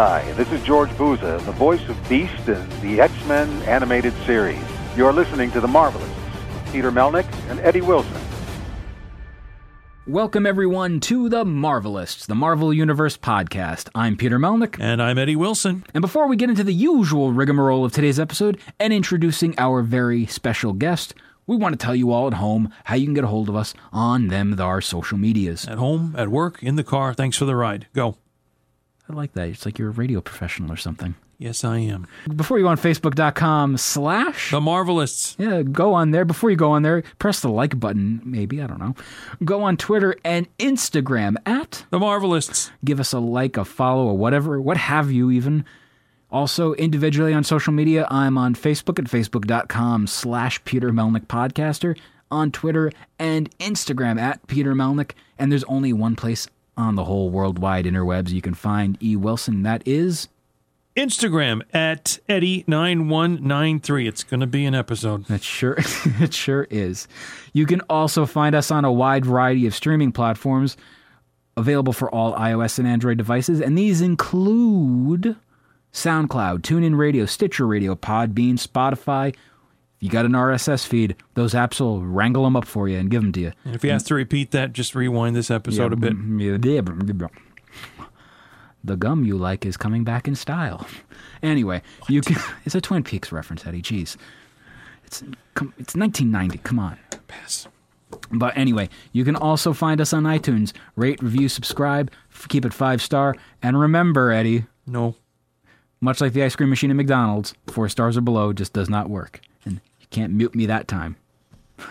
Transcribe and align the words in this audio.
Hi, 0.00 0.30
this 0.34 0.52
is 0.52 0.62
George 0.62 0.90
Buza, 0.90 1.44
the 1.44 1.50
voice 1.50 1.88
of 1.88 2.08
Beast 2.08 2.48
in 2.48 2.68
the 2.82 3.00
X-Men 3.00 3.50
animated 3.62 4.14
series. 4.24 4.62
You're 4.96 5.12
listening 5.12 5.50
to 5.50 5.60
The 5.60 5.66
Marvelists, 5.66 6.70
Peter 6.70 6.92
Melnick 6.92 7.26
and 7.50 7.58
Eddie 7.58 7.80
Wilson. 7.80 8.16
Welcome, 10.06 10.46
everyone, 10.46 11.00
to 11.00 11.28
The 11.28 11.44
Marvelists, 11.44 12.26
the 12.26 12.36
Marvel 12.36 12.72
Universe 12.72 13.16
podcast. 13.16 13.88
I'm 13.92 14.16
Peter 14.16 14.38
Melnick. 14.38 14.76
And 14.78 15.02
I'm 15.02 15.18
Eddie 15.18 15.34
Wilson. 15.34 15.84
And 15.92 16.00
before 16.00 16.28
we 16.28 16.36
get 16.36 16.48
into 16.48 16.62
the 16.62 16.72
usual 16.72 17.32
rigmarole 17.32 17.84
of 17.84 17.90
today's 17.90 18.20
episode 18.20 18.60
and 18.78 18.92
introducing 18.92 19.58
our 19.58 19.82
very 19.82 20.26
special 20.26 20.74
guest, 20.74 21.12
we 21.48 21.56
want 21.56 21.72
to 21.72 21.84
tell 21.84 21.96
you 21.96 22.12
all 22.12 22.28
at 22.28 22.34
home 22.34 22.72
how 22.84 22.94
you 22.94 23.06
can 23.06 23.14
get 23.14 23.24
a 23.24 23.26
hold 23.26 23.48
of 23.48 23.56
us 23.56 23.74
on 23.92 24.28
them 24.28 24.60
our 24.60 24.80
social 24.80 25.18
medias. 25.18 25.66
At 25.66 25.78
home, 25.78 26.14
at 26.16 26.28
work, 26.28 26.62
in 26.62 26.76
the 26.76 26.84
car. 26.84 27.14
Thanks 27.14 27.36
for 27.36 27.46
the 27.46 27.56
ride. 27.56 27.88
Go. 27.94 28.16
I 29.10 29.14
like 29.14 29.32
that. 29.32 29.48
It's 29.48 29.64
like 29.64 29.78
you're 29.78 29.88
a 29.88 29.92
radio 29.92 30.20
professional 30.20 30.70
or 30.72 30.76
something. 30.76 31.14
Yes, 31.38 31.62
I 31.62 31.78
am. 31.78 32.06
Before 32.34 32.58
you 32.58 32.64
go 32.64 32.68
on 32.68 32.76
Facebook.com 32.76 33.76
slash 33.76 34.50
The 34.50 34.60
Marvelists. 34.60 35.36
Yeah, 35.38 35.62
go 35.62 35.94
on 35.94 36.10
there. 36.10 36.24
Before 36.24 36.50
you 36.50 36.56
go 36.56 36.72
on 36.72 36.82
there, 36.82 37.02
press 37.20 37.40
the 37.40 37.48
like 37.48 37.78
button, 37.78 38.20
maybe. 38.24 38.60
I 38.60 38.66
don't 38.66 38.80
know. 38.80 38.96
Go 39.44 39.62
on 39.62 39.76
Twitter 39.76 40.16
and 40.24 40.48
Instagram 40.58 41.36
at 41.46 41.86
The 41.90 42.00
Marvelists. 42.00 42.70
give 42.84 42.98
us 42.98 43.12
a 43.12 43.20
like, 43.20 43.56
a 43.56 43.64
follow, 43.64 44.06
or 44.06 44.18
whatever, 44.18 44.60
what 44.60 44.76
have 44.76 45.12
you 45.12 45.30
even. 45.30 45.64
Also, 46.30 46.74
individually 46.74 47.32
on 47.32 47.44
social 47.44 47.72
media, 47.72 48.06
I'm 48.10 48.36
on 48.36 48.54
Facebook 48.54 48.98
at 48.98 49.04
facebook.com 49.06 50.08
slash 50.08 50.62
Peter 50.64 50.90
Melnick 50.90 51.26
Podcaster, 51.26 51.96
on 52.30 52.50
Twitter 52.50 52.90
and 53.18 53.56
Instagram 53.58 54.20
at 54.20 54.44
Peter 54.48 54.74
Melnick, 54.74 55.12
and 55.38 55.50
there's 55.50 55.64
only 55.64 55.92
one 55.92 56.16
place 56.16 56.48
on 56.78 56.94
the 56.94 57.04
whole 57.04 57.28
worldwide 57.28 57.84
interwebs 57.84 58.30
you 58.30 58.40
can 58.40 58.54
find 58.54 58.96
E. 59.02 59.16
Wilson, 59.16 59.62
that 59.64 59.86
is... 59.86 60.28
Instagram 60.96 61.62
at 61.72 62.18
Eddie9193. 62.28 64.08
It's 64.08 64.24
going 64.24 64.40
to 64.40 64.48
be 64.48 64.66
an 64.66 64.74
episode. 64.74 65.30
It 65.30 65.44
sure 65.44 65.76
it 66.18 66.34
sure 66.34 66.66
is. 66.70 67.06
You 67.52 67.66
can 67.66 67.82
also 67.82 68.26
find 68.26 68.56
us 68.56 68.72
on 68.72 68.84
a 68.84 68.90
wide 68.90 69.24
variety 69.24 69.64
of 69.66 69.76
streaming 69.76 70.10
platforms 70.10 70.76
available 71.56 71.92
for 71.92 72.12
all 72.12 72.34
iOS 72.34 72.80
and 72.80 72.88
Android 72.88 73.16
devices, 73.16 73.60
and 73.60 73.78
these 73.78 74.00
include 74.00 75.36
SoundCloud, 75.92 76.60
TuneIn 76.60 76.96
Radio, 76.96 77.26
Stitcher 77.26 77.66
Radio, 77.66 77.94
Podbean, 77.94 78.54
Spotify. 78.54 79.34
You 80.00 80.10
got 80.10 80.24
an 80.26 80.32
RSS 80.32 80.86
feed, 80.86 81.16
those 81.34 81.54
apps 81.54 81.80
will 81.80 82.02
wrangle 82.02 82.44
them 82.44 82.54
up 82.56 82.64
for 82.66 82.88
you 82.88 82.98
and 82.98 83.10
give 83.10 83.20
them 83.22 83.32
to 83.32 83.40
you. 83.40 83.52
And 83.64 83.74
if 83.74 83.82
you 83.82 83.90
have 83.90 84.04
to 84.04 84.14
repeat 84.14 84.52
that, 84.52 84.72
just 84.72 84.94
rewind 84.94 85.34
this 85.34 85.50
episode 85.50 85.92
a 85.92 85.96
bit. 85.96 86.12
Mm, 86.16 86.38
mm, 86.38 87.28
the 88.84 88.96
gum 88.96 89.24
you 89.24 89.36
like 89.36 89.66
is 89.66 89.76
coming 89.76 90.04
back 90.04 90.28
in 90.28 90.34
style. 90.34 90.86
Anyway, 91.42 91.82
you 92.08 92.20
can. 92.20 92.36
It's 92.64 92.74
a 92.74 92.80
Twin 92.80 93.02
Peaks 93.02 93.32
reference, 93.32 93.66
Eddie. 93.66 93.82
Jeez, 93.82 94.16
it's 95.04 95.22
come- 95.54 95.74
it's 95.78 95.94
1990. 95.96 96.58
Come 96.58 96.78
on. 96.78 96.96
Pass. 97.26 97.66
But 98.30 98.56
anyway, 98.56 98.88
you 99.12 99.24
can 99.24 99.36
also 99.36 99.72
find 99.72 100.00
us 100.00 100.12
on 100.12 100.22
iTunes. 100.24 100.72
Rate, 100.96 101.22
review, 101.22 101.48
subscribe, 101.48 102.10
f- 102.32 102.46
keep 102.48 102.64
it 102.64 102.72
five 102.72 103.02
star, 103.02 103.34
and 103.62 103.78
remember, 103.78 104.30
Eddie. 104.30 104.64
No. 104.86 105.16
Much 106.00 106.20
like 106.20 106.32
the 106.32 106.42
ice 106.44 106.54
cream 106.56 106.70
machine 106.70 106.90
at 106.90 106.96
McDonald's, 106.96 107.54
four 107.66 107.88
stars 107.88 108.16
or 108.16 108.20
below 108.20 108.52
just 108.52 108.72
does 108.72 108.88
not 108.88 109.10
work, 109.10 109.40
can't 110.10 110.32
mute 110.32 110.54
me 110.54 110.66
that 110.66 110.88
time. 110.88 111.16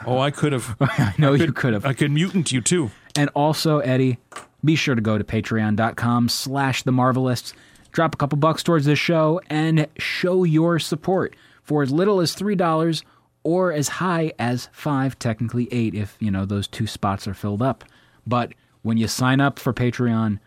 Oh, 0.05 0.19
I 0.19 0.31
could 0.31 0.53
have. 0.53 0.75
I 0.81 1.13
know 1.17 1.33
you 1.33 1.51
could 1.53 1.73
have. 1.73 1.85
I 1.85 1.93
could 1.93 2.11
mutant 2.11 2.51
you 2.51 2.61
too. 2.61 2.91
And 3.15 3.29
also, 3.33 3.79
Eddie, 3.79 4.17
be 4.63 4.75
sure 4.75 4.95
to 4.95 5.01
go 5.01 5.17
to 5.17 5.23
patreon.com 5.23 6.29
slash 6.29 6.83
the 6.83 6.91
Marvelists. 6.91 7.53
Drop 7.91 8.13
a 8.13 8.17
couple 8.17 8.37
bucks 8.37 8.63
towards 8.63 8.85
this 8.85 8.99
show 8.99 9.41
and 9.49 9.87
show 9.97 10.43
your 10.43 10.77
support 10.77 11.35
for 11.63 11.81
as 11.81 11.91
little 11.91 12.19
as 12.19 12.35
$3 12.35 13.03
or 13.43 13.71
as 13.71 13.87
high 13.87 14.33
as 14.37 14.69
5 14.71 15.17
technically 15.17 15.67
8 15.71 15.95
if, 15.95 16.15
you 16.19 16.29
know, 16.29 16.45
those 16.45 16.67
two 16.67 16.85
spots 16.85 17.27
are 17.27 17.33
filled 17.33 17.61
up. 17.61 17.83
But 18.25 18.53
when 18.81 18.97
you 18.97 19.07
sign 19.07 19.39
up 19.39 19.57
for 19.57 19.73
Patreon 19.73 20.39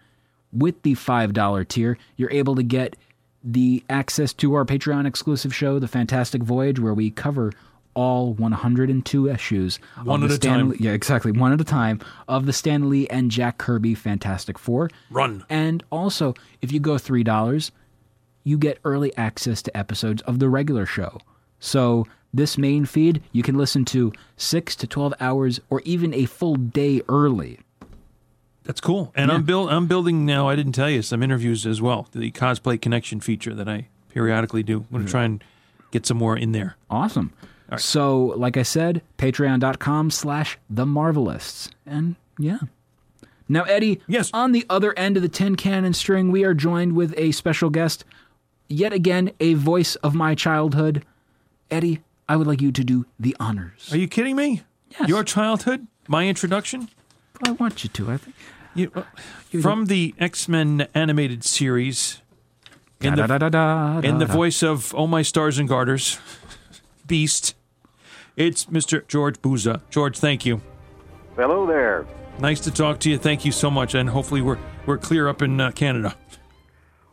with 0.53 0.83
the 0.83 0.95
$5 0.95 1.69
tier, 1.69 1.99
you're 2.17 2.31
able 2.31 2.55
to 2.55 2.63
get 2.63 2.97
the 3.43 3.83
access 3.89 4.33
to 4.35 4.55
our 4.55 4.65
Patreon 4.65 5.07
exclusive 5.07 5.55
show, 5.55 5.79
The 5.79 5.89
Fantastic 5.89 6.43
Voyage, 6.43 6.79
where 6.79 6.95
we 6.95 7.11
cover 7.11 7.53
all 7.95 8.35
102 8.35 9.29
issues. 9.29 9.79
of 9.97 10.07
One 10.07 10.23
at 10.25 10.31
a 10.31 10.35
Stan 10.35 10.59
time. 10.59 10.69
Lee- 10.71 10.77
yeah, 10.81 10.93
exactly. 10.93 11.33
One 11.33 11.53
at 11.53 11.61
a 11.61 11.65
time 11.65 12.01
of 12.29 12.47
the 12.47 12.53
Stan 12.53 12.89
Lee 12.89 13.07
and 13.09 13.31
Jack 13.31 13.59
Kirby 13.59 13.95
Fantastic 13.95 14.59
Four. 14.59 14.91
Run. 15.11 15.45
And 15.49 15.83
also, 15.91 16.35
if 16.63 16.71
you 16.71 16.81
go 16.81 16.93
$3, 16.95 17.71
you 18.45 18.59
get 18.59 18.79
early 18.85 19.17
access 19.17 19.61
to 19.63 19.77
episodes 19.77 20.23
of 20.23 20.39
the 20.39 20.49
regular 20.49 20.87
show. 20.87 21.19
So, 21.59 22.07
this 22.33 22.57
main 22.57 22.85
feed, 22.85 23.23
you 23.33 23.43
can 23.43 23.57
listen 23.59 23.85
to 23.87 24.13
6 24.37 24.77
to 24.77 24.87
12 24.87 25.15
hours 25.21 25.61
or 25.69 25.81
even 25.85 26.15
a 26.15 26.27
full 26.27 26.55
day 26.55 27.03
early. 27.09 27.59
That's 28.71 28.81
cool. 28.81 29.11
And 29.17 29.33
I'm 29.33 29.43
build 29.43 29.69
I'm 29.69 29.89
building 29.89 30.25
now. 30.25 30.49
I 30.49 30.55
didn't 30.55 30.75
tell 30.75 30.89
you 30.89 31.03
some 31.03 31.25
interviews 31.25 31.67
as 31.67 31.83
well. 31.83 32.07
The 32.13 32.31
cosplay 32.31 32.81
connection 32.81 33.19
feature 33.19 33.53
that 33.53 33.69
I 33.69 33.89
periodically 34.11 34.63
do. 34.63 34.77
I'm 34.77 34.87
going 34.93 35.05
to 35.07 35.11
try 35.11 35.25
and 35.25 35.43
get 35.91 36.07
some 36.07 36.19
more 36.19 36.37
in 36.37 36.53
there. 36.53 36.77
Awesome. 36.89 37.33
So, 37.79 38.27
like 38.37 38.57
I 38.57 38.63
said, 38.63 39.03
patreon.com 39.19 40.13
slash 40.13 40.57
the 40.71 40.85
Marvelists. 40.85 41.69
And 41.85 42.15
yeah. 42.39 42.59
Now, 43.49 43.65
Eddie, 43.65 44.01
Yes. 44.07 44.31
on 44.33 44.53
the 44.53 44.65
other 44.71 44.97
end 44.97 45.17
of 45.17 45.25
the 45.25 45.29
tin 45.29 45.57
cannon 45.57 45.93
string, 45.93 46.31
we 46.31 46.45
are 46.45 46.55
joined 46.55 46.93
with 46.93 47.13
a 47.19 47.33
special 47.33 47.71
guest. 47.71 48.05
Yet 48.69 48.93
again, 48.93 49.33
a 49.41 49.55
voice 49.55 49.97
of 49.97 50.15
my 50.15 50.37
childhood. 50.37 51.05
Eddie, 51.73 52.03
I 52.29 52.37
would 52.37 52.47
like 52.47 52.61
you 52.61 52.71
to 52.71 52.85
do 52.85 53.05
the 53.19 53.37
honors. 53.41 53.93
Are 53.93 53.99
you 53.99 54.07
kidding 54.07 54.37
me? 54.37 54.63
Yes. 54.93 55.09
Your 55.09 55.25
childhood, 55.25 55.89
my 56.07 56.29
introduction. 56.29 56.89
I 57.45 57.51
want 57.53 57.83
you 57.83 57.91
to. 57.91 58.11
I 58.13 58.17
think. 58.17 58.37
You, 58.75 58.91
uh, 58.95 59.03
from 59.61 59.87
the 59.87 60.15
X 60.19 60.49
Men 60.49 60.87
animated 60.95 61.45
series, 61.45 62.21
in 63.01 63.17
the, 63.17 64.01
in 64.05 64.19
the 64.19 64.27
voice 64.27 64.63
of 64.63 64.95
Oh 64.95 65.07
My 65.07 65.23
Stars 65.23 65.59
and 65.59 65.69
Garters, 65.69 66.19
Beast. 67.07 67.55
It's 68.37 68.67
Mr. 68.67 69.07
George 69.09 69.41
Buza. 69.43 69.81
George, 69.91 70.19
thank 70.19 70.47
you. 70.47 70.63
Hello 71.37 71.67
there. 71.67 72.07
Nice 72.39 72.61
to 72.61 72.71
talk 72.71 73.01
to 73.01 73.11
you. 73.11 73.19
Thank 73.19 73.45
you 73.45 73.53
so 73.53 73.71
much, 73.71 73.95
and 73.95 74.09
hopefully 74.09 74.41
we're 74.41 74.59
we're 74.87 74.99
clear 74.99 75.29
up 75.29 75.43
in 75.43 75.61
uh, 75.61 75.71
Canada. 75.73 76.15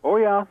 Oh, 0.04 0.18
yeah. 0.18 0.46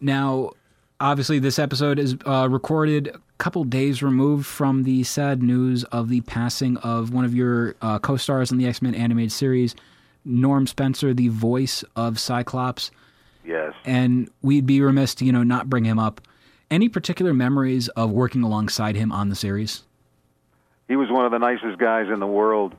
Now, 0.00 0.52
obviously, 1.00 1.38
this 1.38 1.58
episode 1.58 1.98
is 1.98 2.16
uh, 2.24 2.48
recorded 2.50 3.08
a 3.08 3.20
couple 3.38 3.64
days 3.64 4.02
removed 4.02 4.46
from 4.46 4.84
the 4.84 5.04
sad 5.04 5.42
news 5.42 5.84
of 5.84 6.08
the 6.08 6.22
passing 6.22 6.76
of 6.78 7.12
one 7.12 7.24
of 7.24 7.34
your 7.34 7.74
uh, 7.82 7.98
co 7.98 8.16
stars 8.16 8.50
in 8.50 8.58
the 8.58 8.66
X 8.66 8.80
Men 8.80 8.94
animated 8.94 9.32
series, 9.32 9.74
Norm 10.26 10.66
Spencer, 10.66 11.14
the 11.14 11.28
voice 11.28 11.84
of 11.94 12.18
Cyclops. 12.18 12.90
Yes. 13.44 13.72
And 13.84 14.28
we'd 14.42 14.66
be 14.66 14.80
remiss 14.80 15.14
to, 15.16 15.24
you 15.24 15.32
know, 15.32 15.44
not 15.44 15.70
bring 15.70 15.84
him 15.84 15.98
up. 15.98 16.20
Any 16.70 16.88
particular 16.88 17.32
memories 17.32 17.88
of 17.88 18.10
working 18.10 18.42
alongside 18.42 18.96
him 18.96 19.12
on 19.12 19.28
the 19.28 19.36
series? 19.36 19.84
He 20.88 20.96
was 20.96 21.08
one 21.10 21.24
of 21.24 21.30
the 21.32 21.38
nicest 21.38 21.78
guys 21.78 22.08
in 22.12 22.18
the 22.18 22.26
world. 22.26 22.74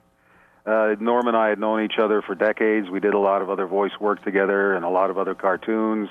Uh, 0.65 0.95
Norm 0.99 1.27
and 1.27 1.37
I 1.37 1.47
had 1.47 1.59
known 1.59 1.83
each 1.85 1.97
other 1.97 2.21
for 2.21 2.35
decades. 2.35 2.89
We 2.89 2.99
did 2.99 3.13
a 3.13 3.19
lot 3.19 3.41
of 3.41 3.49
other 3.49 3.65
voice 3.65 3.93
work 3.99 4.23
together 4.23 4.73
and 4.73 4.83
a 4.83 4.89
lot 4.89 5.09
of 5.09 5.17
other 5.17 5.33
cartoons. 5.33 6.09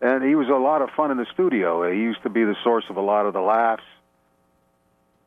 And 0.00 0.24
he 0.24 0.34
was 0.34 0.48
a 0.48 0.58
lot 0.58 0.82
of 0.82 0.90
fun 0.96 1.12
in 1.12 1.16
the 1.16 1.26
studio. 1.32 1.88
He 1.88 2.00
used 2.00 2.24
to 2.24 2.28
be 2.28 2.42
the 2.42 2.56
source 2.64 2.84
of 2.90 2.96
a 2.96 3.00
lot 3.00 3.26
of 3.26 3.32
the 3.32 3.40
laughs. 3.40 3.84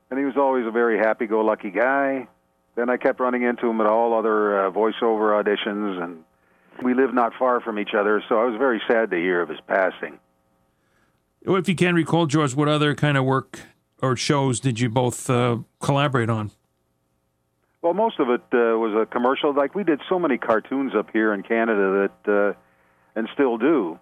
And 0.10 0.20
he 0.20 0.26
was 0.26 0.36
always 0.36 0.66
a 0.68 0.72
very 0.72 0.98
happy 0.98 1.28
go 1.28 1.40
lucky 1.42 1.72
guy. 1.72 2.28
Then 2.76 2.90
I 2.90 2.98
kept 2.98 3.20
running 3.20 3.44
into 3.44 3.70
him 3.70 3.80
at 3.82 3.88
all 3.88 4.14
other 4.14 4.68
uh, 4.68 4.72
voiceover 4.72 5.42
auditions, 5.42 6.02
and 6.04 6.24
we 6.84 6.94
lived 6.94 7.14
not 7.14 7.34
far 7.40 7.62
from 7.62 7.80
each 7.80 7.94
other, 7.98 8.22
so 8.28 8.38
I 8.40 8.46
was 8.46 8.58
very 8.58 8.82
sad 8.88 9.12
to 9.12 9.18
hear 9.18 9.42
of 9.42 9.50
his 9.50 9.60
passing. 9.68 10.20
Well, 11.46 11.56
If 11.58 11.70
you 11.70 11.76
can 11.76 11.96
recall, 11.96 12.26
George, 12.26 12.54
what 12.56 12.68
other 12.68 12.94
kind 12.96 13.18
of 13.18 13.24
work 13.24 13.62
or 14.02 14.16
shows 14.18 14.60
did 14.60 14.80
you 14.80 14.90
both 14.90 15.30
uh, 15.30 15.60
collaborate 15.80 16.30
on? 16.30 16.52
Well, 17.82 17.94
most 17.94 18.20
of 18.20 18.30
it 18.30 18.42
uh, 18.52 18.78
was 18.78 18.94
a 19.00 19.06
commercial. 19.06 19.54
Like 19.54 19.76
we 19.76 19.84
did 19.84 20.02
so 20.10 20.18
many 20.20 20.38
cartoons 20.38 20.94
up 20.96 21.10
here 21.14 21.34
in 21.34 21.44
Canada 21.44 22.10
that, 22.26 22.32
uh, 22.32 22.54
and 23.16 23.30
still 23.34 23.58
do. 23.58 24.00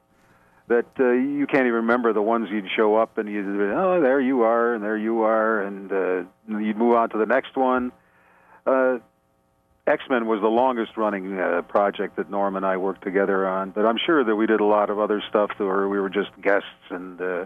that 0.69 0.85
uh, 0.99 1.11
you 1.11 1.45
can't 1.45 1.63
even 1.67 1.73
remember 1.73 2.13
the 2.13 2.21
ones 2.21 2.47
you'd 2.49 2.69
show 2.75 2.95
up 2.95 3.17
and 3.17 3.27
you'd 3.29 3.43
be 3.43 3.63
oh 3.65 3.99
there 4.01 4.21
you 4.21 4.43
are 4.43 4.73
and 4.73 4.83
there 4.83 4.97
you 4.97 5.21
are 5.23 5.61
and 5.61 5.91
uh, 5.91 6.23
you'd 6.59 6.77
move 6.77 6.95
on 6.95 7.09
to 7.09 7.17
the 7.17 7.25
next 7.25 7.55
one. 7.57 7.91
Uh, 8.65 9.00
X 9.86 10.04
Men 10.10 10.27
was 10.27 10.39
the 10.39 10.48
longest 10.48 10.95
running 10.95 11.38
uh, 11.38 11.62
project 11.63 12.15
that 12.15 12.30
Norm 12.30 12.56
and 12.56 12.65
I 12.65 12.77
worked 12.77 13.04
together 13.04 13.45
on, 13.45 13.71
but 13.71 13.86
I'm 13.86 13.98
sure 13.98 14.24
that 14.24 14.36
we 14.36 14.48
did 14.48 14.62
a 14.62 14.65
lot 14.65 14.89
of 14.89 15.00
other 15.00 15.21
stuff 15.27 15.51
where 15.57 15.89
we 15.89 16.00
were 16.00 16.10
just 16.10 16.30
guests 16.42 16.68
and 16.89 17.19
uh, 17.19 17.45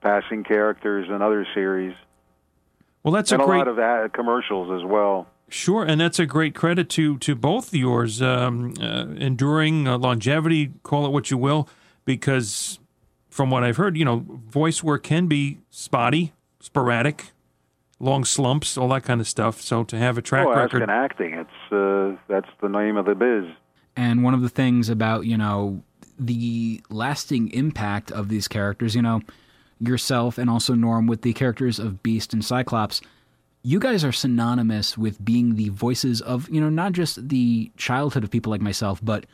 passing 0.00 0.44
characters 0.44 1.08
and 1.10 1.22
other 1.22 1.46
series. 1.54 1.96
Well, 3.02 3.12
that's 3.12 3.32
and 3.32 3.42
a 3.42 3.44
great 3.44 3.58
lot 3.58 3.68
of 3.68 3.78
ad- 3.78 4.12
commercials 4.12 4.70
as 4.70 4.88
well. 4.88 5.26
Sure, 5.48 5.82
and 5.82 6.00
that's 6.00 6.18
a 6.18 6.26
great 6.26 6.54
credit 6.54 6.88
to 6.90 7.18
to 7.18 7.34
both 7.34 7.74
yours, 7.74 8.22
um, 8.22 8.74
uh, 8.80 9.06
enduring 9.16 9.88
uh, 9.88 9.98
longevity, 9.98 10.72
call 10.82 11.06
it 11.06 11.10
what 11.10 11.30
you 11.30 11.38
will, 11.38 11.68
because 12.04 12.78
from 13.30 13.50
what 13.50 13.64
I've 13.64 13.78
heard, 13.78 13.96
you 13.96 14.04
know, 14.04 14.24
voice 14.46 14.82
work 14.84 15.02
can 15.02 15.26
be 15.26 15.58
spotty, 15.70 16.32
sporadic, 16.60 17.32
long 18.00 18.24
slumps, 18.24 18.76
all 18.76 18.88
that 18.88 19.04
kind 19.04 19.20
of 19.20 19.28
stuff. 19.28 19.60
So 19.60 19.84
to 19.84 19.96
have 19.96 20.18
a 20.18 20.22
track 20.22 20.46
oh, 20.46 20.54
record, 20.54 20.82
in 20.82 20.90
acting, 20.90 21.34
it's 21.34 21.72
uh, 21.72 22.16
that's 22.28 22.48
the 22.60 22.68
name 22.68 22.96
of 22.96 23.06
the 23.06 23.14
biz. 23.14 23.44
And 23.96 24.22
one 24.22 24.34
of 24.34 24.42
the 24.42 24.48
things 24.48 24.88
about 24.88 25.26
you 25.26 25.36
know 25.36 25.82
the 26.18 26.82
lasting 26.90 27.50
impact 27.52 28.10
of 28.10 28.28
these 28.28 28.48
characters, 28.48 28.94
you 28.94 29.02
know, 29.02 29.22
yourself 29.80 30.38
and 30.38 30.50
also 30.50 30.74
Norm 30.74 31.06
with 31.06 31.22
the 31.22 31.32
characters 31.32 31.78
of 31.78 32.02
Beast 32.02 32.32
and 32.32 32.44
Cyclops 32.44 33.00
you 33.62 33.78
guys 33.78 34.04
are 34.04 34.12
synonymous 34.12 34.96
with 34.96 35.22
being 35.24 35.56
the 35.56 35.68
voices 35.70 36.20
of, 36.20 36.48
you 36.48 36.60
know, 36.60 36.70
not 36.70 36.92
just 36.92 37.28
the 37.28 37.70
childhood 37.76 38.24
of 38.24 38.30
people 38.30 38.50
like 38.50 38.60
myself, 38.60 39.00
but 39.02 39.26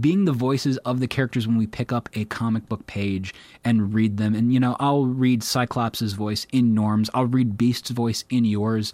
being 0.00 0.24
the 0.24 0.32
voices 0.32 0.78
of 0.78 1.00
the 1.00 1.06
characters 1.06 1.46
when 1.46 1.58
we 1.58 1.66
pick 1.66 1.92
up 1.92 2.08
a 2.14 2.24
comic 2.26 2.68
book 2.68 2.86
page 2.86 3.34
and 3.64 3.92
read 3.92 4.16
them. 4.16 4.34
And, 4.34 4.52
you 4.52 4.60
know, 4.60 4.76
I'll 4.80 5.06
read 5.06 5.42
Cyclops' 5.42 6.12
voice 6.12 6.46
in 6.52 6.74
Norm's, 6.74 7.10
I'll 7.14 7.26
read 7.26 7.58
Beast's 7.58 7.90
voice 7.90 8.24
in 8.30 8.44
yours. 8.44 8.92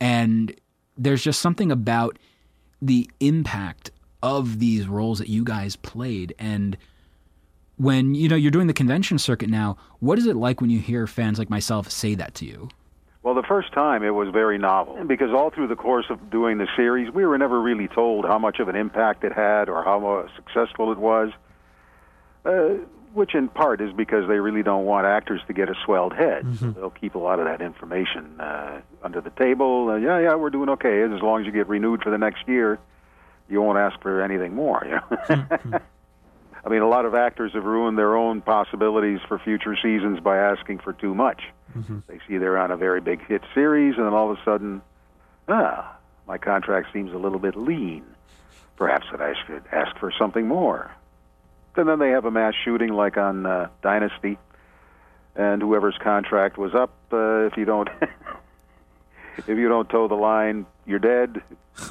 And 0.00 0.54
there's 0.98 1.22
just 1.22 1.40
something 1.40 1.72
about 1.72 2.18
the 2.82 3.10
impact 3.20 3.90
of 4.22 4.58
these 4.58 4.86
roles 4.86 5.18
that 5.18 5.28
you 5.28 5.44
guys 5.44 5.76
played. 5.76 6.34
And 6.38 6.76
when, 7.76 8.14
you 8.14 8.28
know, 8.28 8.36
you're 8.36 8.50
doing 8.50 8.66
the 8.66 8.72
convention 8.72 9.18
circuit 9.18 9.48
now, 9.48 9.76
what 10.00 10.18
is 10.18 10.26
it 10.26 10.36
like 10.36 10.60
when 10.60 10.70
you 10.70 10.78
hear 10.78 11.06
fans 11.06 11.38
like 11.38 11.50
myself 11.50 11.90
say 11.90 12.14
that 12.14 12.34
to 12.36 12.44
you? 12.46 12.68
Well, 13.24 13.34
the 13.34 13.42
first 13.42 13.72
time 13.72 14.02
it 14.02 14.10
was 14.10 14.28
very 14.28 14.58
novel 14.58 15.02
because 15.06 15.30
all 15.32 15.50
through 15.50 15.68
the 15.68 15.76
course 15.76 16.04
of 16.10 16.30
doing 16.30 16.58
the 16.58 16.68
series, 16.76 17.10
we 17.10 17.24
were 17.24 17.38
never 17.38 17.58
really 17.58 17.88
told 17.88 18.26
how 18.26 18.38
much 18.38 18.60
of 18.60 18.68
an 18.68 18.76
impact 18.76 19.24
it 19.24 19.32
had 19.32 19.70
or 19.70 19.82
how 19.82 20.28
successful 20.36 20.92
it 20.92 20.98
was. 20.98 21.30
Uh, 22.44 22.74
which 23.14 23.34
in 23.34 23.48
part 23.48 23.80
is 23.80 23.92
because 23.92 24.28
they 24.28 24.40
really 24.40 24.62
don't 24.62 24.84
want 24.84 25.06
actors 25.06 25.40
to 25.46 25.52
get 25.54 25.70
a 25.70 25.74
swelled 25.84 26.12
head. 26.12 26.44
Mm-hmm. 26.44 26.56
So 26.56 26.70
they'll 26.72 26.90
keep 26.90 27.14
a 27.14 27.18
lot 27.18 27.38
of 27.38 27.46
that 27.46 27.62
information 27.62 28.38
uh, 28.40 28.80
under 29.02 29.20
the 29.20 29.30
table. 29.30 29.88
Uh, 29.88 29.96
yeah, 29.96 30.18
yeah, 30.18 30.34
we're 30.34 30.50
doing 30.50 30.68
okay 30.70 31.02
as 31.02 31.22
long 31.22 31.40
as 31.40 31.46
you 31.46 31.52
get 31.52 31.68
renewed 31.68 32.02
for 32.02 32.10
the 32.10 32.18
next 32.18 32.46
year. 32.46 32.78
You 33.48 33.62
won't 33.62 33.78
ask 33.78 34.00
for 34.02 34.20
anything 34.20 34.54
more. 34.54 34.84
You 34.84 35.36
know? 35.36 35.80
I 36.64 36.70
mean, 36.70 36.80
a 36.80 36.88
lot 36.88 37.04
of 37.04 37.14
actors 37.14 37.52
have 37.52 37.64
ruined 37.64 37.98
their 37.98 38.16
own 38.16 38.40
possibilities 38.40 39.20
for 39.28 39.38
future 39.38 39.76
seasons 39.76 40.20
by 40.20 40.38
asking 40.38 40.78
for 40.78 40.94
too 40.94 41.14
much. 41.14 41.42
Mm-hmm. 41.76 41.98
They 42.06 42.20
see 42.26 42.38
they're 42.38 42.56
on 42.56 42.70
a 42.70 42.76
very 42.76 43.00
big 43.00 43.26
hit 43.26 43.42
series, 43.54 43.96
and 43.96 44.06
then 44.06 44.14
all 44.14 44.30
of 44.30 44.38
a 44.38 44.44
sudden, 44.44 44.80
ah, 45.48 45.96
my 46.26 46.38
contract 46.38 46.88
seems 46.92 47.12
a 47.12 47.18
little 47.18 47.38
bit 47.38 47.54
lean. 47.54 48.04
Perhaps 48.76 49.06
that 49.12 49.20
I 49.20 49.34
should 49.46 49.62
ask 49.72 49.96
for 49.98 50.10
something 50.18 50.48
more. 50.48 50.90
And 51.76 51.88
then 51.88 51.98
they 51.98 52.10
have 52.10 52.24
a 52.24 52.30
mass 52.30 52.54
shooting 52.64 52.92
like 52.92 53.18
on 53.18 53.44
uh, 53.44 53.68
Dynasty, 53.82 54.38
and 55.36 55.60
whoever's 55.60 55.98
contract 56.02 56.56
was 56.56 56.74
up, 56.74 56.94
uh, 57.12 57.46
if 57.46 57.56
you 57.56 57.66
don't, 57.66 57.88
if 59.36 59.48
you 59.48 59.68
don't 59.68 59.88
toe 59.90 60.08
the 60.08 60.14
line, 60.14 60.64
you're 60.86 60.98
dead. 60.98 61.42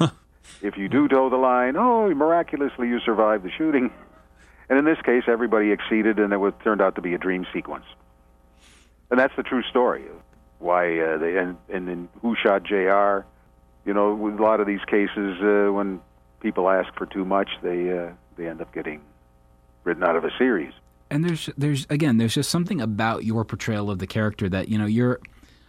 if 0.62 0.76
you 0.76 0.88
do 0.88 1.06
toe 1.06 1.30
the 1.30 1.36
line, 1.36 1.76
oh, 1.76 2.12
miraculously 2.12 2.88
you 2.88 2.98
survived 3.00 3.44
the 3.44 3.50
shooting. 3.56 3.92
And 4.68 4.78
in 4.78 4.84
this 4.84 5.00
case, 5.04 5.24
everybody 5.26 5.72
exceeded, 5.72 6.18
and 6.18 6.32
it 6.32 6.38
was, 6.38 6.54
turned 6.62 6.80
out 6.80 6.94
to 6.94 7.02
be 7.02 7.14
a 7.14 7.18
dream 7.18 7.46
sequence. 7.52 7.84
And 9.10 9.20
that's 9.20 9.34
the 9.36 9.42
true 9.42 9.62
story 9.62 10.06
of 10.06 10.16
why 10.58 10.98
uh, 10.98 11.18
they 11.18 11.36
and, 11.36 11.56
and 11.68 11.88
in 11.88 12.08
Who 12.22 12.34
Shot 12.34 12.64
J.R. 12.64 13.26
You 13.84 13.92
know, 13.92 14.14
with 14.14 14.38
a 14.38 14.42
lot 14.42 14.60
of 14.60 14.66
these 14.66 14.84
cases, 14.86 15.38
uh, 15.42 15.70
when 15.70 16.00
people 16.40 16.68
ask 16.70 16.92
for 16.94 17.06
too 17.06 17.24
much, 17.24 17.50
they 17.62 17.96
uh, 17.96 18.12
they 18.36 18.48
end 18.48 18.62
up 18.62 18.72
getting 18.72 19.02
written 19.84 20.02
out 20.02 20.16
of 20.16 20.24
a 20.24 20.30
series. 20.38 20.72
And 21.10 21.24
there's 21.24 21.50
there's 21.58 21.86
again 21.90 22.16
there's 22.16 22.34
just 22.34 22.50
something 22.50 22.80
about 22.80 23.24
your 23.24 23.44
portrayal 23.44 23.90
of 23.90 23.98
the 23.98 24.06
character 24.06 24.48
that 24.48 24.68
you 24.68 24.78
know 24.78 24.86
your 24.86 25.20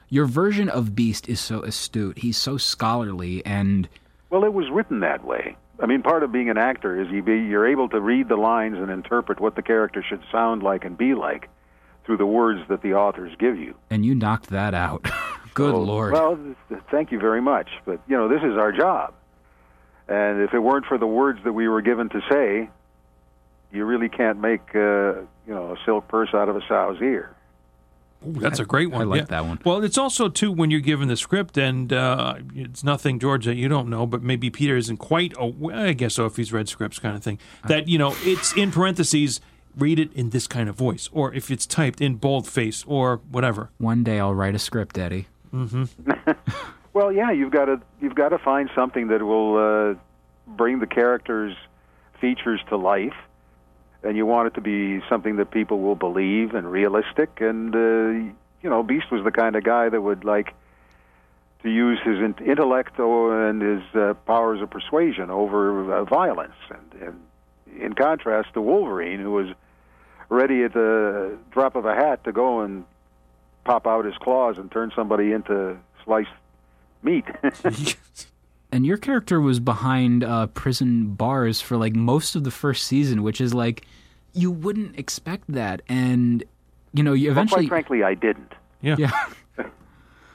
your 0.07 0.25
version 0.25 0.69
of 0.69 0.95
Beast 0.95 1.27
is 1.27 1.41
so 1.41 1.61
astute. 1.63 2.19
He's 2.19 2.37
so 2.37 2.57
scholarly 2.57 3.45
and 3.45 3.89
well, 4.29 4.43
it 4.43 4.53
was 4.53 4.69
written 4.71 5.01
that 5.01 5.23
way. 5.23 5.55
I 5.79 5.87
mean, 5.87 6.01
part 6.01 6.23
of 6.23 6.31
being 6.31 6.49
an 6.49 6.57
actor 6.57 6.99
is 7.01 7.09
you 7.09 7.21
be, 7.21 7.37
you're 7.37 7.67
able 7.67 7.89
to 7.89 7.99
read 7.99 8.29
the 8.29 8.37
lines 8.37 8.77
and 8.77 8.89
interpret 8.89 9.39
what 9.39 9.55
the 9.55 9.61
character 9.61 10.03
should 10.07 10.21
sound 10.31 10.63
like 10.63 10.85
and 10.85 10.97
be 10.97 11.13
like 11.13 11.49
through 12.05 12.17
the 12.17 12.25
words 12.25 12.61
that 12.69 12.81
the 12.81 12.93
authors 12.93 13.33
give 13.39 13.57
you. 13.57 13.75
And 13.89 14.05
you 14.05 14.15
knocked 14.15 14.49
that 14.51 14.73
out. 14.73 15.03
Good 15.53 15.71
so, 15.71 15.81
lord. 15.81 16.13
Well, 16.13 16.37
thank 16.91 17.11
you 17.11 17.19
very 17.19 17.41
much. 17.41 17.69
But 17.85 18.01
you 18.07 18.17
know, 18.17 18.27
this 18.27 18.41
is 18.43 18.57
our 18.57 18.71
job, 18.71 19.13
and 20.07 20.41
if 20.41 20.53
it 20.53 20.59
weren't 20.59 20.85
for 20.85 20.97
the 20.97 21.07
words 21.07 21.39
that 21.45 21.53
we 21.53 21.67
were 21.69 21.81
given 21.81 22.09
to 22.09 22.21
say, 22.29 22.69
you 23.71 23.85
really 23.85 24.09
can't 24.09 24.39
make 24.39 24.75
uh, 24.75 25.21
you 25.47 25.53
know 25.53 25.73
a 25.73 25.77
silk 25.85 26.07
purse 26.09 26.33
out 26.33 26.49
of 26.49 26.57
a 26.57 26.61
sow's 26.67 27.01
ear. 27.01 27.34
Ooh, 28.27 28.33
that's 28.33 28.59
a 28.59 28.65
great 28.65 28.91
one. 28.91 29.01
I 29.01 29.03
like 29.05 29.21
yeah. 29.21 29.25
that 29.25 29.45
one. 29.45 29.59
Well, 29.63 29.83
it's 29.83 29.97
also 29.97 30.29
too 30.29 30.51
when 30.51 30.71
you're 30.71 30.79
given 30.79 31.07
the 31.07 31.17
script, 31.17 31.57
and 31.57 31.91
uh, 31.91 32.35
it's 32.53 32.83
nothing, 32.83 33.19
George, 33.19 33.45
that 33.45 33.55
you 33.55 33.67
don't 33.67 33.89
know, 33.89 34.05
but 34.05 34.21
maybe 34.21 34.49
Peter 34.49 34.75
isn't 34.75 34.97
quite. 34.97 35.33
Aware, 35.37 35.87
I 35.87 35.93
guess 35.93 36.15
so 36.15 36.25
if 36.25 36.35
he's 36.37 36.51
read 36.53 36.69
scripts, 36.69 36.99
kind 36.99 37.15
of 37.15 37.23
thing. 37.23 37.39
That 37.67 37.87
you 37.87 37.97
know, 37.97 38.15
it's 38.21 38.55
in 38.55 38.71
parentheses. 38.71 39.41
Read 39.77 39.99
it 39.99 40.13
in 40.13 40.29
this 40.29 40.47
kind 40.47 40.69
of 40.69 40.75
voice, 40.75 41.09
or 41.11 41.33
if 41.33 41.51
it's 41.51 41.65
typed 41.65 41.99
in 41.99 42.15
boldface, 42.15 42.85
or 42.87 43.17
whatever. 43.29 43.71
One 43.77 44.03
day 44.03 44.19
I'll 44.19 44.33
write 44.33 44.55
a 44.55 44.59
script, 44.59 44.97
Eddie. 44.97 45.27
Mm-hmm. 45.53 46.31
well, 46.93 47.11
yeah, 47.11 47.31
you've 47.31 47.51
got 47.51 47.65
to 47.65 47.81
you've 47.99 48.15
got 48.15 48.29
to 48.29 48.37
find 48.37 48.69
something 48.73 49.09
that 49.09 49.21
will 49.21 49.57
uh, 49.57 49.95
bring 50.47 50.79
the 50.79 50.87
characters' 50.87 51.55
features 52.21 52.61
to 52.69 52.77
life 52.77 53.13
and 54.05 54.15
you 54.15 54.25
want 54.25 54.47
it 54.47 54.53
to 54.53 54.61
be 54.61 55.01
something 55.09 55.37
that 55.37 55.51
people 55.51 55.79
will 55.79 55.95
believe 55.95 56.53
and 56.53 56.71
realistic. 56.71 57.41
And 57.41 57.75
uh, 57.75 58.33
you 58.61 58.69
know, 58.69 58.83
Beast 58.83 59.11
was 59.11 59.23
the 59.23 59.31
kind 59.31 59.55
of 59.55 59.63
guy 59.63 59.89
that 59.89 60.01
would 60.01 60.23
like 60.23 60.53
to 61.63 61.69
use 61.69 61.99
his 62.03 62.19
intellect 62.45 62.99
and 62.99 63.61
his 63.61 63.83
uh, 63.95 64.13
powers 64.25 64.61
of 64.61 64.69
persuasion 64.69 65.31
over 65.31 65.93
uh, 65.93 66.03
violence. 66.05 66.53
And, 66.69 67.01
and 67.01 67.81
in 67.81 67.93
contrast 67.93 68.53
to 68.53 68.61
Wolverine, 68.61 69.19
who 69.19 69.31
was 69.31 69.47
ready 70.29 70.63
at 70.63 70.73
the 70.73 71.37
drop 71.51 71.75
of 71.75 71.85
a 71.85 71.95
hat 71.95 72.23
to 72.25 72.31
go 72.31 72.61
and 72.61 72.85
pop 73.63 73.87
out 73.87 74.05
his 74.05 74.15
claws 74.17 74.57
and 74.57 74.71
turn 74.71 74.91
somebody 74.95 75.31
into 75.31 75.77
sliced 76.03 76.29
meat. 77.01 77.25
and 78.71 78.85
your 78.85 78.97
character 78.97 79.39
was 79.39 79.59
behind 79.59 80.23
uh, 80.23 80.47
prison 80.47 81.13
bars 81.13 81.61
for 81.61 81.77
like 81.77 81.95
most 81.95 82.35
of 82.35 82.43
the 82.43 82.51
first 82.51 82.85
season, 82.85 83.23
which 83.23 83.39
is 83.39 83.53
like 83.53 83.85
you 84.33 84.51
wouldn't 84.51 84.97
expect 84.99 85.45
that, 85.49 85.81
and 85.87 86.43
you 86.93 87.03
know, 87.03 87.13
you 87.13 87.31
eventually. 87.31 87.63
Well, 87.63 87.69
quite 87.69 87.87
frankly, 87.87 88.03
I 88.03 88.13
didn't. 88.13 88.53
Yeah. 88.81 88.95
Yeah. 88.97 89.11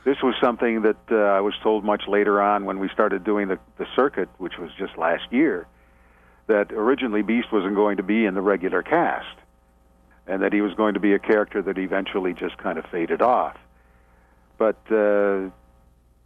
this 0.05 0.17
was 0.23 0.35
something 0.41 0.83
that 0.83 0.97
uh, 1.11 1.17
I 1.17 1.41
was 1.41 1.55
told 1.63 1.85
much 1.85 2.09
later 2.09 2.41
on 2.41 2.65
when 2.65 2.79
we 2.79 2.89
started 2.89 3.25
doing 3.25 3.49
the 3.49 3.59
the 3.79 3.87
circuit, 3.95 4.29
which 4.39 4.59
was 4.59 4.71
just 4.79 4.97
last 4.97 5.25
year. 5.31 5.67
That 6.47 6.73
originally 6.73 7.23
Beast 7.23 7.53
wasn't 7.53 7.77
going 7.77 7.99
to 7.99 8.03
be 8.03 8.25
in 8.25 8.35
the 8.35 8.41
regular 8.41 8.83
cast, 8.83 9.37
and 10.27 10.43
that 10.43 10.53
he 10.53 10.63
was 10.63 10.75
going 10.75 10.95
to 10.95 11.01
be 11.01 11.13
a 11.13 11.19
character 11.19 11.63
that 11.63 11.79
eventually 11.79 12.35
just 12.35 12.59
kind 12.59 12.77
of 12.79 12.85
faded 12.87 13.23
off. 13.23 13.57
But 14.59 14.81
uh, 14.91 15.51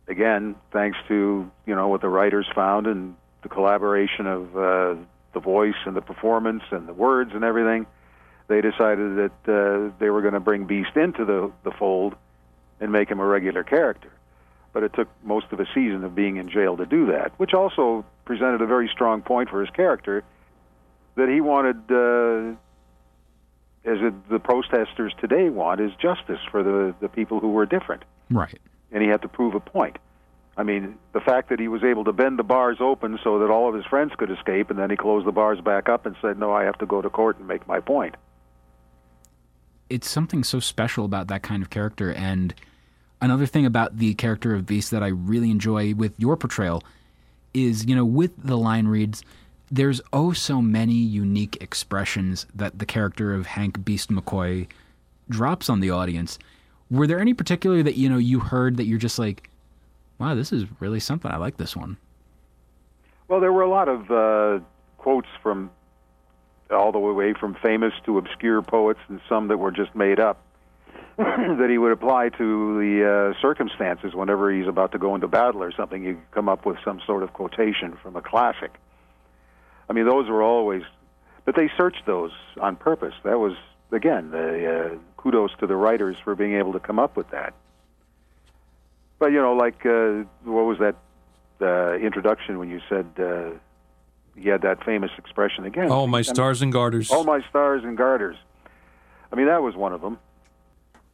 again, 0.09 0.57
thanks 0.73 0.99
to 1.09 1.51
you 1.67 1.75
know 1.75 1.89
what 1.89 2.01
the 2.01 2.09
writers 2.09 2.47
found 2.55 2.87
and 2.87 3.17
the 3.43 3.49
collaboration 3.49 4.27
of 4.27 4.57
uh, 4.57 4.95
the 5.33 5.41
voice 5.41 5.75
and 5.87 5.97
the 5.97 6.01
performance 6.01 6.63
and 6.71 6.89
the 6.89 6.93
words 6.93 7.33
and 7.35 7.45
everything, 7.45 7.87
they 8.49 8.61
decided 8.61 9.17
that 9.17 9.33
uh, 9.49 9.95
they 9.99 10.11
were 10.11 10.23
going 10.23 10.35
to 10.35 10.41
bring 10.41 10.67
Beast 10.67 10.97
into 10.97 11.25
the 11.25 11.53
the 11.63 11.71
fold 11.71 12.15
and 12.81 12.93
make 12.93 13.09
him 13.11 13.21
a 13.21 13.27
regular 13.27 13.63
character. 13.63 14.11
But 14.73 14.83
it 14.83 14.93
took 14.95 15.09
most 15.23 15.47
of 15.53 15.61
a 15.61 15.67
season 15.67 16.03
of 16.03 16.15
being 16.15 16.37
in 16.37 16.51
jail 16.51 16.77
to 16.77 16.87
do 16.87 17.07
that, 17.07 17.33
which 17.39 17.55
also 17.55 18.05
presented 18.25 18.61
a 18.61 18.67
very 18.67 18.89
strong 18.89 19.23
point 19.23 19.49
for 19.49 19.61
his 19.61 19.71
character 19.71 20.25
that 21.15 21.29
he 21.29 21.41
wanted, 21.41 21.77
uh, 21.91 22.57
as 23.89 23.99
the 24.29 24.41
protesters 24.41 25.15
today 25.21 25.49
want, 25.49 25.81
is 25.81 25.93
justice 26.01 26.41
for 26.51 26.63
the 26.63 26.95
the 27.01 27.09
people 27.09 27.41
who 27.41 27.51
were 27.51 27.67
different. 27.67 28.03
Right. 28.31 28.59
And 28.93 29.03
he 29.03 29.09
had 29.09 29.23
to 29.23 29.29
prove 29.29 29.55
a 29.55 29.61
point. 29.61 29.99
I 30.57 30.62
mean, 30.62 30.99
the 31.12 31.21
fact 31.21 31.49
that 31.49 31.59
he 31.59 31.67
was 31.67 31.83
able 31.83 32.05
to 32.05 32.12
bend 32.12 32.38
the 32.38 32.45
bars 32.45 32.76
open 32.81 33.19
so 33.25 33.41
that 33.41 33.50
all 33.50 33.69
of 33.69 33.75
his 33.75 33.85
friends 33.85 34.12
could 34.17 34.31
escape, 34.31 34.71
and 34.71 34.79
then 34.79 34.88
he 34.88 34.97
closed 34.97 35.26
the 35.26 35.33
bars 35.33 35.61
back 35.61 35.88
up 35.88 36.07
and 36.07 36.14
said, 36.23 36.38
"No, 36.38 36.53
I 36.53 36.62
have 36.64 36.79
to 36.79 36.87
go 36.87 37.03
to 37.03 37.11
court 37.11 37.38
and 37.38 37.49
make 37.49 37.67
my 37.67 37.81
point." 37.81 38.14
it's 39.91 40.09
something 40.09 40.45
so 40.45 40.61
special 40.61 41.05
about 41.05 41.29
that 41.29 41.43
kind 41.43 41.62
of 41.62 41.71
character. 41.71 42.12
And 42.12 42.55
another 43.21 43.47
thing 43.47 43.67
about 43.67 43.99
the 43.99 44.14
character 44.14 44.55
of 44.55 44.67
Beast 44.67 44.91
that 44.91 45.03
I 45.03 45.09
really 45.09 45.50
enjoy 45.50 45.95
with 45.95 46.19
your 46.19 46.37
portrayal 46.37 46.83
is, 47.53 47.85
you 47.85 47.95
know, 47.95 48.05
with 48.05 48.33
the 48.37 48.57
line 48.57 48.88
reads, 48.88 49.23
there's 49.71 50.00
oh 50.12 50.33
so 50.33 50.61
many 50.61 50.95
unique 50.95 51.59
expressions 51.61 52.47
that 52.55 52.79
the 52.79 52.87
character 52.87 53.35
of 53.35 53.47
Hank 53.47 53.85
Beast 53.85 54.11
McCoy 54.11 54.67
drops 55.29 55.69
on 55.69 55.81
the 55.81 55.91
audience. 55.91 56.38
Were 56.91 57.07
there 57.07 57.19
any 57.19 57.35
particular 57.35 57.83
that 57.83 57.97
you 57.97 58.09
know 58.09 58.19
you 58.19 58.41
heard 58.41 58.76
that 58.76 58.85
you're 58.85 58.99
just 58.99 59.19
like, 59.19 59.50
wow, 60.19 60.35
this 60.35 60.53
is 60.53 60.64
really 60.81 61.00
something. 61.00 61.31
I 61.31 61.37
like 61.37 61.57
this 61.57 61.76
one. 61.76 61.97
Well, 63.29 63.41
there 63.41 63.53
were 63.53 63.62
a 63.62 63.69
lot 63.69 63.88
of 63.88 64.11
uh, 64.11 64.64
quotes 64.99 65.29
from 65.43 65.71
all 66.71 66.93
the 66.93 66.99
way 66.99 67.35
from 67.35 67.55
famous 67.62 67.93
to 68.07 68.19
obscure 68.19 68.62
poets, 68.62 69.00
and 69.09 69.21
some 69.29 69.49
that 69.49 69.59
were 69.59 69.71
just 69.71 69.95
made 69.95 70.21
up 70.21 70.43
that 71.17 71.69
he 71.71 71.79
would 71.79 71.93
apply 71.93 72.29
to 72.31 72.79
the 72.79 73.35
uh, 73.37 73.41
circumstances 73.41 74.14
whenever 74.14 74.53
he's 74.53 74.67
about 74.67 74.93
to 74.93 74.99
go 74.99 75.14
into 75.14 75.29
battle 75.29 75.62
or 75.62 75.73
something. 75.73 76.05
You 76.05 76.21
come 76.33 76.49
up 76.49 76.67
with 76.67 76.76
some 76.85 77.00
sort 77.07 77.23
of 77.23 77.33
quotation 77.33 77.97
from 78.03 78.17
a 78.17 78.23
classic. 78.23 78.75
I 79.88 79.93
mean, 79.93 80.07
those 80.07 80.29
were 80.29 80.43
always, 80.43 80.83
but 81.45 81.55
they 81.55 81.71
searched 81.76 82.05
those 82.07 82.33
on 82.61 82.76
purpose. 82.76 83.14
That 83.25 83.38
was 83.38 83.55
again 83.93 84.31
the 84.31 84.93
uh, 84.93 85.13
kudos 85.25 85.50
to 85.59 85.66
the 85.66 85.75
writers 85.75 86.16
for 86.23 86.35
being 86.35 86.54
able 86.54 86.75
to 86.75 86.81
come 86.81 86.99
up 86.99 87.16
with 87.16 87.31
that. 87.31 87.54
But 89.19 89.33
you 89.33 89.40
know, 89.40 89.54
like 89.54 89.85
uh, 89.87 90.25
what 90.45 90.66
was 90.66 90.78
that 90.78 90.97
uh, 91.61 91.95
introduction 91.95 92.59
when 92.59 92.69
you 92.69 92.81
said 92.88 93.07
uh, 93.19 93.50
he 94.37 94.50
had 94.50 94.62
that 94.62 94.85
famous 94.85 95.11
expression 95.16 95.64
again? 95.64 95.90
Oh, 95.90 96.07
my 96.07 96.21
stars 96.21 96.61
and 96.61 96.71
garters. 96.71 97.09
Oh, 97.11 97.25
my 97.25 97.40
stars 97.49 97.85
and 97.85 97.97
garters. 97.97 98.37
I 99.33 99.37
mean, 99.37 99.47
that 99.47 99.62
was 99.62 99.75
one 99.75 99.95
of 99.95 100.02
them. 100.02 100.19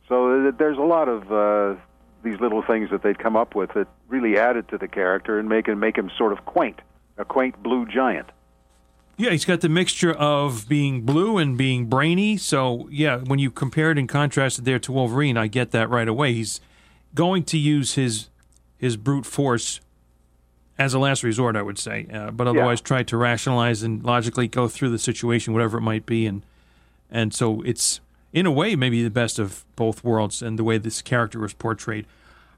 So 0.08 0.48
uh, 0.48 0.50
there's 0.58 0.78
a 0.78 0.82
lot 0.82 1.08
of 1.08 1.30
uh, 1.30 1.80
these 2.24 2.40
little 2.40 2.62
things 2.62 2.90
that 2.90 3.02
they'd 3.04 3.18
come 3.18 3.36
up 3.36 3.54
with 3.54 3.74
that 3.74 3.86
really 4.08 4.38
added 4.38 4.68
to 4.70 4.78
the 4.78 4.88
character 4.88 5.38
and 5.38 5.48
make 5.48 5.68
him 5.68 5.78
make 5.78 5.96
him 5.96 6.10
sort 6.18 6.32
of 6.32 6.44
quaint, 6.46 6.80
a 7.16 7.24
quaint 7.24 7.62
blue 7.62 7.86
giant. 7.86 8.28
Yeah, 9.20 9.32
he's 9.32 9.44
got 9.44 9.60
the 9.60 9.68
mixture 9.68 10.12
of 10.12 10.66
being 10.66 11.02
blue 11.02 11.36
and 11.36 11.58
being 11.58 11.86
brainy. 11.86 12.38
So 12.38 12.88
yeah, 12.90 13.18
when 13.18 13.38
you 13.38 13.50
compared 13.50 13.98
and 13.98 14.08
contrasted 14.08 14.64
there 14.64 14.78
to 14.78 14.92
Wolverine, 14.92 15.36
I 15.36 15.46
get 15.46 15.72
that 15.72 15.90
right 15.90 16.08
away. 16.08 16.32
He's 16.32 16.58
going 17.14 17.44
to 17.44 17.58
use 17.58 17.94
his 17.94 18.28
his 18.78 18.96
brute 18.96 19.26
force 19.26 19.80
as 20.78 20.94
a 20.94 20.98
last 20.98 21.22
resort, 21.22 21.54
I 21.54 21.60
would 21.60 21.78
say, 21.78 22.06
uh, 22.10 22.30
but 22.30 22.46
otherwise 22.46 22.78
Yeah. 22.80 22.84
try 22.86 23.02
to 23.02 23.16
rationalize 23.18 23.82
and 23.82 24.02
logically 24.02 24.48
go 24.48 24.68
through 24.68 24.88
the 24.88 24.98
situation, 24.98 25.52
whatever 25.52 25.76
it 25.76 25.82
might 25.82 26.06
be, 26.06 26.24
and 26.24 26.42
and 27.10 27.34
so 27.34 27.60
it's 27.62 28.00
in 28.32 28.46
a 28.46 28.50
way 28.50 28.74
maybe 28.74 29.02
the 29.02 29.10
best 29.10 29.38
of 29.38 29.64
both 29.76 30.02
worlds 30.02 30.40
and 30.40 30.58
the 30.58 30.64
way 30.64 30.78
this 30.78 31.02
character 31.02 31.38
was 31.40 31.52
portrayed. 31.52 32.06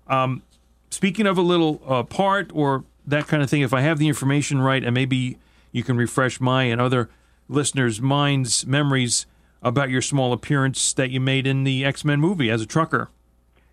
Um, 0.07 0.43
speaking 0.91 1.27
of 1.27 1.37
a 1.39 1.43
little 1.43 1.83
uh, 1.89 2.05
part 2.05 2.53
or 2.55 2.85
that 3.05 3.27
kind 3.27 3.43
of 3.43 3.51
thing, 3.51 3.63
if 3.63 3.73
I 3.75 3.81
have 3.81 3.99
the 3.99 4.07
information 4.07 4.61
right, 4.61 4.85
and 4.85 4.95
maybe 4.95 5.39
you 5.73 5.83
can 5.83 5.97
refresh 5.97 6.41
my 6.41 6.65
and 6.65 6.81
other 6.81 7.11
listeners' 7.49 8.01
minds, 8.01 8.67
memories 8.67 9.27
about 9.63 9.91
your 9.91 10.03
small 10.03 10.33
appearance 10.33 10.93
that 10.93 11.11
you 11.11 11.21
made 11.21 11.47
in 11.47 11.65
the 11.65 11.85
X 11.85 12.05
Men 12.05 12.21
movie 12.21 12.51
as 12.51 12.63
a 12.63 12.67
trucker. 12.67 13.11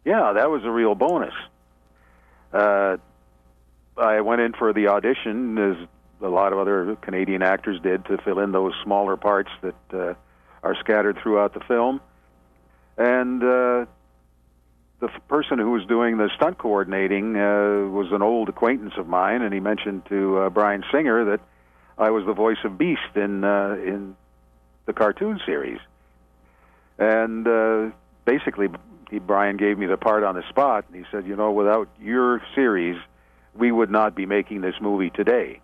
Yeah, 0.06 0.34
that 0.34 0.50
was 0.50 0.64
a 0.64 0.72
real 0.72 0.96
bonus. 0.96 1.34
Uh, 2.54 2.98
I 3.98 4.22
went 4.22 4.42
in 4.42 4.54
for 4.54 4.74
the 4.74 4.88
audition, 4.88 5.58
as 5.58 5.88
a 6.22 6.30
lot 6.30 6.54
of 6.54 6.60
other 6.60 6.96
Canadian 7.02 7.42
actors 7.42 7.80
did, 7.82 8.06
to 8.06 8.18
fill 8.20 8.40
in 8.40 8.52
those 8.52 8.74
smaller 8.84 9.18
parts 9.18 9.52
that 9.62 9.76
uh, 9.94 10.14
are 10.64 10.76
scattered 10.80 11.18
throughout 11.22 11.54
the 11.54 11.60
film. 11.62 12.02
And 12.98 13.44
uh, 13.44 13.86
the 15.00 15.08
f- 15.14 15.28
person 15.28 15.60
who 15.60 15.72
was 15.72 15.86
doing 15.86 16.18
the 16.18 16.30
stunt 16.36 16.58
coordinating 16.58 17.36
uh, 17.36 17.88
was 17.90 18.12
an 18.12 18.22
old 18.22 18.50
acquaintance 18.50 18.94
of 18.98 19.08
mine, 19.08 19.42
and 19.42 19.54
he 19.54 19.60
mentioned 19.60 20.06
to 20.08 20.38
uh, 20.38 20.50
Bryan 20.50 20.84
Singer 20.92 21.26
that 21.26 21.42
I 22.00 22.10
was 22.12 22.26
the 22.26 22.34
voice 22.34 22.58
of 22.64 22.78
Beast 22.78 23.16
in 23.16 23.44
uh, 23.44 23.76
in 23.84 24.16
the 24.86 24.94
cartoon 24.94 25.40
series. 25.46 25.80
And 26.98 27.48
uh, 27.48 27.90
basically, 28.26 28.68
he, 29.12 29.20
Bryan 29.20 29.58
gave 29.58 29.78
me 29.78 29.86
the 29.86 29.98
part 29.98 30.24
on 30.24 30.36
the 30.36 30.44
spot, 30.50 30.86
and 30.88 30.96
he 30.96 31.10
said, 31.12 31.28
"You 31.28 31.36
know, 31.36 31.52
without 31.52 31.90
your 32.02 32.42
series, 32.56 32.98
we 33.54 33.72
would 33.72 33.92
not 33.92 34.16
be 34.16 34.26
making 34.26 34.62
this 34.62 34.76
movie 34.82 35.10
today." 35.10 35.60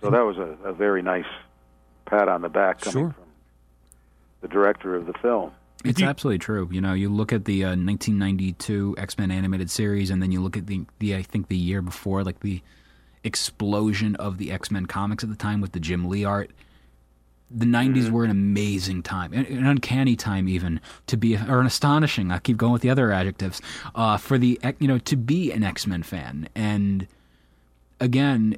So 0.00 0.10
that 0.10 0.24
was 0.24 0.38
a, 0.38 0.56
a 0.68 0.72
very 0.72 1.02
nice 1.02 1.26
pat 2.06 2.28
on 2.28 2.40
the 2.40 2.48
back 2.48 2.80
coming 2.80 3.04
Sure. 3.04 3.12
from 3.12 3.24
the 4.40 4.48
director 4.48 4.96
of 4.96 5.06
the 5.06 5.12
film. 5.14 5.52
It's 5.84 6.02
absolutely 6.02 6.38
true. 6.38 6.68
You 6.70 6.80
know, 6.80 6.92
you 6.92 7.08
look 7.08 7.32
at 7.32 7.44
the 7.44 7.64
uh, 7.64 7.68
1992 7.68 8.96
X 8.98 9.18
Men 9.18 9.30
animated 9.30 9.70
series, 9.70 10.10
and 10.10 10.22
then 10.22 10.30
you 10.32 10.40
look 10.40 10.56
at 10.56 10.66
the 10.66 10.84
the 11.00 11.16
I 11.16 11.22
think 11.22 11.48
the 11.48 11.56
year 11.56 11.82
before, 11.82 12.22
like 12.22 12.40
the 12.40 12.62
explosion 13.24 14.16
of 14.16 14.38
the 14.38 14.50
X 14.50 14.70
Men 14.70 14.86
comics 14.86 15.22
at 15.22 15.30
the 15.30 15.36
time 15.36 15.60
with 15.60 15.72
the 15.72 15.80
Jim 15.80 16.08
Lee 16.08 16.24
art. 16.24 16.50
The 17.52 17.66
90s 17.66 18.10
were 18.10 18.22
an 18.22 18.30
amazing 18.30 19.02
time, 19.02 19.32
an, 19.32 19.44
an 19.46 19.66
uncanny 19.66 20.14
time 20.14 20.48
even 20.48 20.80
to 21.08 21.16
be, 21.16 21.36
or 21.36 21.58
an 21.58 21.66
astonishing. 21.66 22.30
I 22.30 22.38
keep 22.38 22.56
going 22.56 22.72
with 22.72 22.82
the 22.82 22.90
other 22.90 23.10
adjectives 23.10 23.60
uh, 23.96 24.18
for 24.18 24.38
the 24.38 24.60
you 24.78 24.86
know 24.86 24.98
to 24.98 25.16
be 25.16 25.50
an 25.50 25.64
X 25.64 25.86
Men 25.86 26.04
fan, 26.04 26.48
and 26.54 27.08
again, 27.98 28.56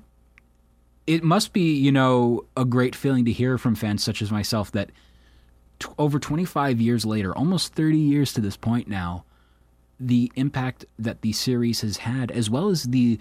it 1.07 1.25
must 1.25 1.55
be 1.55 1.75
you 1.75 1.91
know 1.91 2.45
a 2.57 2.67
great 2.67 2.95
feeling 2.95 3.25
to 3.25 3.33
hear 3.33 3.57
from 3.57 3.75
fans 3.75 4.05
such 4.05 4.21
as 4.21 4.31
myself 4.31 4.71
that 4.73 4.91
t- 5.79 5.89
over 5.99 6.19
25 6.19 6.81
years 6.81 7.05
later, 7.07 7.35
almost 7.37 7.75
30 7.75 7.97
years 7.97 8.33
to 8.35 8.41
this 8.43 8.57
point 8.57 8.89
now, 8.89 9.25
the 9.99 10.31
impact 10.35 10.85
that 10.99 11.23
the 11.23 11.33
series 11.33 11.81
has 11.81 11.99
had, 11.99 12.31
as 12.31 12.51
well 12.51 12.69
as 12.69 12.85
the 12.85 13.19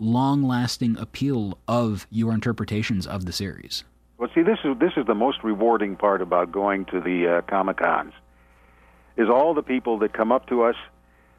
long 0.00 0.42
lasting 0.42 0.96
appeal 0.98 1.58
of 1.68 2.06
your 2.10 2.32
interpretations 2.32 3.06
of 3.06 3.26
the 3.26 3.32
series. 3.32 3.84
Well, 4.18 4.30
see, 4.34 4.42
this 4.42 4.58
is 4.64 4.76
this 4.78 4.92
is 4.96 5.06
the 5.06 5.14
most 5.14 5.44
rewarding 5.44 5.96
part 5.96 6.20
about 6.22 6.50
going 6.50 6.86
to 6.86 7.00
the 7.00 7.38
uh, 7.38 7.40
Comic 7.42 7.76
Cons, 7.76 8.12
is 9.16 9.28
all 9.28 9.54
the 9.54 9.62
people 9.62 9.98
that 10.00 10.12
come 10.12 10.32
up 10.32 10.48
to 10.48 10.62
us 10.62 10.76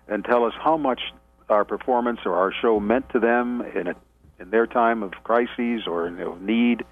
and 0.08 0.24
tell 0.24 0.46
us 0.46 0.54
how 0.60 0.78
much 0.78 1.02
our 1.50 1.66
performance 1.66 2.22
or 2.26 2.36
our 2.36 2.54
show 2.54 2.80
meant 2.80 3.10
to 3.10 3.20
them 3.20 3.62
in 3.62 3.88
a, 3.88 3.96
in 4.40 4.50
their 4.50 4.66
time 4.66 5.04
of 5.04 5.12
crises 5.24 5.86
or 5.86 6.10
need, 6.40 6.84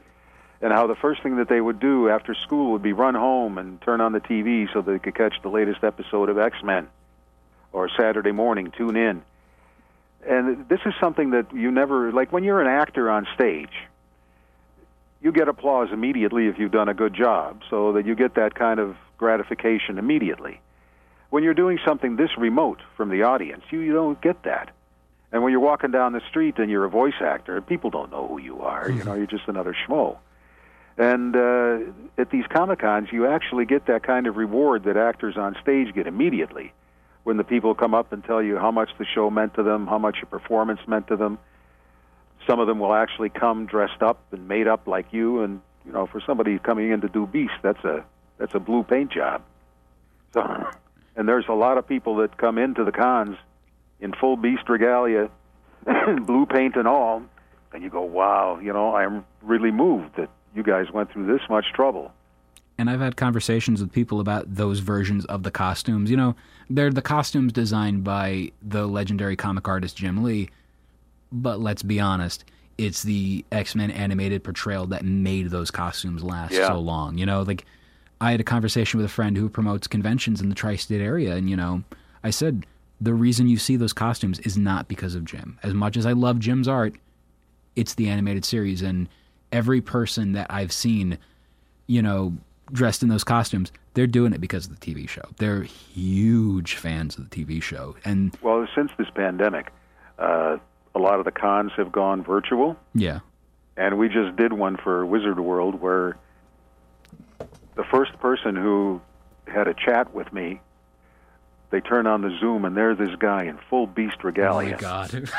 and 0.62 0.74
how 0.74 0.88
the 0.88 0.96
first 0.96 1.24
thing 1.24 1.38
that 1.38 1.50
they 1.50 1.62
would 1.62 1.80
do 1.80 2.10
after 2.10 2.36
school 2.36 2.72
would 2.74 2.84
be 2.84 2.94
run 2.94 3.16
home 3.16 3.58
and 3.58 3.82
turn 3.82 4.02
on 4.02 4.12
the 4.12 4.20
TV 4.20 4.72
so 4.74 4.82
they 4.82 5.00
could 5.00 5.16
catch 5.16 5.36
the 5.42 5.50
latest 5.50 5.84
episode 5.84 6.30
of 6.30 6.38
X 6.38 6.58
Men, 6.64 6.88
or 7.72 7.90
Saturday 7.90 8.32
morning 8.32 8.72
tune 8.76 8.96
in. 8.96 9.22
And 10.28 10.68
this 10.68 10.80
is 10.86 10.94
something 11.00 11.32
that 11.32 11.54
you 11.54 11.72
never 11.72 12.12
like 12.12 12.32
when 12.32 12.44
you're 12.44 12.62
an 12.62 12.68
actor 12.68 13.10
on 13.10 13.28
stage 13.36 13.72
you 15.22 15.32
get 15.32 15.48
applause 15.48 15.90
immediately 15.92 16.48
if 16.48 16.58
you've 16.58 16.72
done 16.72 16.90
a 16.90 16.94
good 16.94 17.14
job, 17.14 17.62
so 17.70 17.94
that 17.94 18.06
you 18.06 18.16
get 18.16 18.36
that 18.36 18.56
kind 18.56 18.80
of 18.80 18.96
gratification 19.18 19.98
immediately. 19.98 20.62
When 21.30 21.44
you're 21.44 21.54
doing 21.54 21.78
something 21.86 22.16
this 22.16 22.38
remote 22.38 22.80
from 22.96 23.10
the 23.10 23.24
audience, 23.24 23.64
you, 23.70 23.80
you 23.80 23.94
don't 23.94 24.20
get 24.22 24.44
that. 24.44 24.74
And 25.32 25.44
when 25.44 25.52
you're 25.52 25.60
walking 25.60 25.92
down 25.92 26.14
the 26.14 26.22
street 26.30 26.58
and 26.58 26.72
you're 26.72 26.86
a 26.86 26.90
voice 26.90 27.22
actor, 27.22 27.62
people 27.62 27.90
don't 27.90 28.12
know 28.12 28.28
who 28.28 28.40
you 28.40 28.62
are. 28.62 28.90
You 28.90 29.04
know, 29.04 29.14
you're 29.14 29.28
just 29.28 29.48
another 29.48 29.76
schmo. 29.88 30.18
And 30.98 31.36
uh, 31.36 31.92
at 32.18 32.32
these 32.32 32.46
Comic 32.48 32.80
Cons, 32.80 33.10
you 33.12 33.28
actually 33.28 33.66
get 33.66 33.86
that 33.86 34.04
kind 34.04 34.26
of 34.26 34.38
reward 34.38 34.86
that 34.86 34.98
actors 34.98 35.38
on 35.38 35.56
stage 35.62 35.94
get 35.94 36.08
immediately 36.08 36.74
when 37.24 37.38
the 37.38 37.44
people 37.44 37.76
come 37.76 37.94
up 37.94 38.12
and 38.14 38.24
tell 38.24 38.42
you 38.42 38.58
how 38.58 38.72
much 38.72 38.90
the 38.98 39.06
show 39.06 39.30
meant 39.30 39.54
to 39.56 39.64
them, 39.64 39.88
how 39.88 39.98
much 39.98 40.18
your 40.18 40.26
performance 40.26 40.80
meant 40.88 41.08
to 41.08 41.16
them. 41.16 41.38
Some 42.48 42.60
of 42.60 42.68
them 42.68 42.80
will 42.80 42.94
actually 42.94 43.30
come 43.30 43.66
dressed 43.66 44.02
up 44.02 44.22
and 44.32 44.48
made 44.48 44.68
up 44.68 44.88
like 44.88 45.08
you, 45.12 45.44
and 45.44 45.62
you 45.86 45.92
know, 45.92 46.08
for 46.08 46.22
somebody 46.26 46.58
coming 46.60 46.92
in 46.92 47.02
to 47.02 47.10
do 47.10 47.28
Beast, 47.28 47.54
that's 47.62 47.84
a 47.84 48.06
that's 48.38 48.56
a 48.56 48.60
blue 48.60 48.84
paint 48.84 49.12
job. 49.12 49.42
So, 50.34 50.42
and 51.16 51.28
there's 51.28 51.46
a 51.50 51.54
lot 51.54 51.78
of 51.78 51.88
people 51.88 52.16
that 52.18 52.38
come 52.38 52.58
into 52.58 52.84
the 52.84 52.92
cons 52.92 53.38
in 54.00 54.14
full 54.14 54.38
Beast 54.38 54.68
regalia, 54.70 55.30
blue 56.26 56.46
paint 56.46 56.76
and 56.76 56.88
all, 56.88 57.24
and 57.74 57.84
you 57.84 57.90
go, 57.90 58.02
wow, 58.02 58.60
you 58.60 58.74
know, 58.74 58.96
I'm 58.96 59.26
really 59.42 59.72
moved 59.72 60.16
that 60.18 60.30
you 60.56 60.64
guys 60.64 60.86
went 60.92 61.12
through 61.12 61.28
this 61.28 61.42
much 61.50 61.66
trouble. 61.74 62.12
And 62.78 62.90
I've 62.90 63.02
had 63.02 63.18
conversations 63.18 63.82
with 63.82 63.92
people 63.92 64.22
about 64.22 64.56
those 64.56 64.80
versions 64.80 65.26
of 65.26 65.44
the 65.44 65.52
costumes. 65.52 66.10
You 66.10 66.18
know, 66.18 66.36
they're 66.70 66.92
the 66.92 67.02
costumes 67.02 67.52
designed 67.52 68.04
by 68.04 68.52
the 68.62 68.86
legendary 68.88 69.36
comic 69.36 69.68
artist 69.68 69.98
Jim 69.98 70.24
Lee. 70.24 70.50
But 71.32 71.60
let's 71.60 71.84
be 71.84 72.00
honest, 72.00 72.44
it's 72.78 73.04
the 73.04 73.46
X 73.52 73.76
Men 73.76 73.92
animated 73.92 74.44
portrayal 74.44 74.88
that 74.88 75.04
made 75.04 75.50
those 75.50 75.72
costumes 75.72 76.24
last 76.24 76.54
Yeah. 76.54 76.68
so 76.68 76.80
long. 76.80 77.18
You 77.18 77.26
know, 77.26 77.42
like 77.44 77.66
I 78.22 78.32
had 78.32 78.40
a 78.40 78.44
conversation 78.46 78.98
with 78.98 79.06
a 79.06 79.10
friend 79.14 79.38
who 79.38 79.48
promotes 79.50 79.88
conventions 79.88 80.42
in 80.42 80.50
the 80.50 80.56
tri 80.56 80.76
state 80.76 81.02
area, 81.02 81.36
and, 81.36 81.50
you 81.50 81.56
know, 81.56 81.84
I 82.24 82.32
said, 82.32 82.66
the 83.02 83.14
reason 83.14 83.48
you 83.48 83.58
see 83.58 83.78
those 83.78 83.94
costumes 83.94 84.40
is 84.40 84.58
not 84.58 84.88
because 84.90 85.16
of 85.16 85.24
Jim. 85.24 85.58
As 85.64 85.74
much 85.74 85.96
as 85.96 86.06
I 86.06 86.12
love 86.12 86.38
Jim's 86.40 86.68
art, 86.68 86.96
it's 87.78 87.94
the 87.96 88.10
animated 88.10 88.44
series. 88.44 88.82
And 88.82 89.08
every 89.54 89.80
person 89.80 90.34
that 90.34 90.48
I've 90.50 90.74
seen, 90.74 91.18
you 91.88 92.02
know, 92.02 92.34
dressed 92.72 93.04
in 93.04 93.10
those 93.10 93.24
costumes, 93.24 93.72
they're 93.94 94.08
doing 94.08 94.34
it 94.34 94.42
because 94.42 94.68
of 94.68 94.80
the 94.80 94.86
TV 94.86 95.08
show. 95.08 95.24
They're 95.38 95.64
huge 95.64 96.76
fans 96.76 97.18
of 97.18 97.30
the 97.30 97.46
TV 97.46 97.62
show, 97.62 97.96
and 98.06 98.36
Well, 98.42 98.68
since 98.76 98.92
this 98.98 99.10
pandemic, 99.14 99.72
uh, 100.18 100.58
a 100.96 101.00
lot 101.00 101.20
of 101.20 101.26
the 101.26 101.32
cons 101.32 101.72
have 101.78 101.92
gone 101.92 102.24
virtual, 102.24 102.78
yeah, 102.94 103.20
and 103.78 103.98
we 103.98 104.10
just 104.10 104.36
did 104.36 104.54
one 104.54 104.78
for 104.78 105.06
Wizard 105.06 105.40
World 105.40 105.82
where 105.82 106.18
the 107.76 107.84
first 107.86 108.18
person 108.20 108.56
who 108.56 109.02
had 109.48 109.68
a 109.68 109.74
chat 109.74 110.14
with 110.14 110.32
me, 110.34 110.60
they 111.72 111.80
turn 111.80 112.08
on 112.08 112.22
the 112.22 112.36
Zoom 112.40 112.66
and 112.66 112.76
there's 112.76 112.98
this 112.98 113.16
guy 113.20 113.46
in 113.46 113.58
full 113.70 113.88
beast 113.88 114.24
regalia. 114.24 114.70
oh 114.70 114.72
my 114.72 114.78
god, 114.78 115.14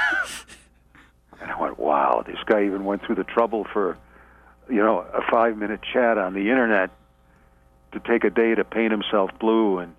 And 1.41 1.51
I 1.51 1.61
went, 1.61 1.79
wow, 1.79 2.23
this 2.27 2.39
guy 2.47 2.65
even 2.65 2.85
went 2.85 3.05
through 3.05 3.15
the 3.15 3.25
trouble 3.25 3.67
for, 3.73 3.97
you 4.69 4.77
know, 4.77 4.99
a 5.01 5.23
five 5.31 5.57
minute 5.57 5.81
chat 5.83 6.19
on 6.19 6.35
the 6.35 6.51
internet 6.51 6.91
to 7.93 8.01
take 8.01 8.25
a 8.25 8.31
day 8.31 8.55
to 8.55 8.65
paint 8.65 8.91
himself 8.93 9.31
blue. 9.39 9.79
And 9.79 9.95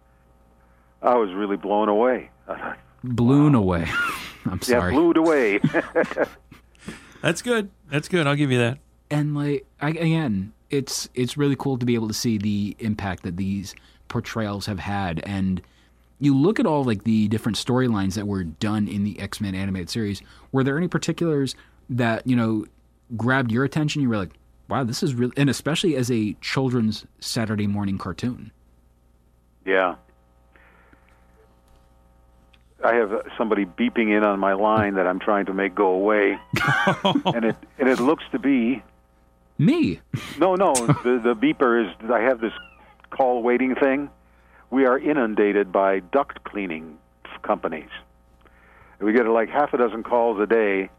I 1.01 1.15
was 1.15 1.31
really 1.33 1.57
blown 1.57 1.89
away. 1.89 2.29
I 2.47 2.55
thought, 2.57 2.79
blown 3.03 3.55
away. 3.55 3.87
I'm 4.45 4.61
sorry. 4.61 4.77
yeah, 4.77 4.79
sorry. 4.79 4.93
blew 4.93 5.11
away. 5.11 5.59
That's 7.21 7.41
good. 7.41 7.69
That's 7.89 8.07
good. 8.07 8.25
I'll 8.27 8.35
give 8.35 8.51
you 8.51 8.57
that. 8.59 8.79
and 9.09 9.35
like 9.35 9.65
I, 9.79 9.89
again 9.89 10.53
it's 10.69 11.09
it's 11.13 11.35
really 11.37 11.55
cool 11.55 11.77
to 11.77 11.85
be 11.85 11.95
able 11.95 12.07
to 12.07 12.13
see 12.13 12.37
the 12.37 12.75
impact 12.79 13.23
that 13.23 13.35
these 13.37 13.75
portrayals 14.07 14.65
have 14.65 14.79
had 14.79 15.19
and 15.25 15.61
you 16.19 16.35
look 16.37 16.59
at 16.59 16.65
all 16.65 16.83
like 16.83 17.03
the 17.03 17.27
different 17.27 17.57
storylines 17.57 18.13
that 18.15 18.25
were 18.25 18.43
done 18.43 18.87
in 18.87 19.03
the 19.03 19.19
x-men 19.19 19.53
animated 19.53 19.89
series 19.89 20.21
were 20.51 20.63
there 20.63 20.77
any 20.77 20.87
particulars 20.87 21.55
that 21.89 22.25
you 22.25 22.35
know 22.35 22.65
grabbed 23.17 23.51
your 23.51 23.63
attention 23.65 24.01
you 24.01 24.07
were 24.09 24.17
like 24.17 24.31
wow 24.71 24.83
this 24.83 25.03
is 25.03 25.13
really 25.13 25.33
and 25.37 25.49
especially 25.49 25.95
as 25.95 26.09
a 26.09 26.33
children's 26.41 27.05
saturday 27.19 27.67
morning 27.67 27.97
cartoon 27.99 28.51
yeah. 29.65 29.95
I 32.83 32.95
have 32.95 33.11
somebody 33.37 33.65
beeping 33.65 34.09
in 34.15 34.23
on 34.23 34.39
my 34.39 34.53
line 34.53 34.95
that 34.95 35.05
I'm 35.05 35.19
trying 35.19 35.45
to 35.45 35.53
make 35.53 35.75
go 35.75 35.89
away, 35.89 36.39
and 37.03 37.45
it 37.45 37.55
and 37.77 37.87
it 37.87 37.99
looks 37.99 38.23
to 38.31 38.39
be 38.39 38.81
me 39.59 39.99
No, 40.39 40.55
no. 40.55 40.73
the 40.73 41.21
the 41.23 41.35
beeper 41.35 41.85
is. 41.85 42.09
I 42.11 42.21
have 42.21 42.41
this 42.41 42.53
call 43.11 43.43
waiting 43.43 43.75
thing. 43.75 44.09
We 44.71 44.85
are 44.85 44.97
inundated 44.97 45.71
by 45.71 45.99
duct 45.99 46.43
cleaning 46.43 46.97
companies. 47.43 47.89
We 48.99 49.13
get 49.13 49.27
like 49.27 49.49
half 49.49 49.73
a 49.73 49.77
dozen 49.77 50.01
calls 50.01 50.39
a 50.39 50.47
day. 50.47 50.89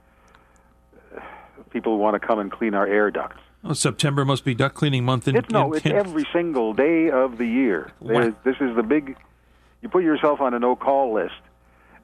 People 1.71 1.99
want 1.99 2.14
to 2.14 2.25
come 2.25 2.38
and 2.38 2.52
clean 2.52 2.75
our 2.75 2.87
air 2.87 3.11
ducts. 3.11 3.41
Oh, 3.64 3.73
September 3.75 4.25
must 4.25 4.45
be 4.45 4.54
duck 4.54 4.75
cleaning 4.75 5.04
month. 5.04 5.28
In, 5.28 5.37
It's 5.37 5.50
no, 5.50 5.73
in- 5.73 5.78
it's 5.78 5.87
every 5.87 6.26
single 6.33 6.73
day 6.75 7.11
of 7.11 7.38
the 7.38 7.47
year. 7.47 7.92
Wow. 8.00 8.35
This 8.45 8.57
is 8.61 8.75
the 8.76 8.83
big. 8.83 9.16
You 9.83 9.88
put 9.88 10.02
yourself 10.04 10.40
on 10.40 10.52
a 10.54 10.59
no 10.59 10.75
call 10.76 11.12
list, 11.14 11.35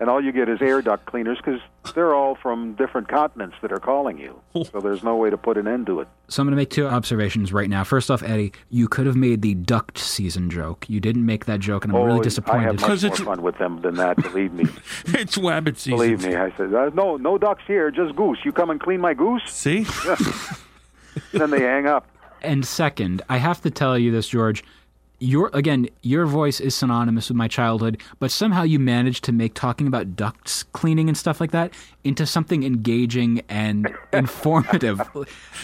and 0.00 0.09
all 0.09 0.23
you 0.23 0.31
get 0.33 0.49
is 0.49 0.61
air 0.62 0.83
duct 0.83 1.07
cleaners 1.07 1.38
because 1.38 1.61
they're 1.95 2.15
all 2.15 2.35
from 2.37 2.75
different 2.75 3.09
continents 3.09 3.57
that 3.62 3.73
are 3.73 3.79
calling 3.81 4.19
you. 4.19 4.41
So 4.71 4.81
there's 4.81 5.03
no 5.03 5.17
way 5.17 5.31
to 5.31 5.37
put 5.37 5.57
an 5.57 5.67
end 5.69 5.87
to 5.87 6.00
it. 6.00 6.09
so 6.29 6.43
i'm 6.43 6.47
going 6.47 6.53
to 6.53 6.57
make 6.57 6.71
two 6.71 6.87
observations 6.87 7.53
right 7.53 7.71
now 7.71 7.85
first 7.85 8.11
off 8.11 8.23
eddie 8.25 8.53
you 8.71 8.88
could 8.88 9.07
have 9.07 9.15
made 9.17 9.41
the 9.41 9.55
duct 9.55 9.97
season 9.99 10.50
joke 10.50 10.85
you 10.91 10.99
didn't 11.00 11.25
make 11.25 11.45
that 11.47 11.61
joke 11.61 11.85
and 11.85 11.93
i'm 11.95 12.03
really 12.03 12.19
Oh, 12.19 12.21
I 12.21 12.25
disappointed 12.25 12.62
have 12.65 12.75
much 12.75 12.81
Because 12.83 13.05
more 13.05 13.12
it's- 13.12 13.25
fun 13.27 13.43
with 13.43 13.57
them 13.59 13.81
than 13.83 13.95
that. 13.95 14.17
Believe 14.17 14.53
me. 14.53 14.65
it's 15.07 15.38
wabbit 15.38 15.77
season. 15.79 15.97
Believe 15.99 16.25
me, 16.27 16.35
I 16.37 16.50
said, 16.57 16.75
uh, 16.75 16.91
no, 16.95 17.17
no 17.17 17.38
ducks 17.38 17.62
here, 17.67 17.91
just 17.93 18.15
goose. 18.17 18.38
You 18.45 18.53
come 18.53 18.71
and 18.71 18.81
clean 18.81 19.00
my 19.00 19.15
goose. 19.15 19.43
See, 19.47 19.87
then 21.33 21.51
they 21.51 21.61
hang 21.61 21.87
up. 21.87 22.07
And 22.43 22.65
second, 22.67 23.23
I 23.29 23.39
have 23.39 23.61
to 23.63 23.71
tell 23.71 23.99
you 23.99 24.11
this, 24.13 24.29
George. 24.29 24.63
Your 25.21 25.51
again, 25.53 25.88
your 26.03 26.27
voice 26.27 26.61
is 26.61 26.77
synonymous 26.77 27.29
with 27.29 27.37
my 27.37 27.49
childhood, 27.49 28.01
but 28.21 28.31
somehow 28.31 28.62
you 28.62 28.79
managed 28.79 29.25
to 29.25 29.33
make 29.33 29.53
talking 29.53 29.88
about 29.88 30.14
ducts 30.14 30.62
cleaning 30.62 31.09
and 31.09 31.19
stuff 31.19 31.40
like 31.40 31.51
that 31.51 31.75
into 32.05 32.25
something 32.25 32.62
engaging 32.62 33.42
and 33.49 33.92
informative. 34.12 35.01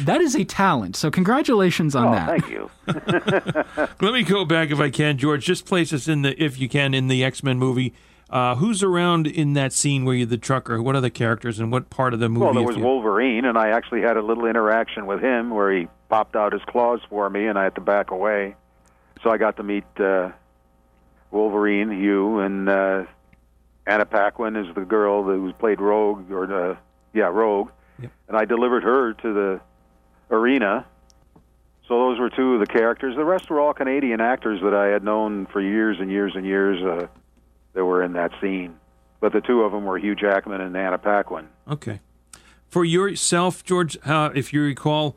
that 0.01 0.21
is 0.21 0.35
a 0.35 0.45
talent. 0.45 0.97
So 0.97 1.09
congratulations 1.09 1.95
on 1.95 2.09
Oh, 2.09 2.13
that. 2.15 2.27
thank 2.27 2.51
you. 2.51 2.69
let 4.01 4.13
me 4.13 4.25
go 4.25 4.45
back 4.45 4.73
if 4.73 4.81
I 4.81 4.91
can, 4.91 5.19
George. 5.19 5.45
Just 5.45 5.67
place 5.67 5.93
us 5.93 6.09
in 6.09 6.23
the, 6.23 6.43
if 6.43 6.59
you 6.59 6.69
can, 6.69 6.93
in 6.93 7.07
the 7.07 7.23
X 7.23 7.45
Men 7.45 7.57
movie. 7.57 7.95
Uh, 8.31 8.55
who's 8.57 8.83
around 8.83 9.27
in 9.27 9.53
that 9.53 9.73
scene 9.73 10.05
where 10.05 10.15
you're 10.15 10.27
the 10.27 10.39
trucker? 10.39 10.83
What 10.83 10.97
are 10.97 11.01
the 11.01 11.11
characters 11.11 11.61
and 11.61 11.71
what 11.71 11.91
part 11.91 12.15
of 12.15 12.21
the 12.21 12.29
movie? 12.29 12.45
Well, 12.45 12.55
there 12.55 12.63
was 12.63 12.77
you- 12.77 12.83
Wolverine, 12.83 13.45
and 13.45 13.57
I 13.59 13.69
actually 13.69 14.01
had 14.03 14.17
a 14.17 14.23
little 14.23 14.47
interaction 14.47 15.07
with 15.07 15.21
him 15.21 15.51
where 15.51 15.71
he 15.71 15.89
popped 16.09 16.35
out 16.35 16.53
his 16.53 16.63
claws 16.67 17.01
for 17.09 17.29
me, 17.31 17.47
and 17.47 17.59
I 17.59 17.65
had 17.65 17.75
to 17.77 17.81
back 17.81 18.11
away. 18.11 18.57
So 19.23 19.31
I 19.31 19.37
got 19.37 19.57
to 19.59 19.63
meet 19.63 19.85
uh, 20.01 20.31
Wolverine, 21.31 21.91
Hugh, 21.91 22.39
and 22.41 22.69
uh, 22.69 23.05
Anna 23.87 24.07
Paquin 24.07 24.57
is 24.57 24.75
the 24.75 24.83
girl 24.83 25.25
that 25.25 25.39
was 25.39 25.53
played 25.55 25.81
Rogue, 25.81 26.31
or 26.31 26.71
uh, 26.73 26.77
yeah, 27.13 27.27
Rogue, 27.27 27.71
Yep. 28.01 28.11
and 28.29 28.37
I 28.37 28.45
delivered 28.45 28.83
her 28.83 29.13
to 29.13 29.33
the 29.33 29.61
arena. 30.31 30.87
So 31.87 31.99
those 31.99 32.19
were 32.19 32.31
two 32.31 32.55
of 32.55 32.61
the 32.61 32.67
characters. 32.67 33.15
The 33.15 33.25
rest 33.25 33.51
were 33.51 33.61
all 33.61 33.75
Canadian 33.75 34.21
actors 34.21 34.61
that 34.63 34.75
I 34.75 34.87
had 34.87 35.05
known 35.05 35.47
for 35.47 35.61
years 35.61 35.99
and 36.01 36.11
years 36.11 36.33
and 36.35 36.47
years. 36.47 36.83
Uh, 36.83 37.07
that 37.75 37.85
were 37.85 38.03
in 38.03 38.13
that 38.15 38.33
scene, 38.41 38.77
but 39.21 39.33
the 39.33 39.41
two 39.41 39.63
of 39.63 39.73
them 39.73 39.85
were 39.85 39.99
Hugh 39.99 40.15
Jackman 40.15 40.61
and 40.61 40.77
Anna 40.77 40.99
Paquin. 40.99 41.49
Okay. 41.69 42.01
For 42.69 42.85
yourself, 42.85 43.63
George, 43.63 43.99
how, 44.03 44.27
if 44.27 44.53
you 44.53 44.63
recall, 44.63 45.17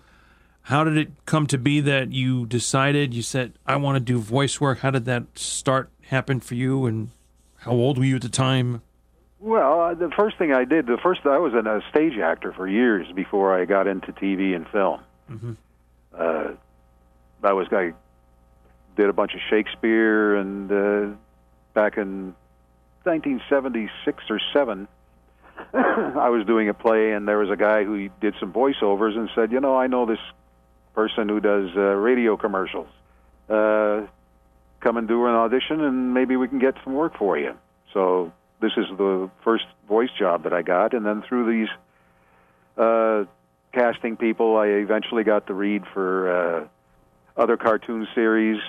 how 0.63 0.83
did 0.83 0.97
it 0.97 1.11
come 1.25 1.47
to 1.47 1.57
be 1.57 1.79
that 1.81 2.11
you 2.11 2.45
decided, 2.45 3.13
you 3.13 3.21
said, 3.21 3.53
I 3.65 3.77
want 3.77 3.95
to 3.95 3.99
do 3.99 4.19
voice 4.19 4.59
work? 4.59 4.79
How 4.79 4.91
did 4.91 5.05
that 5.05 5.23
start 5.35 5.89
happen 6.07 6.39
for 6.39 6.55
you? 6.55 6.85
And 6.85 7.09
how 7.59 7.71
old 7.71 7.97
were 7.97 8.03
you 8.03 8.17
at 8.17 8.21
the 8.21 8.29
time? 8.29 8.81
Well, 9.39 9.81
uh, 9.81 9.93
the 9.93 10.09
first 10.15 10.37
thing 10.37 10.51
I 10.51 10.65
did, 10.65 10.87
the 10.87 10.97
first 11.01 11.21
I 11.25 11.37
was 11.37 11.53
an, 11.53 11.67
a 11.67 11.81
stage 11.89 12.17
actor 12.17 12.53
for 12.53 12.67
years 12.67 13.07
before 13.13 13.59
I 13.59 13.65
got 13.65 13.87
into 13.87 14.11
TV 14.11 14.55
and 14.55 14.67
film. 14.69 15.01
Uh, 16.17 16.53
I 17.43 17.53
was 17.53 17.67
I 17.71 17.93
did 18.95 19.09
a 19.09 19.13
bunch 19.13 19.33
of 19.35 19.39
Shakespeare, 19.49 20.35
and 20.35 20.71
uh, 20.71 21.15
back 21.73 21.97
in 21.97 22.33
1976 23.07 24.23
or 24.29 24.39
seven, 24.53 24.87
I 25.73 26.29
was 26.29 26.45
doing 26.45 26.69
a 26.69 26.73
play, 26.73 27.13
and 27.13 27.27
there 27.27 27.39
was 27.39 27.49
a 27.49 27.55
guy 27.55 27.83
who 27.83 28.09
did 28.21 28.35
some 28.39 28.53
voiceovers 28.53 29.17
and 29.17 29.29
said, 29.33 29.51
"You 29.51 29.59
know, 29.59 29.75
I 29.75 29.87
know 29.87 30.05
this 30.05 30.19
person 30.93 31.29
who 31.29 31.39
does 31.39 31.69
uh, 31.75 31.79
radio 31.79 32.37
commercials. 32.37 32.87
Uh, 33.49 34.07
come 34.81 34.97
and 34.97 35.07
do 35.07 35.25
an 35.25 35.33
audition, 35.33 35.81
and 35.81 36.13
maybe 36.13 36.35
we 36.35 36.47
can 36.47 36.59
get 36.59 36.75
some 36.83 36.93
work 36.93 37.17
for 37.17 37.37
you." 37.37 37.55
So 37.93 38.31
this 38.59 38.73
is 38.77 38.85
the 38.97 39.29
first 39.43 39.65
voice 39.87 40.11
job 40.19 40.43
that 40.43 40.53
I 40.53 40.61
got, 40.61 40.93
and 40.93 41.05
then 41.05 41.23
through 41.27 41.51
these 41.51 41.69
uh, 42.77 43.25
casting 43.73 44.17
people, 44.17 44.57
I 44.57 44.67
eventually 44.67 45.23
got 45.23 45.47
the 45.47 45.53
read 45.53 45.83
for 45.93 46.29
uh, 46.29 46.67
other 47.41 47.57
cartoon 47.57 48.07
series. 48.13 48.61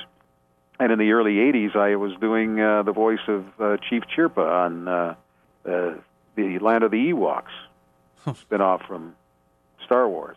And 0.80 0.92
in 0.92 0.98
the 0.98 1.10
early 1.12 1.36
'80s, 1.36 1.74
I 1.76 1.96
was 1.96 2.12
doing 2.20 2.60
uh, 2.60 2.82
the 2.82 2.92
voice 2.92 3.18
of 3.26 3.44
uh, 3.60 3.76
Chief 3.88 4.04
Chirpa 4.16 4.38
on 4.66 4.86
uh, 4.88 5.14
uh, 5.66 5.94
the 6.36 6.58
Land 6.60 6.84
of 6.84 6.90
the 6.92 7.12
Ewoks 7.12 8.34
spin-off 8.36 8.82
from 8.86 9.14
Star 9.84 10.08
Wars, 10.08 10.36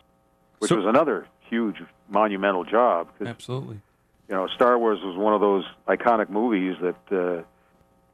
which 0.58 0.70
So- 0.70 0.76
was 0.76 0.86
another 0.86 1.26
huge, 1.50 1.76
monumental 2.08 2.64
job. 2.64 3.08
'cause 3.18 3.28
Absolutely. 3.28 3.80
you 4.28 4.34
know, 4.34 4.46
Star 4.48 4.78
Wars 4.78 4.98
was 5.02 5.16
one 5.16 5.34
of 5.34 5.40
those 5.40 5.64
iconic 5.86 6.30
movies 6.30 6.76
that 6.80 7.12
uh, 7.12 7.42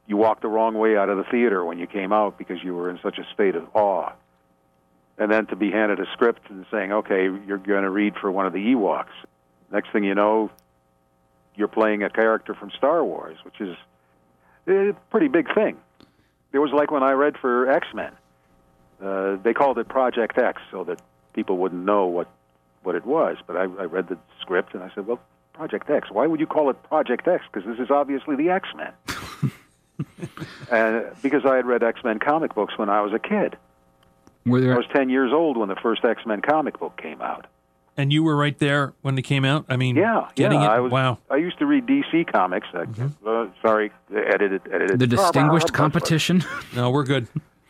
you 0.05 0.17
walked 0.17 0.41
the 0.41 0.49
wrong 0.49 0.73
way 0.77 0.97
out 0.97 1.07
of 1.09 1.17
the 1.17 1.23
theater 1.23 1.63
when 1.63 1.79
you 1.79 1.87
came 1.87 2.11
out 2.11 2.37
because 2.37 2.61
you 2.63 2.75
were 2.75 2.89
in 2.89 2.99
such 3.01 3.17
a 3.17 3.23
state 3.33 3.55
of 3.55 3.67
awe. 3.73 4.11
And 5.17 5.31
then 5.31 5.45
to 5.47 5.55
be 5.55 5.71
handed 5.71 5.99
a 5.99 6.05
script 6.13 6.49
and 6.49 6.65
saying, 6.71 6.91
okay, 6.91 7.23
you're 7.47 7.57
going 7.57 7.83
to 7.83 7.89
read 7.89 8.15
for 8.17 8.29
one 8.31 8.45
of 8.45 8.51
the 8.53 8.73
Ewoks. 8.73 9.05
Next 9.71 9.91
thing 9.91 10.03
you 10.03 10.15
know, 10.15 10.49
you're 11.59 11.67
playing 11.67 12.01
a 12.03 12.09
character 12.09 12.55
from 12.55 12.71
Star 12.71 13.03
Wars, 13.03 13.37
which 13.43 13.59
is 13.59 13.75
a 14.67 14.95
pretty 15.11 15.27
big 15.27 15.53
thing. 15.53 15.77
It 16.53 16.59
was 16.59 16.71
like 16.71 16.89
when 16.89 17.03
I 17.03 17.11
read 17.11 17.37
for 17.37 17.69
X 17.69 17.87
Men. 17.93 18.13
Uh, 19.03 19.35
they 19.43 19.53
called 19.53 19.77
it 19.77 19.87
Project 19.87 20.37
X 20.37 20.61
so 20.71 20.83
that 20.85 21.01
people 21.33 21.57
wouldn't 21.57 21.85
know 21.85 22.05
what, 22.07 22.27
what 22.83 22.95
it 22.95 23.05
was. 23.05 23.37
But 23.45 23.57
I, 23.57 23.63
I 23.63 23.85
read 23.85 24.07
the 24.07 24.17
script 24.41 24.73
and 24.73 24.81
I 24.81 24.89
said, 24.95 25.05
well, 25.05 25.19
Project 25.53 25.89
X. 25.89 26.09
Why 26.09 26.25
would 26.25 26.39
you 26.39 26.47
call 26.47 26.69
it 26.69 26.81
Project 26.83 27.27
X? 27.27 27.43
Because 27.51 27.69
this 27.69 27.79
is 27.79 27.91
obviously 27.91 28.35
the 28.37 28.49
X 28.49 28.69
Men. 28.75 28.93
and 30.71 31.05
because 31.21 31.45
I 31.45 31.57
had 31.57 31.65
read 31.65 31.83
X 31.83 32.03
Men 32.03 32.19
comic 32.19 32.55
books 32.55 32.77
when 32.77 32.89
I 32.89 33.01
was 33.01 33.13
a 33.13 33.19
kid. 33.19 33.57
Were 34.45 34.73
I 34.73 34.77
was 34.77 34.85
10 34.93 35.09
years 35.09 35.33
old 35.33 35.57
when 35.57 35.67
the 35.67 35.75
first 35.75 36.03
X 36.05 36.25
Men 36.25 36.41
comic 36.41 36.79
book 36.79 36.97
came 36.97 37.21
out. 37.21 37.47
And 37.99 38.13
you 38.13 38.23
were 38.23 38.37
right 38.37 38.57
there 38.57 38.93
when 39.01 39.17
it 39.17 39.23
came 39.23 39.43
out? 39.43 39.65
I 39.67 39.75
mean, 39.75 39.97
Yeah, 39.97 40.29
getting 40.35 40.61
yeah. 40.61 40.67
it? 40.67 40.77
I 40.77 40.79
was. 40.79 40.89
wow. 40.89 41.17
I 41.29 41.35
used 41.35 41.59
to 41.59 41.65
read 41.65 41.85
DC 41.85 42.31
comics. 42.31 42.65
Uh, 42.73 42.85
uh, 43.27 43.47
sorry, 43.61 43.91
edited, 44.09 44.61
edited. 44.71 44.99
the 44.99 45.05
distinguished 45.07 45.73
competition? 45.73 46.45
No, 46.73 46.91
we're 46.91 47.03
good. 47.03 47.27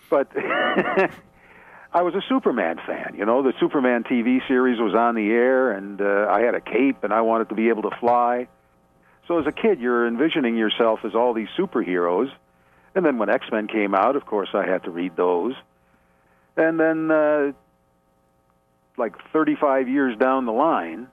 But 0.07 0.27
I 0.37 2.03
was 2.03 2.13
a 2.13 2.21
Superman 2.29 2.79
fan. 2.85 3.15
You 3.17 3.25
know, 3.25 3.41
the 3.41 3.53
Superman 3.59 4.03
TV 4.03 4.47
series 4.47 4.79
was 4.79 4.93
on 4.93 5.15
the 5.15 5.31
air, 5.31 5.71
and 5.71 5.99
uh, 5.99 6.27
I 6.29 6.41
had 6.41 6.53
a 6.53 6.61
cape, 6.61 7.03
and 7.03 7.11
I 7.11 7.21
wanted 7.21 7.49
to 7.49 7.55
be 7.55 7.69
able 7.69 7.81
to 7.89 7.91
fly. 7.99 8.47
So 9.27 9.39
as 9.39 9.47
a 9.47 9.51
kid, 9.51 9.79
you're 9.79 10.07
envisioning 10.07 10.55
yourself 10.57 10.99
as 11.05 11.15
all 11.15 11.33
these 11.33 11.49
superheroes. 11.57 12.31
And 12.93 13.03
then 13.03 13.17
when 13.17 13.29
X 13.31 13.47
Men 13.51 13.67
came 13.67 13.95
out, 13.95 14.15
of 14.15 14.27
course, 14.27 14.49
I 14.53 14.67
had 14.67 14.83
to 14.83 14.91
read 14.91 15.15
those. 15.15 15.55
And 16.55 16.79
then, 16.79 17.09
uh, 17.09 17.51
like 18.99 19.13
35 19.33 19.87
years 19.89 20.15
down 20.17 20.45
the 20.45 20.51
line, 20.51 21.07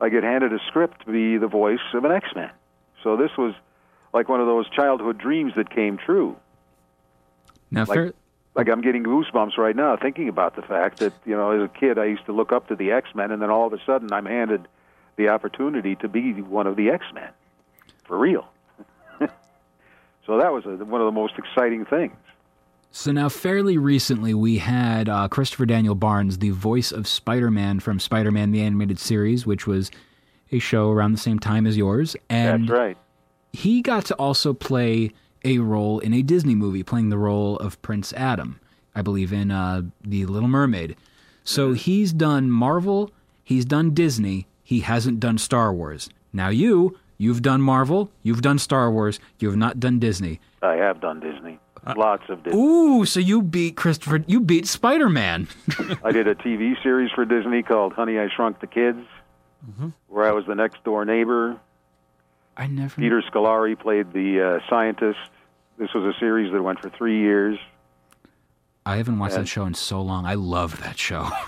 I 0.00 0.10
get 0.10 0.22
handed 0.22 0.52
a 0.52 0.58
script 0.68 1.04
to 1.06 1.10
be 1.12 1.38
the 1.38 1.48
voice 1.48 1.80
of 1.94 2.04
an 2.04 2.12
X 2.12 2.28
Men. 2.36 2.50
So 3.02 3.16
this 3.16 3.30
was 3.36 3.54
like 4.12 4.28
one 4.28 4.40
of 4.40 4.46
those 4.46 4.68
childhood 4.70 5.18
dreams 5.18 5.54
that 5.56 5.70
came 5.70 5.96
true. 5.98 6.36
Now, 7.70 7.80
Like- 7.80 7.88
Like 8.54 8.68
I'm 8.68 8.80
getting 8.80 9.04
goosebumps 9.04 9.56
right 9.56 9.76
now 9.76 9.96
thinking 9.96 10.28
about 10.28 10.56
the 10.56 10.62
fact 10.62 10.98
that 10.98 11.12
you 11.24 11.36
know, 11.36 11.50
as 11.52 11.62
a 11.62 11.68
kid, 11.68 11.96
I 11.98 12.06
used 12.06 12.26
to 12.26 12.32
look 12.32 12.50
up 12.52 12.66
to 12.68 12.76
the 12.76 12.90
X 12.90 13.08
Men, 13.14 13.30
and 13.30 13.40
then 13.40 13.50
all 13.50 13.66
of 13.66 13.72
a 13.72 13.78
sudden, 13.86 14.12
I'm 14.12 14.26
handed 14.26 14.66
the 15.16 15.28
opportunity 15.28 15.94
to 15.96 16.08
be 16.08 16.32
one 16.42 16.66
of 16.66 16.74
the 16.76 16.90
X 16.90 17.04
Men 17.14 17.30
for 18.04 18.18
real. 18.18 18.48
so 19.20 20.38
that 20.38 20.52
was 20.52 20.64
a, 20.66 20.70
one 20.84 21.00
of 21.00 21.06
the 21.06 21.12
most 21.12 21.34
exciting 21.38 21.84
things. 21.84 22.16
So 22.90 23.12
now, 23.12 23.28
fairly 23.28 23.78
recently, 23.78 24.34
we 24.34 24.58
had 24.58 25.08
uh, 25.08 25.28
Christopher 25.28 25.66
Daniel 25.66 25.94
Barnes, 25.94 26.38
the 26.38 26.50
voice 26.50 26.90
of 26.90 27.06
Spider-Man 27.06 27.80
from 27.80 28.00
Spider-Man: 28.00 28.50
The 28.50 28.62
Animated 28.62 28.98
Series, 28.98 29.46
which 29.46 29.66
was 29.66 29.90
a 30.50 30.58
show 30.58 30.90
around 30.90 31.12
the 31.12 31.18
same 31.18 31.38
time 31.38 31.66
as 31.66 31.76
yours, 31.76 32.16
and 32.30 32.68
That's 32.68 32.78
right. 32.78 32.96
he 33.52 33.82
got 33.82 34.06
to 34.06 34.14
also 34.14 34.54
play 34.54 35.12
a 35.44 35.58
role 35.58 35.98
in 36.00 36.14
a 36.14 36.22
Disney 36.22 36.54
movie, 36.54 36.82
playing 36.82 37.10
the 37.10 37.18
role 37.18 37.56
of 37.58 37.80
Prince 37.82 38.12
Adam, 38.14 38.58
I 38.94 39.02
believe, 39.02 39.32
in 39.32 39.50
uh, 39.50 39.82
The 40.02 40.26
Little 40.26 40.48
Mermaid. 40.48 40.96
So 41.44 41.74
he's 41.74 42.12
done 42.12 42.50
Marvel, 42.50 43.10
he's 43.44 43.64
done 43.64 43.92
Disney, 43.92 44.46
he 44.62 44.80
hasn't 44.80 45.20
done 45.20 45.38
Star 45.38 45.72
Wars. 45.72 46.08
Now 46.32 46.48
you, 46.48 46.98
you've 47.18 47.42
done 47.42 47.60
Marvel, 47.60 48.10
you've 48.22 48.42
done 48.42 48.58
Star 48.58 48.90
Wars, 48.90 49.20
you 49.38 49.48
have 49.48 49.56
not 49.56 49.78
done 49.78 49.98
Disney. 49.98 50.40
I 50.62 50.74
have 50.74 51.00
done 51.00 51.20
Disney. 51.20 51.58
Lots 51.96 52.24
of 52.28 52.42
Disney. 52.44 52.58
Ooh, 52.60 53.04
so 53.04 53.20
you 53.20 53.42
beat 53.42 53.76
Christopher, 53.76 54.22
you 54.26 54.40
beat 54.40 54.66
Spider 54.66 55.08
Man. 55.08 55.48
I 56.04 56.12
did 56.12 56.26
a 56.26 56.34
TV 56.34 56.80
series 56.82 57.10
for 57.14 57.24
Disney 57.24 57.62
called 57.62 57.92
Honey, 57.94 58.18
I 58.18 58.28
Shrunk 58.34 58.60
the 58.60 58.66
Kids, 58.66 59.04
where 60.08 60.26
I 60.26 60.32
was 60.32 60.44
the 60.46 60.54
next 60.54 60.82
door 60.84 61.04
neighbor. 61.04 61.58
I 62.56 62.66
never. 62.66 62.94
Peter 63.00 63.22
Scolari 63.22 63.78
played 63.78 64.12
the 64.12 64.60
uh, 64.62 64.68
scientist. 64.70 65.18
This 65.78 65.88
was 65.94 66.04
a 66.14 66.18
series 66.18 66.52
that 66.52 66.62
went 66.62 66.80
for 66.80 66.90
three 66.90 67.20
years. 67.20 67.58
I 68.84 68.96
haven't 68.96 69.18
watched 69.18 69.34
And- 69.34 69.44
that 69.44 69.48
show 69.48 69.64
in 69.66 69.74
so 69.74 70.02
long. 70.02 70.26
I 70.26 70.34
love 70.34 70.80
that 70.80 70.98
show. 70.98 71.28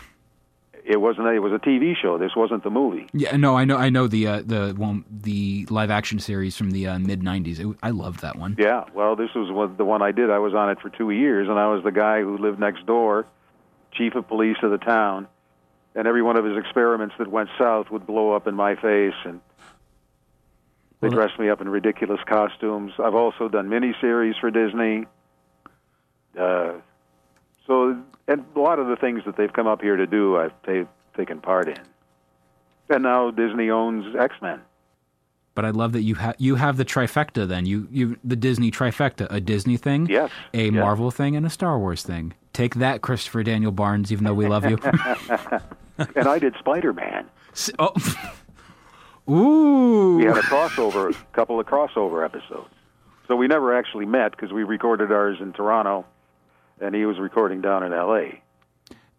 It 0.84 1.00
wasn't. 1.00 1.26
A, 1.28 1.32
it 1.32 1.38
was 1.40 1.52
a 1.52 1.58
TV 1.58 1.94
show. 1.96 2.18
This 2.18 2.34
wasn't 2.34 2.64
the 2.64 2.70
movie. 2.70 3.06
yeah, 3.12 3.36
no, 3.36 3.56
I 3.56 3.64
know, 3.64 3.76
I 3.76 3.90
know 3.90 4.06
the 4.06 4.26
uh, 4.26 4.42
the 4.44 4.74
one, 4.76 5.04
the 5.10 5.66
live 5.70 5.90
action 5.90 6.18
series 6.18 6.56
from 6.56 6.70
the 6.70 6.86
uh, 6.88 6.98
mid 6.98 7.20
'90s. 7.20 7.76
I 7.82 7.90
loved 7.90 8.20
that 8.22 8.36
one. 8.36 8.56
Yeah. 8.58 8.84
Well, 8.94 9.16
this 9.16 9.30
was 9.34 9.70
the 9.76 9.84
one 9.84 10.02
I 10.02 10.12
did. 10.12 10.30
I 10.30 10.38
was 10.38 10.54
on 10.54 10.70
it 10.70 10.80
for 10.80 10.88
two 10.88 11.10
years, 11.10 11.48
and 11.48 11.58
I 11.58 11.68
was 11.68 11.84
the 11.84 11.92
guy 11.92 12.20
who 12.20 12.38
lived 12.38 12.58
next 12.58 12.86
door, 12.86 13.26
chief 13.92 14.14
of 14.14 14.26
police 14.28 14.56
of 14.62 14.70
the 14.70 14.78
town, 14.78 15.26
and 15.94 16.06
every 16.06 16.22
one 16.22 16.36
of 16.36 16.44
his 16.44 16.56
experiments 16.56 17.14
that 17.18 17.28
went 17.28 17.50
south 17.58 17.90
would 17.90 18.06
blow 18.06 18.32
up 18.32 18.46
in 18.46 18.54
my 18.54 18.74
face, 18.76 19.14
and 19.24 19.40
they 21.00 21.08
Well, 21.08 21.16
dressed 21.16 21.38
me 21.38 21.48
up 21.50 21.60
in 21.60 21.68
ridiculous 21.68 22.20
costumes. 22.26 22.92
I've 22.98 23.14
also 23.14 23.48
done 23.48 23.68
miniseries 23.68 24.38
for 24.40 24.50
Disney. 24.50 25.06
Uh, 26.38 26.72
so, 27.66 27.96
and 28.30 28.44
a 28.56 28.60
lot 28.60 28.78
of 28.78 28.86
the 28.86 28.96
things 28.96 29.22
that 29.26 29.36
they've 29.36 29.52
come 29.52 29.66
up 29.66 29.82
here 29.82 29.96
to 29.96 30.06
do, 30.06 30.36
I've 30.38 30.52
ta- 30.62 30.88
taken 31.16 31.40
part 31.40 31.68
in. 31.68 31.76
And 32.88 33.02
now 33.02 33.30
Disney 33.30 33.70
owns 33.70 34.14
X 34.16 34.34
Men. 34.40 34.60
But 35.54 35.64
I 35.64 35.70
love 35.70 35.92
that 35.92 36.02
you 36.02 36.14
have 36.14 36.36
you 36.38 36.54
have 36.54 36.76
the 36.76 36.84
trifecta. 36.84 37.46
Then 37.46 37.66
you 37.66 37.86
you 37.90 38.16
the 38.24 38.36
Disney 38.36 38.70
trifecta: 38.70 39.26
a 39.30 39.40
Disney 39.40 39.76
thing, 39.76 40.06
Yes. 40.06 40.30
a 40.54 40.64
yes. 40.66 40.72
Marvel 40.72 41.10
thing, 41.10 41.36
and 41.36 41.44
a 41.44 41.50
Star 41.50 41.78
Wars 41.78 42.02
thing. 42.02 42.32
Take 42.52 42.76
that, 42.76 43.00
Christopher 43.02 43.42
Daniel 43.42 43.72
Barnes. 43.72 44.10
Even 44.12 44.24
though 44.24 44.34
we 44.34 44.46
love 44.46 44.64
you. 44.64 44.78
And 46.16 46.26
I 46.26 46.38
did 46.38 46.54
Spider 46.58 46.94
Man. 46.94 47.26
Oh. 47.78 47.92
Ooh. 49.30 50.16
We 50.16 50.24
had 50.24 50.38
a 50.38 50.42
crossover, 50.42 51.10
a 51.10 51.24
couple 51.34 51.60
of 51.60 51.66
crossover 51.66 52.24
episodes. 52.24 52.70
So 53.28 53.36
we 53.36 53.46
never 53.46 53.76
actually 53.76 54.06
met 54.06 54.30
because 54.32 54.50
we 54.52 54.64
recorded 54.64 55.12
ours 55.12 55.36
in 55.40 55.52
Toronto, 55.52 56.06
and 56.80 56.94
he 56.94 57.04
was 57.04 57.18
recording 57.18 57.60
down 57.60 57.82
in 57.82 57.92
L.A. 57.92 58.42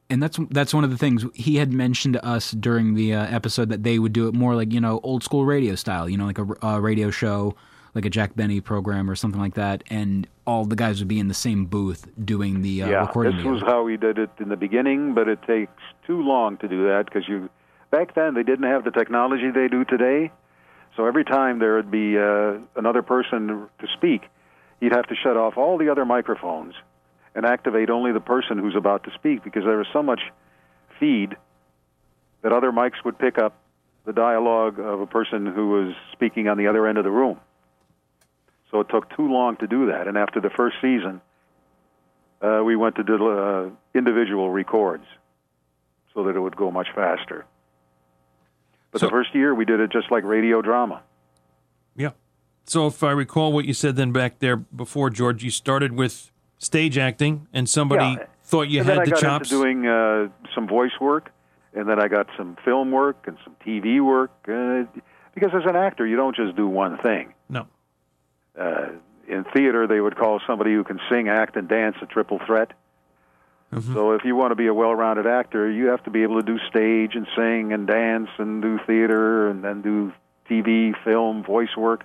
and 0.09 0.21
that's 0.21 0.39
that's 0.49 0.73
one 0.73 0.83
of 0.83 0.89
the 0.89 0.97
things 0.97 1.25
he 1.33 1.57
had 1.57 1.71
mentioned 1.71 2.15
to 2.15 2.25
us 2.25 2.51
during 2.51 2.95
the 2.95 3.13
uh, 3.13 3.25
episode 3.27 3.69
that 3.69 3.83
they 3.83 3.99
would 3.99 4.13
do 4.13 4.27
it 4.27 4.33
more 4.33 4.55
like 4.55 4.71
you 4.71 4.81
know 4.81 4.99
old 5.03 5.23
school 5.23 5.45
radio 5.45 5.75
style, 5.75 6.09
you 6.09 6.17
know, 6.17 6.25
like 6.25 6.39
a, 6.39 6.81
radio 6.81 7.11
show, 7.11 7.55
like 7.93 8.05
a 8.05 8.09
Jack 8.09 8.35
Benny 8.35 8.61
program 8.61 9.09
or 9.09 9.15
something 9.15 9.39
like 9.39 9.55
that, 9.55 9.83
and 9.89 10.27
all 10.45 10.65
the 10.65 10.75
guys 10.75 10.99
would 10.99 11.07
be 11.07 11.19
in 11.19 11.27
the 11.27 11.33
same 11.33 11.65
booth 11.65 12.07
doing 12.23 12.61
the 12.61 12.83
uh, 12.83 12.89
yeah, 12.89 13.01
recording. 13.01 13.37
this 13.37 13.45
was 13.45 13.61
how 13.61 13.83
we 13.83 13.97
did 13.97 14.17
it 14.17 14.29
in 14.39 14.49
the 14.49 14.57
beginning, 14.57 15.13
but 15.13 15.27
it 15.27 15.41
takes 15.43 15.81
too 16.05 16.21
long 16.21 16.57
to 16.57 16.67
do 16.67 16.87
that 16.87 17.05
because 17.05 17.27
you 17.27 17.49
back 17.91 18.15
then 18.15 18.33
they 18.33 18.43
didn't 18.43 18.69
have 18.69 18.83
the 18.83 18.91
technology 18.91 19.51
they 19.51 19.67
do 19.67 19.85
today. 19.85 20.31
So 20.97 21.05
every 21.05 21.23
time 21.23 21.59
there 21.59 21.75
would 21.75 21.89
be 21.89 22.17
uh, 22.17 22.57
another 22.75 23.01
person 23.01 23.69
to 23.79 23.87
speak, 23.95 24.23
you'd 24.81 24.91
have 24.91 25.07
to 25.07 25.15
shut 25.15 25.37
off 25.37 25.55
all 25.55 25.77
the 25.77 25.89
other 25.89 26.03
microphones 26.03 26.73
and 27.35 27.45
activate 27.45 27.89
only 27.89 28.11
the 28.11 28.19
person 28.19 28.57
who's 28.57 28.75
about 28.75 29.03
to 29.05 29.11
speak 29.13 29.43
because 29.43 29.63
there 29.63 29.77
was 29.77 29.87
so 29.93 30.03
much 30.03 30.21
feed 30.99 31.35
that 32.41 32.51
other 32.51 32.71
mics 32.71 33.03
would 33.05 33.17
pick 33.17 33.37
up 33.37 33.57
the 34.05 34.13
dialogue 34.13 34.79
of 34.79 34.99
a 34.99 35.07
person 35.07 35.45
who 35.45 35.69
was 35.69 35.95
speaking 36.11 36.47
on 36.47 36.57
the 36.57 36.67
other 36.67 36.87
end 36.87 36.97
of 36.97 37.03
the 37.03 37.11
room. 37.11 37.39
So 38.71 38.79
it 38.79 38.89
took 38.89 39.15
too 39.15 39.31
long 39.31 39.57
to 39.57 39.67
do 39.67 39.87
that. 39.87 40.07
And 40.07 40.17
after 40.17 40.39
the 40.41 40.49
first 40.49 40.77
season, 40.81 41.21
uh, 42.41 42.61
we 42.65 42.75
went 42.75 42.95
to 42.95 43.03
do 43.03 43.27
uh, 43.29 43.69
individual 43.93 44.49
records 44.49 45.05
so 46.13 46.23
that 46.23 46.35
it 46.35 46.39
would 46.39 46.55
go 46.55 46.71
much 46.71 46.87
faster. 46.95 47.45
But 48.91 49.01
So- 49.01 49.07
the 49.07 49.11
first 49.11 49.33
year 49.35 49.53
we 49.53 49.65
did 49.65 49.79
it 49.79 49.91
just 49.91 50.11
like 50.11 50.23
radio 50.23 50.61
drama. 50.61 51.01
Yeah. 51.95 52.11
So 52.65 52.87
if 52.87 53.03
I 53.03 53.11
recall 53.11 53.53
what 53.53 53.65
you 53.65 53.73
said 53.73 53.95
then 53.95 54.11
back 54.11 54.39
there 54.39 54.57
before, 54.57 55.09
George, 55.09 55.43
you 55.43 55.51
started 55.51 55.91
with 55.93 56.30
stage 56.61 56.97
acting, 56.97 57.47
and 57.53 57.67
somebody 57.67 58.05
Yeah. 58.19 58.25
thought 58.43 58.69
you 58.69 58.79
and 58.79 58.87
had 58.87 58.97
then 58.97 59.01
I 59.01 59.05
the 59.05 59.11
got 59.11 59.19
chops. 59.19 59.51
into 59.51 59.63
doing 59.63 59.87
uh, 59.87 60.27
some 60.53 60.67
voice 60.67 60.97
work, 60.99 61.31
and 61.73 61.89
then 61.89 61.99
I 61.99 62.07
got 62.07 62.27
some 62.37 62.55
film 62.63 62.91
work 62.91 63.27
and 63.27 63.37
some 63.43 63.55
TV 63.65 63.99
work. 63.99 64.31
Uh, 64.47 64.83
because 65.33 65.51
as 65.53 65.63
an 65.65 65.75
actor, 65.75 66.05
you 66.05 66.15
don't 66.15 66.35
just 66.35 66.55
do 66.55 66.67
one 66.67 66.97
thing. 66.99 67.33
no. 67.49 67.67
Uh, 68.59 68.89
in 69.27 69.45
theater, 69.45 69.87
they 69.87 70.01
would 70.01 70.17
call 70.17 70.41
somebody 70.45 70.73
who 70.73 70.83
can 70.83 70.99
sing, 71.09 71.29
act, 71.29 71.55
and 71.55 71.69
dance 71.69 71.95
a 72.01 72.05
triple 72.05 72.37
threat. 72.45 72.73
Mm-hmm. 73.73 73.93
So 73.93 74.11
if 74.11 74.25
you 74.25 74.35
want 74.35 74.51
to 74.51 74.55
be 74.55 74.67
a 74.67 74.73
well-rounded 74.73 75.25
actor, 75.25 75.69
you 75.71 75.85
have 75.85 76.03
to 76.03 76.09
be 76.09 76.23
able 76.23 76.35
to 76.35 76.45
do 76.45 76.59
stage 76.67 77.15
and 77.15 77.25
sing 77.33 77.71
and 77.71 77.87
dance 77.87 78.27
and 78.37 78.61
do 78.61 78.77
theater 78.85 79.47
and 79.49 79.63
then 79.63 79.81
do 79.81 80.11
TV, 80.49 80.93
film, 81.05 81.43
voice 81.45 81.77
work. 81.77 82.03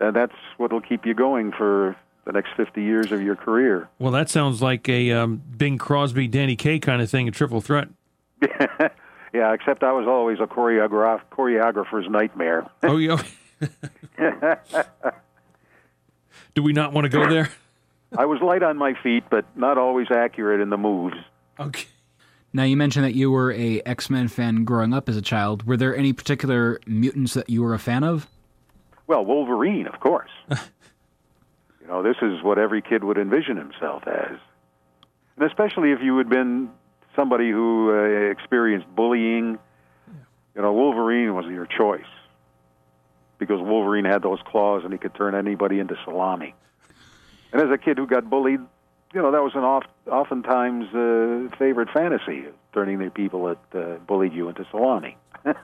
And 0.00 0.14
that's 0.14 0.34
what 0.58 0.70
will 0.70 0.82
keep 0.82 1.06
you 1.06 1.14
going 1.14 1.50
for 1.52 1.96
the 2.28 2.32
next 2.34 2.50
50 2.58 2.82
years 2.82 3.10
of 3.10 3.22
your 3.22 3.36
career. 3.36 3.88
Well, 3.98 4.12
that 4.12 4.28
sounds 4.28 4.60
like 4.60 4.86
a 4.86 5.12
um, 5.12 5.42
Bing 5.56 5.78
Crosby, 5.78 6.28
Danny 6.28 6.56
Kaye 6.56 6.78
kind 6.78 7.00
of 7.00 7.10
thing, 7.10 7.26
a 7.26 7.30
triple 7.30 7.62
threat. 7.62 7.88
yeah, 8.42 9.54
except 9.54 9.82
I 9.82 9.92
was 9.92 10.06
always 10.06 10.38
a 10.38 10.46
choreograph- 10.46 11.22
choreographer's 11.32 12.06
nightmare. 12.10 12.68
Oh, 12.82 12.98
yeah. 12.98 13.22
Do 16.54 16.62
we 16.62 16.74
not 16.74 16.92
want 16.92 17.06
to 17.06 17.08
go 17.08 17.26
there? 17.30 17.48
I 18.16 18.26
was 18.26 18.42
light 18.42 18.62
on 18.62 18.76
my 18.76 18.92
feet, 19.02 19.24
but 19.30 19.46
not 19.56 19.78
always 19.78 20.08
accurate 20.10 20.60
in 20.60 20.68
the 20.68 20.76
moves. 20.76 21.16
Okay. 21.58 21.86
Now 22.52 22.64
you 22.64 22.76
mentioned 22.76 23.06
that 23.06 23.14
you 23.14 23.30
were 23.30 23.52
a 23.52 23.80
X 23.86 24.10
Men 24.10 24.28
fan 24.28 24.64
growing 24.64 24.92
up 24.92 25.08
as 25.08 25.16
a 25.16 25.22
child. 25.22 25.66
Were 25.66 25.78
there 25.78 25.96
any 25.96 26.12
particular 26.12 26.78
mutants 26.86 27.32
that 27.34 27.48
you 27.48 27.62
were 27.62 27.72
a 27.72 27.78
fan 27.78 28.04
of? 28.04 28.26
Well, 29.06 29.24
Wolverine, 29.24 29.86
of 29.86 30.00
course. 30.00 30.30
you 31.88 31.94
know, 31.94 32.02
this 32.02 32.16
is 32.20 32.42
what 32.42 32.58
every 32.58 32.82
kid 32.82 33.02
would 33.02 33.16
envision 33.16 33.56
himself 33.56 34.06
as. 34.06 34.38
And 35.36 35.46
especially 35.46 35.92
if 35.92 36.00
you 36.02 36.18
had 36.18 36.28
been 36.28 36.68
somebody 37.16 37.50
who 37.50 37.90
uh, 37.90 38.30
experienced 38.30 38.86
bullying, 38.94 39.58
you 40.54 40.62
know, 40.62 40.72
Wolverine 40.74 41.34
was 41.34 41.46
your 41.46 41.64
choice. 41.64 42.02
Because 43.38 43.60
Wolverine 43.62 44.04
had 44.04 44.22
those 44.22 44.40
claws 44.44 44.82
and 44.84 44.92
he 44.92 44.98
could 44.98 45.14
turn 45.14 45.34
anybody 45.34 45.78
into 45.78 45.96
salami. 46.04 46.54
And 47.52 47.62
as 47.62 47.70
a 47.70 47.78
kid 47.78 47.96
who 47.96 48.06
got 48.06 48.28
bullied, 48.28 48.60
you 49.14 49.22
know, 49.22 49.32
that 49.32 49.42
was 49.42 49.52
an 49.54 49.62
oft, 49.62 49.88
oftentimes 50.06 50.88
uh, 50.92 51.56
favorite 51.56 51.88
fantasy, 51.94 52.44
turning 52.74 52.98
the 52.98 53.10
people 53.10 53.46
that 53.46 53.80
uh, 53.80 53.96
bullied 54.06 54.34
you 54.34 54.50
into 54.50 54.66
salami. 54.70 55.16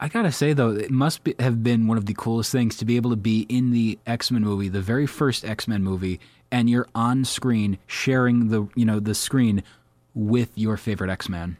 I 0.00 0.08
gotta 0.08 0.32
say 0.32 0.52
though, 0.52 0.70
it 0.70 0.90
must 0.90 1.24
be, 1.24 1.34
have 1.38 1.62
been 1.62 1.86
one 1.86 1.96
of 1.96 2.06
the 2.06 2.14
coolest 2.14 2.52
things 2.52 2.76
to 2.78 2.84
be 2.84 2.96
able 2.96 3.10
to 3.10 3.16
be 3.16 3.46
in 3.48 3.70
the 3.70 3.98
X 4.06 4.30
Men 4.30 4.42
movie, 4.42 4.68
the 4.68 4.80
very 4.80 5.06
first 5.06 5.44
X 5.44 5.68
Men 5.68 5.82
movie, 5.82 6.20
and 6.50 6.68
you're 6.68 6.88
on 6.94 7.24
screen 7.24 7.78
sharing 7.86 8.48
the 8.48 8.68
you 8.74 8.84
know 8.84 9.00
the 9.00 9.14
screen 9.14 9.62
with 10.14 10.50
your 10.56 10.76
favorite 10.76 11.10
X 11.10 11.28
Man. 11.28 11.56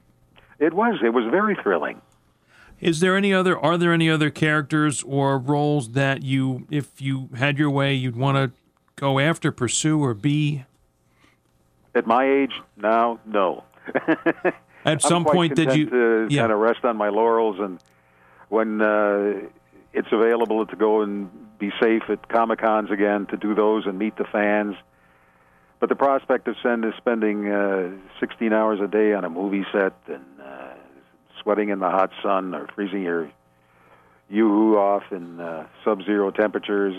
It 0.59 0.75
was. 0.75 1.01
It 1.03 1.11
was 1.11 1.25
very 1.31 1.57
thrilling. 1.63 2.01
Is 2.81 3.01
there 3.01 3.17
any 3.17 3.33
other? 3.33 3.59
Are 3.59 3.79
there 3.79 3.93
any 3.93 4.11
other 4.11 4.31
characters 4.31 5.03
or 5.05 5.39
roles 5.39 5.93
that 5.93 6.23
you, 6.23 6.67
if 6.71 7.01
you 7.01 7.29
had 7.37 7.59
your 7.59 7.71
way, 7.71 7.95
you'd 7.95 8.17
want 8.17 8.37
to 8.37 8.53
go 8.97 9.19
after, 9.19 9.53
pursue, 9.53 10.03
or 10.03 10.15
be? 10.15 10.65
At 11.95 12.07
my 12.07 12.29
age 12.29 12.53
now, 12.77 13.21
no. 13.25 13.65
At 14.85 15.01
some 15.01 15.19
I'm 15.19 15.25
quite 15.25 15.35
point, 15.35 15.57
did 15.57 15.75
you? 15.75 15.89
To 15.89 16.27
yeah. 16.29 16.43
kind 16.43 16.53
of 16.53 16.59
rest 16.59 16.85
on 16.85 16.97
my 16.97 17.09
laurels, 17.09 17.59
and 17.59 17.79
when 18.55 18.81
uh, 18.81 19.49
it's 19.93 20.13
available 20.13 20.65
to 20.65 20.77
go 20.77 21.03
and 21.03 21.29
be 21.59 21.73
safe 21.83 22.05
at 22.09 22.29
Comic 22.29 22.61
Cons 22.61 22.89
again, 22.89 23.27
to 23.27 23.37
do 23.37 23.53
those 23.53 23.85
and 23.85 23.99
meet 23.99 24.17
the 24.17 24.25
fans. 24.25 24.77
But 25.81 25.89
the 25.89 25.97
prospect 25.97 26.47
of 26.47 26.55
spending 26.97 27.51
uh, 27.51 27.91
16 28.21 28.53
hours 28.53 28.79
a 28.81 28.87
day 28.87 29.13
on 29.13 29.25
a 29.25 29.29
movie 29.29 29.67
set 29.73 29.95
and 30.07 30.25
uh, 30.41 30.75
sweating 31.43 31.71
in 31.71 31.81
the 31.81 31.91
hot 31.91 32.11
sun 32.23 32.55
or 32.55 32.69
freezing 32.77 33.03
your 33.03 33.29
yoo-hoo 34.31 34.79
off 34.79 35.03
in 35.11 35.41
uh, 35.41 35.67
sub-zero 35.85 36.31
temperatures, 36.31 36.95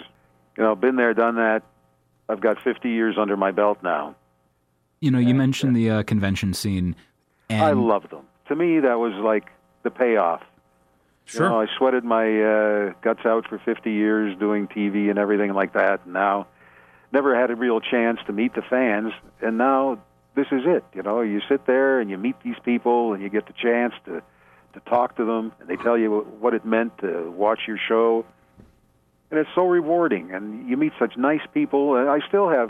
you 0.58 0.64
know, 0.64 0.76
been 0.76 0.98
there, 0.98 1.14
done 1.14 1.36
that. 1.36 1.64
I've 2.28 2.42
got 2.42 2.62
50 2.62 2.90
years 2.90 3.16
under 3.18 3.38
my 3.38 3.52
belt 3.52 3.78
now. 3.82 4.16
You 5.00 5.10
know, 5.10 5.20
you 5.20 5.34
mentioned 5.34 5.74
the 5.74 5.90
uh, 5.90 6.04
convention 6.04 6.54
scene. 6.54 6.98
And 7.50 7.64
I 7.64 7.72
love 7.72 8.10
them. 8.10 8.26
To 8.50 8.56
me, 8.56 8.82
that 8.82 9.00
was 9.00 9.14
like 9.14 9.46
the 9.84 9.90
payoff. 9.90 10.42
Sure. 11.26 11.44
You 11.44 11.50
know, 11.50 11.62
I 11.62 11.66
sweated 11.78 12.04
my 12.04 12.42
uh, 12.42 12.94
guts 13.02 13.26
out 13.26 13.48
for 13.48 13.58
50 13.58 13.92
years 13.92 14.38
doing 14.38 14.68
TV 14.68 15.10
and 15.10 15.18
everything 15.18 15.54
like 15.54 15.74
that. 15.74 16.02
And 16.06 16.14
now, 16.14 16.48
never 17.12 17.36
had 17.40 17.50
a 17.50 17.56
real 17.56 17.80
chance 17.80 18.20
to 18.28 18.34
meet 18.34 18.54
the 18.54 18.62
fans. 18.62 19.12
And 19.42 19.58
now, 19.58 20.00
this 20.36 20.48
is 20.52 20.62
it. 20.66 20.84
You 20.94 21.02
know, 21.02 21.22
you 21.22 21.42
sit 21.50 21.66
there 21.66 22.00
and 22.00 22.10
you 22.10 22.18
meet 22.18 22.36
these 22.44 22.58
people, 22.64 23.14
and 23.14 23.24
you 23.24 23.30
get 23.30 23.48
the 23.48 23.54
chance 23.54 23.94
to 24.06 24.22
to 24.74 24.80
talk 24.82 25.16
to 25.16 25.26
them, 25.26 25.54
and 25.60 25.70
they 25.70 25.78
tell 25.78 25.98
you 25.98 26.28
what 26.40 26.54
it 26.54 26.66
meant 26.66 26.98
to 26.98 27.32
watch 27.32 27.62
your 27.66 27.78
show. 27.78 28.26
And 29.32 29.40
it's 29.40 29.50
so 29.56 29.66
rewarding, 29.66 30.32
and 30.32 30.70
you 30.70 30.78
meet 30.78 30.92
such 31.00 31.18
nice 31.18 31.42
people. 31.54 31.96
And 31.96 32.10
I 32.10 32.20
still 32.28 32.50
have 32.50 32.70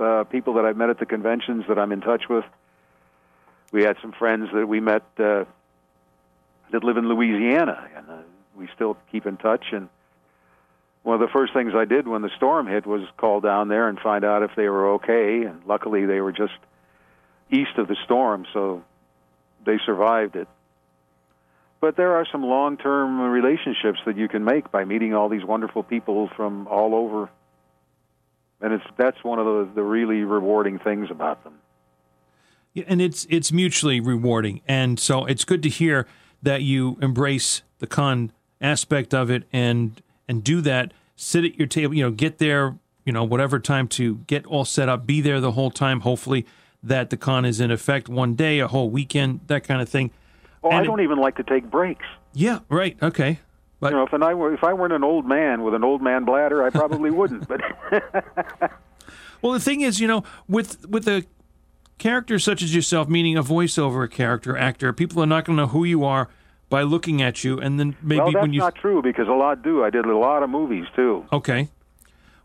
uh, 0.00 0.24
people 0.24 0.54
that 0.54 0.64
I've 0.64 0.76
met 0.76 0.90
at 0.90 0.98
the 0.98 1.06
conventions 1.06 1.64
that 1.68 1.78
I'm 1.78 1.92
in 1.92 2.00
touch 2.00 2.24
with. 2.28 2.44
We 3.72 3.84
had 3.84 3.96
some 4.02 4.12
friends 4.12 4.48
that 4.52 4.66
we 4.66 4.80
met 4.80 5.04
uh, 5.18 5.44
that 6.72 6.84
live 6.84 6.96
in 6.96 7.08
Louisiana, 7.08 7.88
and 7.96 8.10
uh, 8.10 8.16
we 8.56 8.68
still 8.74 8.96
keep 9.10 9.26
in 9.26 9.36
touch. 9.36 9.66
And 9.72 9.88
one 11.02 11.14
of 11.14 11.20
the 11.20 11.32
first 11.32 11.52
things 11.52 11.72
I 11.74 11.84
did 11.84 12.08
when 12.08 12.22
the 12.22 12.30
storm 12.36 12.66
hit 12.66 12.86
was 12.86 13.02
call 13.16 13.40
down 13.40 13.68
there 13.68 13.88
and 13.88 13.98
find 13.98 14.24
out 14.24 14.42
if 14.42 14.52
they 14.56 14.68
were 14.68 14.94
okay. 14.94 15.42
And 15.42 15.62
luckily, 15.66 16.06
they 16.06 16.20
were 16.20 16.32
just 16.32 16.54
east 17.50 17.76
of 17.76 17.88
the 17.88 17.96
storm, 18.04 18.46
so 18.52 18.82
they 19.64 19.78
survived 19.84 20.36
it. 20.36 20.48
But 21.80 21.96
there 21.96 22.14
are 22.14 22.26
some 22.32 22.42
long-term 22.42 23.20
relationships 23.20 23.98
that 24.06 24.16
you 24.16 24.26
can 24.28 24.44
make 24.44 24.70
by 24.70 24.86
meeting 24.86 25.12
all 25.14 25.28
these 25.28 25.44
wonderful 25.44 25.82
people 25.82 26.30
from 26.34 26.66
all 26.66 26.94
over, 26.94 27.28
and 28.62 28.72
it's 28.72 28.84
that's 28.96 29.22
one 29.22 29.38
of 29.38 29.44
the, 29.44 29.74
the 29.74 29.82
really 29.82 30.22
rewarding 30.22 30.78
things 30.78 31.10
about 31.10 31.44
them. 31.44 31.58
Yeah, 32.72 32.84
and 32.86 33.02
it's 33.02 33.26
it's 33.28 33.52
mutually 33.52 34.00
rewarding, 34.00 34.62
and 34.66 34.98
so 34.98 35.26
it's 35.26 35.44
good 35.44 35.62
to 35.62 35.68
hear 35.68 36.06
that 36.44 36.62
you 36.62 36.96
embrace 37.02 37.62
the 37.78 37.86
con 37.86 38.32
aspect 38.60 39.12
of 39.12 39.30
it 39.30 39.42
and 39.52 40.00
and 40.28 40.44
do 40.44 40.60
that. 40.62 40.92
Sit 41.16 41.44
at 41.44 41.58
your 41.58 41.66
table, 41.66 41.94
you 41.94 42.02
know, 42.02 42.10
get 42.10 42.38
there, 42.38 42.76
you 43.04 43.12
know, 43.12 43.24
whatever 43.24 43.58
time 43.58 43.86
to 43.88 44.16
get 44.26 44.46
all 44.46 44.64
set 44.64 44.88
up, 44.88 45.06
be 45.06 45.20
there 45.20 45.40
the 45.40 45.52
whole 45.52 45.70
time. 45.70 46.00
Hopefully, 46.00 46.46
that 46.82 47.10
the 47.10 47.16
con 47.16 47.44
is 47.44 47.60
in 47.60 47.70
effect 47.70 48.08
one 48.08 48.34
day, 48.34 48.58
a 48.58 48.68
whole 48.68 48.90
weekend, 48.90 49.40
that 49.46 49.64
kind 49.64 49.80
of 49.80 49.88
thing. 49.88 50.10
And 50.62 50.74
I 50.74 50.82
don't 50.82 51.00
even 51.00 51.18
like 51.18 51.36
to 51.36 51.42
take 51.42 51.70
breaks. 51.70 52.06
Yeah, 52.32 52.60
right. 52.68 52.96
Okay, 53.02 53.38
but 53.80 53.92
You 53.92 53.98
know, 53.98 54.06
if 54.10 54.14
I 54.14 54.34
were 54.34 54.54
if 54.54 54.64
I 54.64 54.72
weren't 54.72 54.92
an 54.92 55.04
old 55.04 55.26
man 55.26 55.62
with 55.62 55.74
an 55.74 55.84
old 55.84 56.02
man 56.02 56.24
bladder, 56.24 56.62
I 56.64 56.70
probably 56.70 57.10
wouldn't. 57.10 57.46
But 57.48 57.60
Well, 59.42 59.52
the 59.52 59.60
thing 59.60 59.82
is, 59.82 60.00
you 60.00 60.08
know, 60.08 60.24
with 60.48 60.88
with 60.88 61.06
a 61.06 61.24
character 61.98 62.38
such 62.38 62.62
as 62.62 62.74
yourself, 62.74 63.08
meaning 63.08 63.36
a 63.36 63.42
voiceover 63.42 64.10
character, 64.10 64.56
actor, 64.56 64.92
people 64.92 65.22
are 65.22 65.26
not 65.26 65.44
going 65.44 65.56
to 65.56 65.62
know 65.62 65.68
who 65.68 65.84
you 65.84 66.04
are 66.04 66.28
by 66.70 66.82
looking 66.82 67.22
at 67.22 67.44
you, 67.44 67.58
and 67.60 67.78
then 67.78 67.96
maybe 68.02 68.20
well, 68.20 68.32
that's 68.32 68.42
when 68.42 68.52
you 68.52 68.60
not 68.60 68.74
true 68.74 69.02
because 69.02 69.28
a 69.28 69.32
lot 69.32 69.62
do. 69.62 69.84
I 69.84 69.90
did 69.90 70.04
a 70.06 70.16
lot 70.16 70.42
of 70.42 70.50
movies 70.50 70.86
too. 70.96 71.24
okay, 71.32 71.68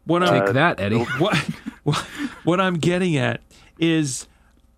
what 0.05 0.19
take 0.19 0.43
I'm 0.43 0.53
that, 0.53 0.79
Eddie. 0.79 1.03
what 1.17 1.35
what 1.83 1.97
what 2.43 2.61
I'm 2.61 2.75
getting 2.75 3.17
at 3.17 3.41
is. 3.79 4.27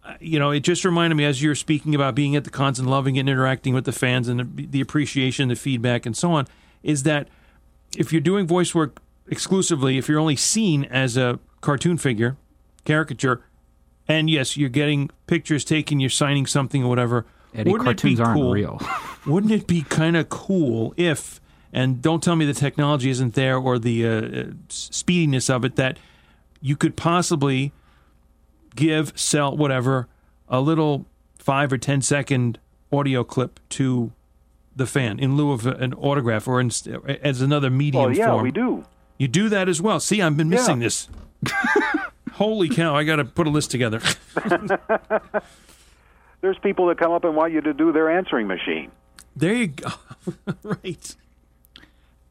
uh, 0.04 0.14
You 0.20 0.40
know, 0.40 0.52
it 0.52 0.62
just 0.62 0.86
reminded 0.86 1.16
me 1.16 1.26
as 1.26 1.42
you're 1.44 1.56
speaking 1.56 1.94
about 1.96 2.16
being 2.16 2.36
at 2.36 2.44
the 2.44 2.50
cons 2.50 2.80
and 2.80 2.90
loving 2.90 3.18
and 3.20 3.28
interacting 3.30 3.74
with 3.74 3.86
the 3.86 3.92
fans 3.92 4.28
and 4.28 4.40
the, 4.40 4.66
the 4.68 4.82
appreciation, 4.82 5.50
the 5.50 5.56
feedback, 5.56 6.06
and 6.06 6.16
so 6.16 6.32
on, 6.32 6.48
is 6.84 7.04
that 7.04 7.28
if 7.98 8.12
you're 8.14 8.22
doing 8.22 8.48
voice 8.48 8.74
work 8.74 9.00
exclusively, 9.28 9.98
if 9.98 10.08
you're 10.08 10.20
only 10.20 10.36
seen 10.36 10.86
as 10.86 11.18
a 11.18 11.40
cartoon 11.62 11.98
figure, 11.98 12.38
caricature, 12.86 13.42
and 14.08 14.30
yes, 14.30 14.58
you're 14.58 14.70
getting 14.70 15.10
pictures 15.28 15.64
taken, 15.64 16.00
you're 16.00 16.10
signing 16.10 16.46
something 16.46 16.84
or 16.84 16.90
whatever. 16.90 17.26
Eddie, 17.54 17.72
wouldn't 17.72 17.86
cartoons 17.86 18.20
it 18.20 18.24
be 18.24 18.28
aren't 18.28 18.54
real. 18.54 18.82
Wouldn't 19.26 19.52
it 19.52 19.68
be 19.68 19.82
kind 19.84 20.16
of 20.18 20.30
cool 20.30 20.94
if, 20.98 21.40
and 21.74 22.02
don't 22.02 22.24
tell 22.24 22.36
me 22.36 22.46
the 22.46 22.54
technology 22.54 23.10
isn't 23.10 23.34
there 23.36 23.58
or 23.58 23.78
the 23.78 24.06
uh, 24.08 24.10
uh, 24.10 24.44
speediness 24.70 25.50
of 25.50 25.64
it, 25.66 25.76
that 25.76 25.98
you 26.62 26.76
could 26.76 26.96
possibly 26.96 27.72
give, 28.76 29.12
sell, 29.16 29.56
whatever, 29.56 30.08
a 30.48 30.60
little 30.62 31.06
five 31.38 31.72
or 31.74 31.78
ten 31.78 32.02
second 32.02 32.58
audio 32.92 33.24
clip 33.24 33.60
to 33.70 34.12
the 34.76 34.86
fan 34.88 35.20
in 35.20 35.36
lieu 35.36 35.52
of 35.52 35.66
an 35.68 35.94
autograph 35.96 36.48
or 36.48 36.60
in, 36.62 36.72
as 37.22 37.42
another 37.42 37.70
medium 37.70 38.06
Well, 38.06 38.16
yeah, 38.16 38.28
form. 38.32 38.44
we 38.44 38.52
do. 38.52 38.86
You 39.18 39.28
do 39.28 39.50
that 39.50 39.68
as 39.70 39.82
well. 39.82 40.00
See, 40.00 40.22
I've 40.22 40.38
been 40.38 40.50
missing 40.50 40.82
Yeah. 40.82 40.86
this. 40.86 41.08
Holy 42.42 42.70
cow! 42.70 42.96
I 42.96 43.04
got 43.04 43.18
to 43.18 43.24
put 43.24 43.46
a 43.46 43.52
list 43.52 43.70
together. 43.70 44.02
There's 46.42 46.58
people 46.64 46.88
that 46.88 46.98
come 46.98 47.12
up 47.12 47.24
and 47.24 47.36
want 47.36 47.54
you 47.54 47.62
to 47.62 47.72
do 47.72 47.92
their 47.92 48.10
answering 48.10 48.48
machine. 48.48 48.92
there 49.36 49.54
you 49.54 49.68
go. 49.68 49.90
right. 50.64 51.16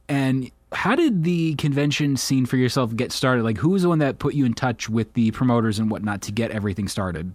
And 0.09 0.51
how 0.73 0.97
did 0.97 1.23
the 1.23 1.55
convention 1.55 2.17
scene 2.17 2.45
for 2.45 2.57
yourself 2.57 2.97
get 2.97 3.13
started? 3.13 3.45
Like, 3.45 3.59
who 3.59 3.69
was 3.69 3.83
the 3.83 3.89
one 3.89 4.01
that 4.01 4.19
put 4.19 4.35
you 4.35 4.45
in 4.45 4.55
touch 4.55 4.89
with 4.89 5.15
the 5.15 5.31
promoters 5.31 5.79
and 5.79 5.89
whatnot 5.89 6.23
to 6.23 6.33
get 6.33 6.51
everything 6.51 6.89
started? 6.89 7.33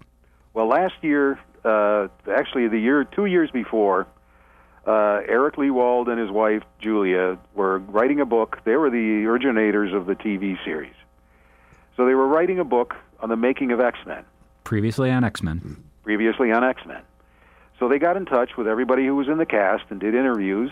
Well, 0.53 0.67
last 0.67 0.95
year, 1.01 1.39
uh, 1.63 2.09
actually 2.29 2.67
the 2.67 2.79
year, 2.79 3.05
two 3.05 3.25
years 3.25 3.49
before, 3.51 4.05
uh, 4.85 5.21
Eric 5.29 5.55
Lewald 5.55 6.09
and 6.09 6.19
his 6.19 6.29
wife 6.29 6.63
Julia 6.81 7.37
were 7.53 7.79
writing 7.79 8.19
a 8.19 8.25
book. 8.25 8.57
They 8.65 8.75
were 8.75 8.89
the 8.89 9.23
originators 9.25 9.93
of 9.93 10.07
the 10.07 10.15
TV 10.15 10.61
series, 10.65 10.93
so 11.95 12.05
they 12.05 12.13
were 12.15 12.27
writing 12.27 12.59
a 12.59 12.63
book 12.63 12.95
on 13.19 13.29
the 13.29 13.35
making 13.35 13.71
of 13.71 13.79
X 13.79 13.97
Men. 14.05 14.23
Previously 14.63 15.11
on 15.11 15.23
X 15.23 15.41
Men. 15.43 15.83
previously 16.03 16.51
on 16.51 16.63
X 16.63 16.81
Men. 16.85 17.01
So 17.79 17.89
they 17.89 17.99
got 17.99 18.15
in 18.15 18.25
touch 18.25 18.55
with 18.57 18.67
everybody 18.67 19.05
who 19.05 19.15
was 19.15 19.27
in 19.27 19.37
the 19.37 19.45
cast 19.45 19.83
and 19.89 19.99
did 19.99 20.15
interviews 20.15 20.71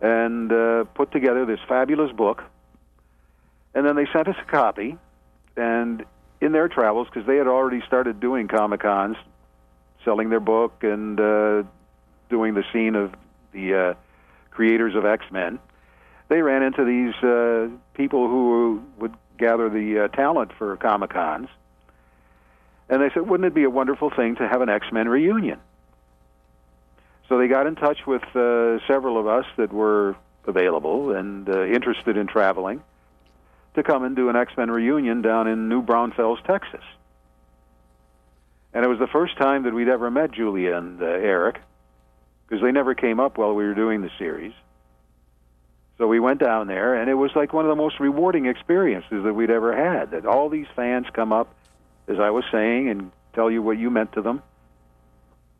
and 0.00 0.50
uh, 0.52 0.84
put 0.94 1.12
together 1.12 1.44
this 1.46 1.60
fabulous 1.68 2.10
book. 2.12 2.42
And 3.74 3.86
then 3.86 3.94
they 3.94 4.06
sent 4.12 4.26
us 4.26 4.36
a 4.42 4.50
copy. 4.50 4.96
And 5.56 6.04
in 6.40 6.52
their 6.52 6.68
travels, 6.68 7.06
because 7.08 7.26
they 7.26 7.36
had 7.36 7.46
already 7.46 7.82
started 7.86 8.18
doing 8.18 8.48
Comic 8.48 8.80
Cons, 8.80 9.16
selling 10.04 10.30
their 10.30 10.40
book 10.40 10.82
and 10.82 11.20
uh, 11.20 11.62
doing 12.28 12.54
the 12.54 12.64
scene 12.72 12.96
of 12.96 13.14
the 13.52 13.74
uh, 13.74 13.94
creators 14.50 14.94
of 14.94 15.04
X 15.04 15.24
Men, 15.30 15.58
they 16.28 16.42
ran 16.42 16.62
into 16.62 16.84
these 16.84 17.14
uh, 17.22 17.68
people 17.94 18.26
who 18.28 18.82
would 18.98 19.14
gather 19.40 19.68
the 19.68 20.04
uh, 20.04 20.08
talent 20.08 20.52
for 20.56 20.76
Comic 20.76 21.10
Cons. 21.10 21.48
And 22.88 23.02
they 23.02 23.10
said, 23.14 23.28
wouldn't 23.28 23.46
it 23.46 23.54
be 23.54 23.64
a 23.64 23.70
wonderful 23.70 24.10
thing 24.10 24.36
to 24.36 24.46
have 24.46 24.60
an 24.60 24.68
X 24.68 24.86
Men 24.92 25.08
reunion? 25.08 25.58
So 27.28 27.38
they 27.38 27.48
got 27.48 27.66
in 27.66 27.76
touch 27.76 28.06
with 28.06 28.22
uh, 28.34 28.84
several 28.86 29.18
of 29.18 29.26
us 29.26 29.46
that 29.56 29.72
were 29.72 30.16
available 30.46 31.12
and 31.12 31.48
uh, 31.48 31.64
interested 31.64 32.16
in 32.16 32.26
traveling 32.26 32.82
to 33.74 33.82
come 33.82 34.04
and 34.04 34.16
do 34.16 34.28
an 34.28 34.36
X 34.36 34.52
Men 34.56 34.70
reunion 34.70 35.22
down 35.22 35.46
in 35.46 35.68
New 35.68 35.82
Braunfels, 35.82 36.40
Texas. 36.44 36.84
And 38.72 38.84
it 38.84 38.88
was 38.88 38.98
the 38.98 39.06
first 39.06 39.36
time 39.36 39.64
that 39.64 39.74
we'd 39.74 39.88
ever 39.88 40.10
met 40.10 40.32
Julia 40.32 40.76
and 40.76 41.00
uh, 41.00 41.06
Eric 41.06 41.60
because 42.46 42.62
they 42.62 42.72
never 42.72 42.94
came 42.94 43.20
up 43.20 43.38
while 43.38 43.54
we 43.54 43.64
were 43.64 43.74
doing 43.74 44.02
the 44.02 44.10
series. 44.18 44.52
So 46.00 46.06
we 46.06 46.18
went 46.18 46.40
down 46.40 46.66
there, 46.66 46.94
and 46.94 47.10
it 47.10 47.14
was 47.14 47.30
like 47.36 47.52
one 47.52 47.66
of 47.66 47.68
the 47.68 47.76
most 47.76 48.00
rewarding 48.00 48.46
experiences 48.46 49.22
that 49.22 49.34
we'd 49.34 49.50
ever 49.50 49.76
had. 49.76 50.12
That 50.12 50.24
all 50.24 50.48
these 50.48 50.66
fans 50.74 51.06
come 51.12 51.30
up, 51.30 51.54
as 52.08 52.18
I 52.18 52.30
was 52.30 52.42
saying, 52.50 52.88
and 52.88 53.12
tell 53.34 53.50
you 53.50 53.60
what 53.60 53.78
you 53.78 53.90
meant 53.90 54.14
to 54.14 54.22
them. 54.22 54.42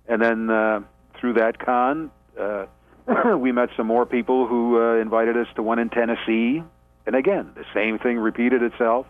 And 0.08 0.22
then 0.22 0.48
uh, 0.48 0.80
through 1.18 1.34
that 1.34 1.58
con, 1.58 2.10
uh, 2.40 2.64
we 3.36 3.52
met 3.52 3.68
some 3.76 3.86
more 3.86 4.06
people 4.06 4.46
who 4.46 4.80
uh, 4.80 4.94
invited 4.94 5.36
us 5.36 5.46
to 5.56 5.62
one 5.62 5.78
in 5.78 5.90
Tennessee, 5.90 6.62
and 7.04 7.14
again, 7.14 7.50
the 7.54 7.66
same 7.74 7.98
thing 7.98 8.18
repeated 8.18 8.62
itself. 8.62 9.06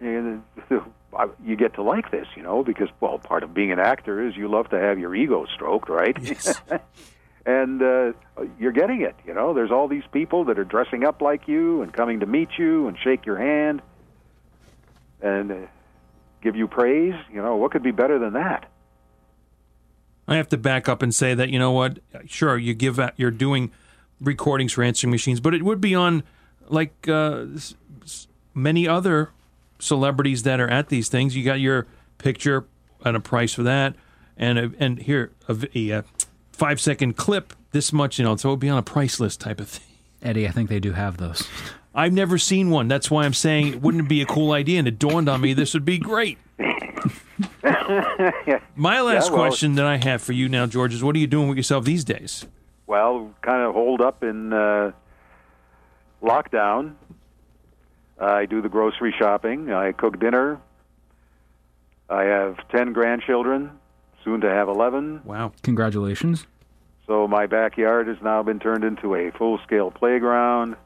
And 0.00 0.42
uh, 0.70 1.26
you 1.44 1.54
get 1.54 1.74
to 1.74 1.82
like 1.82 2.10
this, 2.10 2.26
you 2.34 2.42
know, 2.42 2.64
because 2.64 2.88
well, 3.00 3.18
part 3.18 3.42
of 3.42 3.52
being 3.52 3.72
an 3.72 3.78
actor 3.78 4.26
is 4.26 4.34
you 4.34 4.48
love 4.48 4.70
to 4.70 4.78
have 4.80 4.98
your 4.98 5.14
ego 5.14 5.44
stroked, 5.54 5.90
right? 5.90 6.16
Yes. 6.18 6.58
and 7.48 7.82
uh, 7.82 8.12
you're 8.60 8.72
getting 8.72 9.00
it. 9.00 9.16
You 9.26 9.32
know, 9.32 9.54
there's 9.54 9.70
all 9.70 9.88
these 9.88 10.04
people 10.12 10.44
that 10.44 10.58
are 10.58 10.64
dressing 10.64 11.02
up 11.02 11.22
like 11.22 11.48
you 11.48 11.80
and 11.80 11.90
coming 11.90 12.20
to 12.20 12.26
meet 12.26 12.50
you 12.58 12.88
and 12.88 12.98
shake 13.02 13.24
your 13.24 13.38
hand 13.38 13.80
and 15.22 15.50
uh, 15.50 15.56
give 16.42 16.56
you 16.56 16.68
praise. 16.68 17.14
You 17.32 17.40
know, 17.40 17.56
what 17.56 17.70
could 17.70 17.82
be 17.82 17.90
better 17.90 18.18
than 18.18 18.34
that? 18.34 18.70
I 20.28 20.36
have 20.36 20.50
to 20.50 20.58
back 20.58 20.90
up 20.90 21.00
and 21.00 21.14
say 21.14 21.32
that 21.32 21.48
you 21.48 21.58
know 21.58 21.72
what? 21.72 22.00
Sure, 22.26 22.58
you 22.58 22.74
give 22.74 22.98
out, 22.98 23.14
you're 23.16 23.30
doing 23.30 23.70
recordings 24.20 24.74
for 24.74 24.82
answering 24.82 25.10
machines, 25.10 25.40
but 25.40 25.54
it 25.54 25.62
would 25.62 25.80
be 25.80 25.94
on 25.94 26.24
like 26.68 27.08
uh, 27.08 27.46
many 28.52 28.86
other 28.86 29.30
celebrities 29.78 30.42
that 30.42 30.60
are 30.60 30.68
at 30.68 30.90
these 30.90 31.08
things. 31.08 31.34
You 31.34 31.46
got 31.46 31.60
your 31.60 31.86
picture 32.18 32.66
and 33.06 33.16
a 33.16 33.20
price 33.20 33.54
for 33.54 33.62
that, 33.62 33.94
and 34.36 34.58
a, 34.58 34.70
and 34.78 34.98
here 34.98 35.30
a. 35.48 35.92
uh, 35.92 36.02
five 36.58 36.80
second 36.80 37.16
clip, 37.16 37.52
this 37.70 37.92
much, 37.92 38.18
you 38.18 38.24
know, 38.24 38.34
so 38.36 38.48
it 38.50 38.52
would 38.52 38.60
be 38.60 38.68
on 38.68 38.78
a 38.78 38.82
price 38.82 39.20
list 39.20 39.40
type 39.40 39.60
of 39.60 39.68
thing. 39.68 39.86
Eddie, 40.20 40.46
I 40.48 40.50
think 40.50 40.68
they 40.68 40.80
do 40.80 40.92
have 40.92 41.16
those. 41.16 41.46
I've 41.94 42.12
never 42.12 42.36
seen 42.38 42.70
one. 42.70 42.88
That's 42.88 43.10
why 43.10 43.24
I'm 43.24 43.32
saying, 43.34 43.68
it 43.68 43.80
wouldn't 43.82 44.04
it 44.06 44.08
be 44.08 44.20
a 44.20 44.26
cool 44.26 44.50
idea? 44.52 44.80
And 44.80 44.88
it 44.88 44.98
dawned 44.98 45.28
on 45.28 45.40
me 45.40 45.52
this 45.54 45.72
would 45.74 45.84
be 45.84 45.98
great. 45.98 46.38
My 48.76 49.00
last 49.00 49.26
Yeah, 49.26 49.32
well- 49.32 49.46
question 49.46 49.76
that 49.76 49.86
I 49.86 49.96
have 49.96 50.20
for 50.22 50.32
you 50.32 50.48
now, 50.48 50.66
George, 50.66 50.92
is 50.94 51.02
what 51.02 51.14
are 51.16 51.18
you 51.18 51.26
doing 51.28 51.48
with 51.48 51.56
yourself 51.56 51.84
these 51.84 52.04
days? 52.04 52.44
Well, 52.86 53.32
kind 53.42 53.62
of 53.62 53.74
holed 53.74 54.00
up 54.00 54.22
in 54.24 54.52
uh, 54.52 54.92
lockdown. 56.22 56.94
I 58.18 58.46
do 58.46 58.60
the 58.62 58.68
grocery 58.68 59.14
shopping. 59.16 59.70
I 59.72 59.92
cook 59.92 60.18
dinner. 60.18 60.58
I 62.10 62.22
have 62.22 62.56
10 62.70 62.94
grandchildren, 62.94 63.77
soon 64.28 64.42
to 64.42 64.50
have 64.50 64.68
11. 64.68 65.22
Wow. 65.24 65.52
Congratulations. 65.62 66.46
So 67.06 67.26
my 67.26 67.46
backyard 67.46 68.08
has 68.08 68.18
now 68.22 68.42
been 68.42 68.58
turned 68.58 68.84
into 68.84 69.14
a 69.14 69.30
full 69.30 69.58
scale 69.66 69.90
playground. 69.90 70.76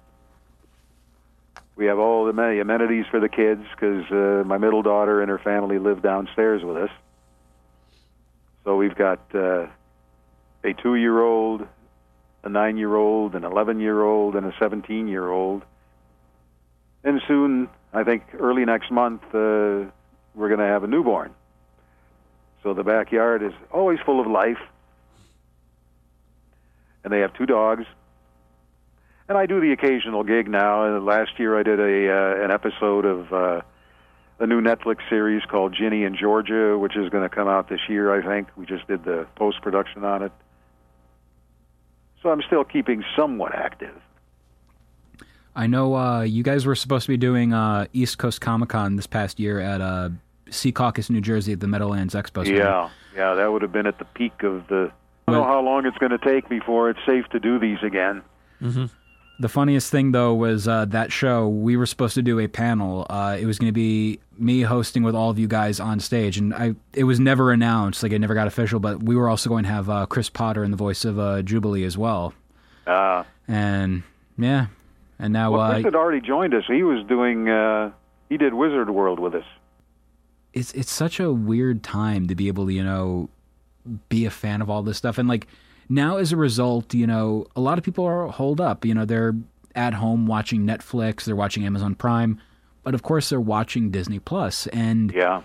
We 1.74 1.86
have 1.86 1.98
all 1.98 2.24
the 2.26 2.32
many 2.32 2.60
amenities 2.60 3.06
for 3.10 3.18
the 3.18 3.28
kids 3.28 3.64
because 3.74 4.04
uh, 4.12 4.46
my 4.46 4.58
middle 4.58 4.82
daughter 4.82 5.20
and 5.20 5.28
her 5.28 5.38
family 5.38 5.80
live 5.80 6.02
downstairs 6.02 6.62
with 6.62 6.76
us. 6.76 6.90
So 8.62 8.76
we've 8.76 8.94
got 8.94 9.20
uh, 9.34 9.66
a 10.62 10.74
two 10.80 10.94
year 10.94 11.20
old, 11.20 11.66
a 12.44 12.48
nine 12.48 12.76
year 12.76 12.94
old, 12.94 13.34
an 13.34 13.42
11 13.42 13.80
year 13.80 14.00
old, 14.00 14.36
and 14.36 14.46
a 14.46 14.54
17 14.60 15.08
year 15.08 15.28
old. 15.28 15.62
And 17.02 17.20
soon, 17.26 17.68
I 17.92 18.04
think 18.04 18.22
early 18.38 18.64
next 18.64 18.92
month, 18.92 19.22
uh, 19.34 19.90
we're 20.36 20.48
going 20.48 20.60
to 20.60 20.66
have 20.66 20.84
a 20.84 20.86
newborn. 20.86 21.34
So 22.62 22.74
the 22.74 22.84
backyard 22.84 23.42
is 23.42 23.52
always 23.72 23.98
full 24.04 24.20
of 24.20 24.26
life 24.26 24.58
and 27.04 27.12
they 27.12 27.20
have 27.20 27.34
two 27.34 27.46
dogs. 27.46 27.84
And 29.28 29.38
I 29.38 29.46
do 29.46 29.60
the 29.60 29.72
occasional 29.72 30.24
gig 30.24 30.48
now. 30.48 30.98
Last 30.98 31.38
year, 31.38 31.58
I 31.58 31.62
did 31.62 31.80
a 31.80 32.12
uh, 32.12 32.44
an 32.44 32.50
episode 32.50 33.04
of 33.04 33.32
uh, 33.32 33.62
a 34.38 34.46
new 34.46 34.60
Netflix 34.60 34.98
series 35.08 35.42
called 35.44 35.74
Ginny 35.74 36.04
and 36.04 36.16
Georgia, 36.16 36.76
which 36.76 36.96
is 36.96 37.08
going 37.08 37.22
to 37.22 37.34
come 37.34 37.48
out 37.48 37.68
this 37.68 37.80
year. 37.88 38.12
I 38.12 38.24
think 38.24 38.48
we 38.56 38.66
just 38.66 38.86
did 38.88 39.04
the 39.04 39.26
post 39.36 39.62
production 39.62 40.04
on 40.04 40.22
it. 40.22 40.32
So 42.22 42.30
I'm 42.30 42.42
still 42.42 42.64
keeping 42.64 43.04
somewhat 43.16 43.54
active. 43.54 43.94
I 45.54 45.66
know 45.66 45.94
uh, 45.94 46.22
you 46.22 46.42
guys 46.42 46.64
were 46.64 46.74
supposed 46.74 47.06
to 47.06 47.12
be 47.12 47.16
doing 47.16 47.52
uh, 47.52 47.86
East 47.92 48.18
Coast 48.18 48.40
Comic 48.40 48.70
Con 48.70 48.96
this 48.96 49.06
past 49.06 49.38
year 49.38 49.60
at 49.60 49.80
uh, 49.80 50.10
Secaucus, 50.48 51.10
New 51.10 51.20
Jersey, 51.20 51.52
at 51.52 51.60
the 51.60 51.66
Meadowlands 51.68 52.14
Expo. 52.14 52.44
Center. 52.44 52.58
Yeah, 52.58 52.90
yeah, 53.14 53.34
that 53.34 53.50
would 53.52 53.62
have 53.62 53.72
been 53.72 53.86
at 53.86 53.98
the 53.98 54.04
peak 54.04 54.42
of 54.42 54.66
the. 54.68 54.90
I 55.28 55.32
don't 55.32 55.40
know 55.42 55.46
how 55.46 55.60
long 55.62 55.86
it's 55.86 55.96
going 55.98 56.10
to 56.10 56.18
take 56.18 56.48
before 56.48 56.90
it's 56.90 56.98
safe 57.06 57.26
to 57.30 57.38
do 57.40 57.58
these 57.58 57.78
again. 57.82 58.22
The 59.40 59.48
funniest 59.48 59.90
thing 59.90 60.12
though 60.12 60.34
was 60.34 60.68
uh, 60.68 60.84
that 60.86 61.10
show. 61.10 61.48
We 61.48 61.76
were 61.76 61.86
supposed 61.86 62.14
to 62.14 62.22
do 62.22 62.38
a 62.38 62.48
panel. 62.48 63.06
Uh, 63.08 63.36
it 63.40 63.46
was 63.46 63.58
going 63.58 63.68
to 63.68 63.72
be 63.72 64.20
me 64.38 64.60
hosting 64.62 65.02
with 65.02 65.14
all 65.14 65.30
of 65.30 65.38
you 65.38 65.48
guys 65.48 65.80
on 65.80 66.00
stage, 66.00 66.38
and 66.38 66.54
I 66.54 66.74
it 66.92 67.04
was 67.04 67.18
never 67.18 67.50
announced. 67.50 68.02
Like 68.02 68.12
it 68.12 68.18
never 68.18 68.34
got 68.34 68.46
official. 68.46 68.78
But 68.78 69.02
we 69.02 69.16
were 69.16 69.28
also 69.28 69.48
going 69.48 69.64
to 69.64 69.70
have 69.70 69.88
uh, 69.90 70.06
Chris 70.06 70.28
Potter 70.28 70.62
in 70.62 70.70
the 70.70 70.76
voice 70.76 71.04
of 71.04 71.18
uh, 71.18 71.42
Jubilee 71.42 71.84
as 71.84 71.96
well. 71.98 72.34
Uh, 72.86 73.24
And 73.48 74.02
yeah, 74.38 74.66
and 75.18 75.32
now 75.32 75.52
well, 75.52 75.60
uh, 75.62 75.70
Chris 75.72 75.84
had 75.84 75.94
already 75.96 76.20
joined 76.20 76.54
us. 76.54 76.64
He 76.68 76.82
was 76.82 77.04
doing. 77.06 77.48
Uh, 77.48 77.90
he 78.28 78.36
did 78.36 78.54
Wizard 78.54 78.90
World 78.90 79.18
with 79.18 79.34
us. 79.34 79.44
It's 80.52 80.72
it's 80.72 80.90
such 80.92 81.18
a 81.20 81.32
weird 81.32 81.82
time 81.82 82.26
to 82.28 82.34
be 82.34 82.48
able 82.48 82.66
to 82.66 82.72
you 82.72 82.84
know 82.84 83.28
be 84.08 84.24
a 84.26 84.30
fan 84.30 84.62
of 84.62 84.70
all 84.70 84.82
this 84.82 84.96
stuff. 84.98 85.18
And 85.18 85.28
like 85.28 85.46
now 85.88 86.16
as 86.16 86.32
a 86.32 86.36
result 86.36 86.94
you 86.94 87.06
know 87.06 87.46
a 87.56 87.60
lot 87.60 87.78
of 87.78 87.84
people 87.84 88.04
are 88.04 88.26
holed 88.28 88.60
up. 88.60 88.84
You 88.84 88.94
know 88.94 89.04
they're 89.04 89.34
at 89.74 89.94
home 89.94 90.26
watching 90.26 90.66
netflix 90.66 91.24
they're 91.24 91.34
watching 91.34 91.64
amazon 91.64 91.94
prime 91.94 92.38
but 92.82 92.94
of 92.94 93.02
course 93.02 93.30
they're 93.30 93.40
watching 93.40 93.90
disney 93.90 94.18
plus. 94.18 94.66
And 94.66 95.10
Yeah. 95.12 95.40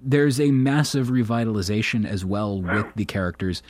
there's 0.00 0.40
a 0.40 0.50
massive 0.50 1.08
revitalization 1.08 2.06
as 2.06 2.24
well 2.24 2.62
with 2.62 2.86
the 2.94 3.04
characters 3.04 3.62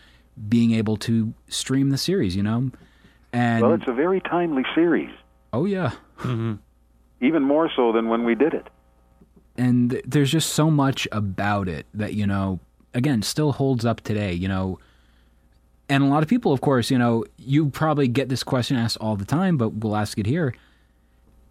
being 0.48 0.72
able 0.74 0.96
to 0.98 1.34
stream 1.48 1.90
the 1.90 1.98
series 1.98 2.36
you 2.36 2.42
know? 2.44 2.70
And 3.32 3.62
Well, 3.62 3.74
it's 3.74 3.88
a 3.88 3.92
very 3.92 4.20
timely 4.20 4.64
series, 4.74 5.10
oh 5.52 5.64
yeah. 5.64 5.90
Mm-hmm. 6.20 6.54
Even 7.20 7.42
more 7.42 7.68
so 7.74 7.92
than 7.92 8.08
when 8.08 8.24
we 8.24 8.34
did 8.34 8.54
it. 8.54 8.68
And 9.58 9.90
th- 9.90 10.04
there's 10.06 10.30
just 10.30 10.52
so 10.52 10.70
much 10.70 11.06
about 11.12 11.68
it 11.68 11.86
that 11.94 12.14
you 12.14 12.26
know 12.26 12.58
again 12.94 13.22
still 13.22 13.52
holds 13.52 13.84
up 13.84 14.00
today 14.02 14.32
you 14.32 14.48
know 14.48 14.78
and 15.88 16.02
a 16.02 16.06
lot 16.06 16.22
of 16.22 16.28
people 16.28 16.52
of 16.52 16.60
course 16.60 16.90
you 16.90 16.98
know 16.98 17.24
you 17.38 17.68
probably 17.70 18.08
get 18.08 18.28
this 18.28 18.42
question 18.42 18.76
asked 18.76 18.96
all 19.00 19.16
the 19.16 19.24
time 19.24 19.56
but 19.56 19.70
we'll 19.70 19.96
ask 19.96 20.18
it 20.18 20.26
here 20.26 20.54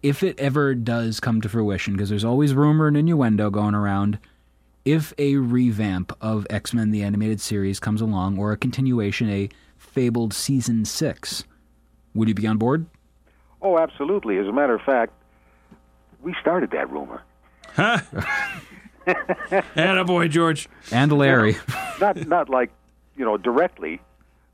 if 0.02 0.22
it 0.22 0.38
ever 0.38 0.74
does 0.74 1.20
come 1.20 1.40
to 1.40 1.48
fruition 1.48 1.94
because 1.94 2.08
there's 2.08 2.24
always 2.24 2.54
rumor 2.54 2.86
and 2.86 2.96
innuendo 2.96 3.50
going 3.50 3.74
around 3.74 4.18
if 4.84 5.12
a 5.18 5.36
revamp 5.36 6.16
of 6.20 6.46
x-men 6.50 6.90
the 6.90 7.02
animated 7.02 7.40
series 7.40 7.80
comes 7.80 8.00
along 8.00 8.38
or 8.38 8.52
a 8.52 8.56
continuation 8.56 9.28
a 9.30 9.48
fabled 9.78 10.32
season 10.32 10.84
6 10.84 11.44
would 12.14 12.28
you 12.28 12.34
be 12.34 12.46
on 12.46 12.56
board 12.56 12.86
Oh, 13.62 13.78
absolutely. 13.78 14.38
As 14.38 14.46
a 14.46 14.52
matter 14.52 14.74
of 14.74 14.82
fact, 14.82 15.12
we 16.22 16.34
started 16.40 16.70
that 16.70 16.90
rumor. 16.90 17.22
Attaboy, 19.06 20.30
George. 20.30 20.68
and 20.90 21.12
larry 21.12 21.56
Not 22.00 22.26
not 22.26 22.48
like 22.48 22.70
you 23.16 23.24
know 23.24 23.36
directly, 23.36 24.00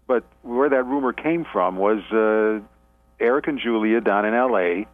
but 0.07 0.25
where 0.43 0.69
that 0.69 0.85
rumor 0.85 1.13
came 1.13 1.45
from 1.45 1.77
was 1.77 2.01
uh, 2.13 2.61
Eric 3.23 3.47
and 3.49 3.59
Julia 3.59 4.01
down 4.01 4.25
in 4.25 4.35
L.A. 4.35 4.87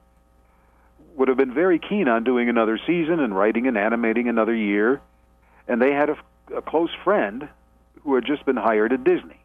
would 1.17 1.29
have 1.29 1.37
been 1.37 1.53
very 1.53 1.79
keen 1.79 2.09
on 2.09 2.25
doing 2.25 2.49
another 2.49 2.79
season 2.87 3.21
and 3.21 3.37
writing 3.37 3.67
and 3.67 3.77
animating 3.77 4.29
another 4.29 4.55
year, 4.55 5.01
and 5.67 5.81
they 5.83 5.93
had 5.93 6.11
a, 6.11 6.17
a 6.57 6.63
close 6.63 6.91
friend 7.05 7.49
who 8.03 8.15
had 8.15 8.25
just 8.25 8.47
been 8.47 8.57
hired 8.57 8.93
at 8.93 9.05
Disney. 9.05 9.41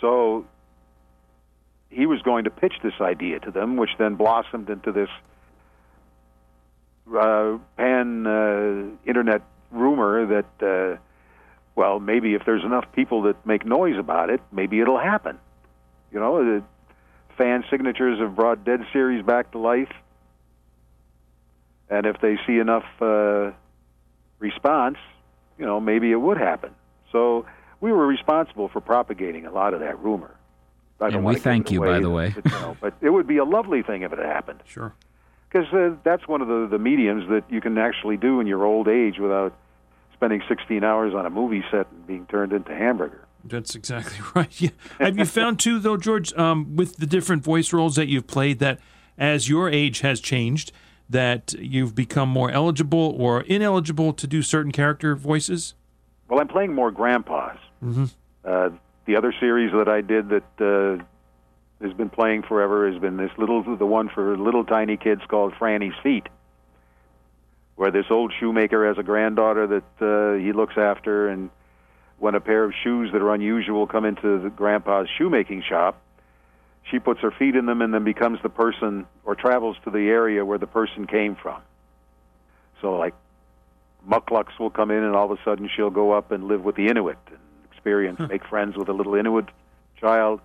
So 0.00 0.46
he 1.90 2.06
was 2.06 2.20
going 2.22 2.44
to 2.44 2.50
pitch 2.50 2.74
this 2.82 2.94
idea 3.00 3.38
to 3.40 3.50
them, 3.50 3.76
which 3.76 3.90
then 3.98 4.14
blossomed 4.16 4.68
into 4.70 4.90
this 4.90 5.10
uh, 7.12 7.58
pan 7.76 8.26
uh, 8.26 8.84
internet 9.06 9.42
rumor 9.70 10.26
that, 10.26 10.66
uh, 10.66 11.00
well, 11.74 12.00
maybe 12.00 12.34
if 12.34 12.44
there's 12.44 12.64
enough 12.64 12.86
people 12.92 13.22
that 13.22 13.44
make 13.46 13.66
noise 13.66 13.98
about 13.98 14.30
it, 14.30 14.40
maybe 14.52 14.80
it'll 14.80 14.98
happen. 14.98 15.38
You 16.12 16.20
know, 16.20 16.44
the 16.44 16.62
fan 17.36 17.64
signatures 17.70 18.20
have 18.20 18.36
brought 18.36 18.64
Dead 18.64 18.86
series 18.92 19.24
back 19.24 19.52
to 19.52 19.58
life, 19.58 19.92
and 21.90 22.06
if 22.06 22.20
they 22.20 22.38
see 22.46 22.58
enough 22.58 22.84
uh, 23.00 23.50
response, 24.38 24.98
you 25.58 25.66
know, 25.66 25.80
maybe 25.80 26.10
it 26.12 26.20
would 26.20 26.38
happen. 26.38 26.70
So 27.12 27.46
we 27.80 27.92
were 27.92 28.06
responsible 28.06 28.68
for 28.68 28.80
propagating 28.80 29.46
a 29.46 29.52
lot 29.52 29.74
of 29.74 29.80
that 29.80 29.98
rumor. 29.98 30.34
I 31.00 31.08
And 31.08 31.24
we 31.24 31.34
thank 31.36 31.70
you, 31.70 31.80
away, 31.80 31.88
by 31.88 32.00
the 32.00 32.10
way. 32.10 32.30
But, 32.30 32.44
you 32.46 32.58
know, 32.60 32.76
but 32.80 32.94
it 33.00 33.10
would 33.10 33.26
be 33.26 33.36
a 33.38 33.44
lovely 33.44 33.82
thing 33.82 34.02
if 34.02 34.12
it 34.12 34.18
happened 34.18 34.62
Sure. 34.64 34.94
Because 35.54 35.72
uh, 35.72 35.94
that's 36.02 36.26
one 36.26 36.40
of 36.42 36.48
the, 36.48 36.66
the 36.68 36.78
mediums 36.78 37.28
that 37.28 37.44
you 37.48 37.60
can 37.60 37.78
actually 37.78 38.16
do 38.16 38.40
in 38.40 38.46
your 38.46 38.64
old 38.64 38.88
age 38.88 39.18
without 39.20 39.56
spending 40.12 40.42
16 40.48 40.82
hours 40.82 41.14
on 41.14 41.26
a 41.26 41.30
movie 41.30 41.62
set 41.70 41.86
and 41.92 42.06
being 42.06 42.26
turned 42.26 42.52
into 42.52 42.74
hamburger. 42.74 43.24
That's 43.44 43.76
exactly 43.76 44.18
right. 44.34 44.60
Yeah. 44.60 44.70
Have 44.98 45.16
you 45.16 45.24
found 45.24 45.60
too, 45.60 45.78
though, 45.78 45.96
George, 45.96 46.32
um, 46.34 46.74
with 46.74 46.96
the 46.96 47.06
different 47.06 47.44
voice 47.44 47.72
roles 47.72 47.94
that 47.94 48.08
you've 48.08 48.26
played, 48.26 48.58
that 48.58 48.80
as 49.16 49.48
your 49.48 49.70
age 49.70 50.00
has 50.00 50.18
changed, 50.20 50.72
that 51.08 51.52
you've 51.52 51.94
become 51.94 52.28
more 52.28 52.50
eligible 52.50 53.14
or 53.16 53.42
ineligible 53.42 54.12
to 54.14 54.26
do 54.26 54.42
certain 54.42 54.72
character 54.72 55.14
voices? 55.14 55.74
Well, 56.28 56.40
I'm 56.40 56.48
playing 56.48 56.74
more 56.74 56.90
grandpas. 56.90 57.58
Mm-hmm. 57.84 58.04
Uh, 58.44 58.70
the 58.70 58.78
the 59.06 59.16
other 59.16 59.34
series 59.38 59.72
that 59.72 59.88
I 59.88 60.00
did 60.00 60.30
that 60.30 60.98
uh, 60.98 61.04
has 61.80 61.92
been 61.92 62.10
playing 62.10 62.42
forever 62.42 62.90
has 62.90 63.00
been 63.00 63.16
this 63.16 63.30
little 63.36 63.62
the 63.76 63.86
one 63.86 64.08
for 64.08 64.36
little 64.36 64.64
tiny 64.64 64.96
kids 64.96 65.22
called 65.28 65.54
Franny's 65.54 65.94
Feet, 66.02 66.28
where 67.76 67.90
this 67.90 68.06
old 68.10 68.32
shoemaker 68.38 68.86
has 68.86 68.98
a 68.98 69.02
granddaughter 69.02 69.66
that 69.66 70.04
uh, 70.04 70.38
he 70.38 70.52
looks 70.52 70.74
after, 70.76 71.28
and 71.28 71.50
when 72.18 72.34
a 72.34 72.40
pair 72.40 72.64
of 72.64 72.72
shoes 72.82 73.10
that 73.12 73.20
are 73.20 73.34
unusual 73.34 73.86
come 73.86 74.04
into 74.04 74.38
the 74.40 74.50
grandpa's 74.50 75.08
shoemaking 75.18 75.62
shop, 75.68 76.00
she 76.90 76.98
puts 76.98 77.20
her 77.20 77.30
feet 77.30 77.56
in 77.56 77.66
them 77.66 77.82
and 77.82 77.92
then 77.92 78.04
becomes 78.04 78.38
the 78.42 78.48
person 78.48 79.06
or 79.24 79.34
travels 79.34 79.76
to 79.84 79.90
the 79.90 80.08
area 80.08 80.44
where 80.44 80.58
the 80.58 80.66
person 80.66 81.06
came 81.06 81.34
from. 81.34 81.60
So 82.80 82.96
like 82.96 83.14
mukluks 84.08 84.58
will 84.58 84.70
come 84.70 84.90
in 84.90 85.02
and 85.02 85.14
all 85.14 85.30
of 85.30 85.38
a 85.38 85.42
sudden 85.44 85.68
she'll 85.74 85.90
go 85.90 86.12
up 86.12 86.30
and 86.30 86.44
live 86.44 86.62
with 86.62 86.76
the 86.76 86.88
Inuit 86.88 87.16
and 87.28 87.38
experience 87.72 88.20
make 88.28 88.44
friends 88.46 88.76
with 88.76 88.88
a 88.88 88.92
little 88.92 89.14
Inuit 89.14 89.48
child 89.98 90.40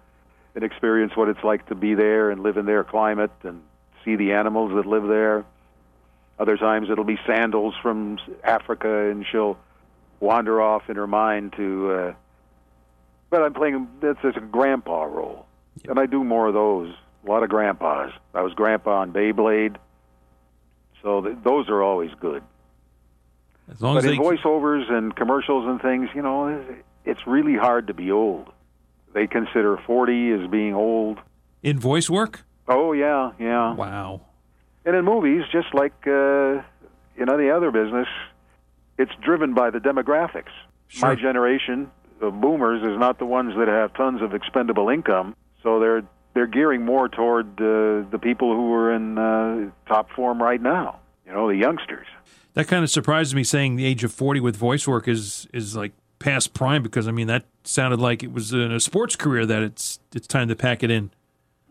and 0.60 0.70
experience 0.70 1.16
what 1.16 1.30
it's 1.30 1.42
like 1.42 1.66
to 1.68 1.76
be 1.76 1.94
there 1.94 2.32
and 2.32 2.44
live 2.44 2.58
in 2.58 2.66
their 2.66 2.84
climate 2.84 3.32
and 3.44 3.62
see 4.04 4.18
the 4.18 4.34
animals 4.34 4.74
that 4.76 4.86
live 4.86 5.08
there. 5.08 5.46
Other 6.38 6.58
times 6.58 6.90
it'll 6.90 7.06
be 7.06 7.18
sandals 7.26 7.76
from 7.82 8.18
Africa 8.44 9.10
and 9.10 9.26
she'll 9.26 9.58
wander 10.20 10.62
off 10.62 10.90
in 10.90 10.98
her 10.98 11.08
mind 11.08 11.54
to 11.54 11.92
uh 11.92 12.14
but 13.30 13.42
I'm 13.42 13.54
playing 13.54 13.88
that's 14.02 14.20
a 14.36 14.42
grandpa 14.42 15.04
role. 15.04 15.46
And 15.88 15.98
I 15.98 16.08
do 16.08 16.26
more 16.26 16.48
of 16.48 16.54
those. 16.54 16.94
A 17.26 17.30
lot 17.30 17.44
of 17.44 17.50
grandpas. 17.50 18.12
I 18.34 18.42
was 18.42 18.54
grandpa 18.54 19.00
on 19.00 19.14
Beyblade. 19.14 19.78
So 21.02 21.22
th- 21.22 21.38
those 21.42 21.70
are 21.70 21.82
always 21.82 22.12
good. 22.20 22.44
As 23.72 23.82
long 23.82 23.96
But 23.96 24.04
as 24.04 24.12
in 24.12 24.18
they 24.18 24.18
voiceovers 24.18 24.92
and 24.92 25.16
commercials 25.16 25.68
and 25.68 25.82
things, 25.82 26.10
you 26.14 26.22
know, 26.22 26.66
it's 27.06 27.26
really 27.26 27.56
hard 27.56 27.88
to 27.88 27.94
be 27.94 28.12
old. 28.12 28.52
They 29.14 29.28
consider 29.28 29.78
40 29.86 30.32
as 30.32 30.50
being 30.50 30.74
old. 30.74 31.20
in 31.64 31.80
voice 31.80 32.10
work. 32.10 32.46
Oh, 32.68 32.94
yeah, 32.94 33.32
yeah. 33.40 33.74
Wow. 33.74 34.22
And 34.86 34.96
in 34.96 35.04
movies, 35.06 35.44
just 35.52 35.74
like 35.74 35.94
uh, 36.08 36.62
in 37.18 37.30
any 37.30 37.50
other 37.50 37.72
business, 37.72 38.08
it's 38.98 39.12
driven 39.24 39.54
by 39.54 39.70
the 39.70 39.80
demographics. 39.80 40.52
Sure. 40.88 41.10
My 41.10 41.16
generation 41.16 41.92
of 42.22 42.40
boomers 42.40 42.82
is 42.84 42.98
not 43.00 43.20
the 43.20 43.26
ones 43.26 43.54
that 43.58 43.68
have 43.68 43.94
tons 43.94 44.22
of 44.22 44.34
expendable 44.34 44.90
income, 44.90 45.36
so 45.64 45.80
they're 45.80 46.04
they're 46.34 46.48
gearing 46.48 46.86
more 46.86 47.10
toward 47.10 47.48
uh, 47.60 48.08
the 48.10 48.20
people 48.22 48.56
who 48.56 48.74
are 48.74 48.94
in 48.94 49.18
uh, 49.18 49.72
top 49.88 50.10
form 50.12 50.42
right 50.42 50.62
now. 50.62 51.00
You 51.26 51.34
know, 51.34 51.48
the 51.48 51.56
youngsters. 51.56 52.08
That 52.54 52.68
kind 52.68 52.84
of 52.84 52.90
surprises 52.90 53.36
me. 53.36 53.44
Saying 53.44 53.76
the 53.76 53.86
age 53.86 54.04
of 54.04 54.12
forty 54.12 54.40
with 54.40 54.56
voice 54.56 54.88
work 54.88 55.08
is 55.08 55.48
is 55.54 55.76
like 55.76 55.92
past 56.20 56.54
prime 56.54 56.84
because 56.84 57.08
I 57.08 57.12
mean 57.12 57.28
that 57.28 57.46
sounded 57.64 58.00
like 58.00 58.24
it 58.24 58.32
was 58.32 58.54
in 58.54 58.72
a 58.72 58.80
sports 58.80 59.16
career 59.16 59.46
that 59.46 59.62
it's 59.64 60.00
it's 60.14 60.28
time 60.28 60.48
to 60.50 60.56
pack 60.56 60.84
it 60.84 60.92
in. 60.92 61.12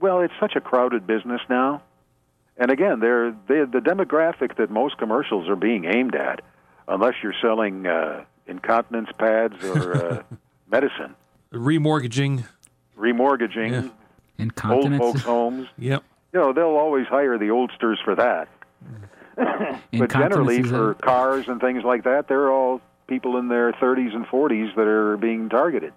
Well, 0.00 0.20
it's 0.20 0.34
such 0.40 0.54
a 0.56 0.60
crowded 0.60 1.06
business 1.06 1.40
now. 1.48 1.82
And 2.56 2.70
again, 2.70 3.00
they're, 3.00 3.30
they 3.46 3.60
the 3.64 3.80
demographic 3.80 4.56
that 4.56 4.70
most 4.70 4.98
commercials 4.98 5.48
are 5.48 5.56
being 5.56 5.84
aimed 5.84 6.14
at, 6.16 6.40
unless 6.88 7.14
you're 7.22 7.34
selling 7.40 7.86
uh, 7.86 8.24
incontinence 8.46 9.10
pads 9.18 9.62
or 9.64 9.94
uh, 9.94 10.22
medicine, 10.70 11.14
Remortgaging. 11.52 12.44
remortgaging, 12.98 13.82
old 13.82 13.90
Incontinence. 14.38 15.00
folks' 15.02 15.22
homes. 15.22 15.68
Yep. 15.78 16.02
You 16.32 16.40
know, 16.40 16.52
they'll 16.52 16.76
always 16.76 17.06
hire 17.06 17.38
the 17.38 17.50
oldsters 17.50 17.98
for 18.04 18.14
that. 18.16 18.48
but 19.92 20.10
generally, 20.10 20.62
for 20.62 20.94
cars 20.94 21.48
and 21.48 21.60
things 21.60 21.84
like 21.84 22.04
that, 22.04 22.28
they're 22.28 22.50
all 22.52 22.80
people 23.08 23.36
in 23.38 23.48
their 23.48 23.72
30s 23.72 24.14
and 24.14 24.26
40s 24.26 24.74
that 24.76 24.86
are 24.86 25.16
being 25.16 25.48
targeted. 25.48 25.92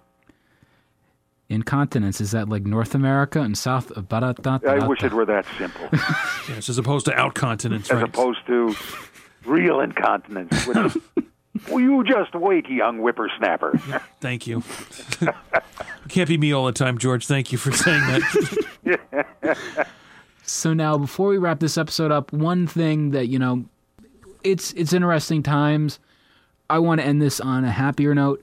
Incontinence 1.48 2.20
is 2.20 2.30
that 2.30 2.48
like 2.48 2.64
North 2.64 2.94
America 2.94 3.40
and 3.40 3.56
South? 3.56 3.92
I 4.10 4.86
wish 4.86 5.02
it 5.02 5.12
were 5.12 5.26
that 5.26 5.44
simple. 5.58 5.88
Yes, 6.48 6.68
as 6.68 6.76
opposed 6.76 7.06
to 7.06 7.16
outcontinence, 7.16 7.88
as 7.88 7.96
right? 7.96 8.04
opposed 8.04 8.44
to 8.48 8.74
real 9.44 9.78
incontinence. 9.80 10.66
Which, 10.66 10.76
well, 11.68 11.78
you 11.78 12.02
just 12.02 12.34
wait, 12.34 12.68
young 12.68 12.98
whippersnapper. 12.98 13.78
Thank 14.20 14.48
you. 14.48 14.62
it 15.20 15.34
can't 16.08 16.28
be 16.28 16.36
me 16.36 16.52
all 16.52 16.66
the 16.66 16.72
time, 16.72 16.98
George. 16.98 17.26
Thank 17.28 17.52
you 17.52 17.58
for 17.58 17.70
saying 17.70 18.00
that. 18.00 19.86
So 20.42 20.74
now, 20.74 20.98
before 20.98 21.28
we 21.28 21.38
wrap 21.38 21.60
this 21.60 21.78
episode 21.78 22.10
up, 22.10 22.32
one 22.32 22.66
thing 22.66 23.10
that 23.10 23.28
you 23.28 23.38
know, 23.38 23.64
it's 24.42 24.72
it's 24.72 24.92
interesting 24.92 25.42
times. 25.42 26.00
I 26.72 26.78
want 26.78 27.02
to 27.02 27.06
end 27.06 27.20
this 27.20 27.38
on 27.38 27.66
a 27.66 27.70
happier 27.70 28.14
note. 28.14 28.42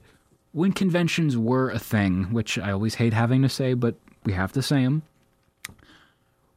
When 0.52 0.72
conventions 0.72 1.36
were 1.36 1.72
a 1.72 1.80
thing, 1.80 2.26
which 2.26 2.60
I 2.60 2.72
always 2.72 2.94
hate 2.94 3.12
having 3.12 3.42
to 3.42 3.50
say, 3.50 3.74
but 3.74 3.96
we 4.24 4.34
have 4.34 4.52
to 4.54 4.62
say 4.62 4.84
them. 4.84 5.02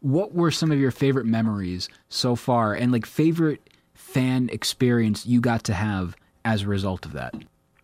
What 0.00 0.34
were 0.34 0.50
some 0.50 0.70
of 0.70 0.78
your 0.78 0.90
favorite 0.90 1.24
memories 1.24 1.88
so 2.10 2.36
far, 2.36 2.74
and 2.74 2.92
like 2.92 3.06
favorite 3.06 3.70
fan 3.94 4.50
experience 4.52 5.24
you 5.24 5.40
got 5.40 5.64
to 5.64 5.72
have 5.72 6.14
as 6.44 6.60
a 6.60 6.66
result 6.66 7.06
of 7.06 7.14
that? 7.14 7.34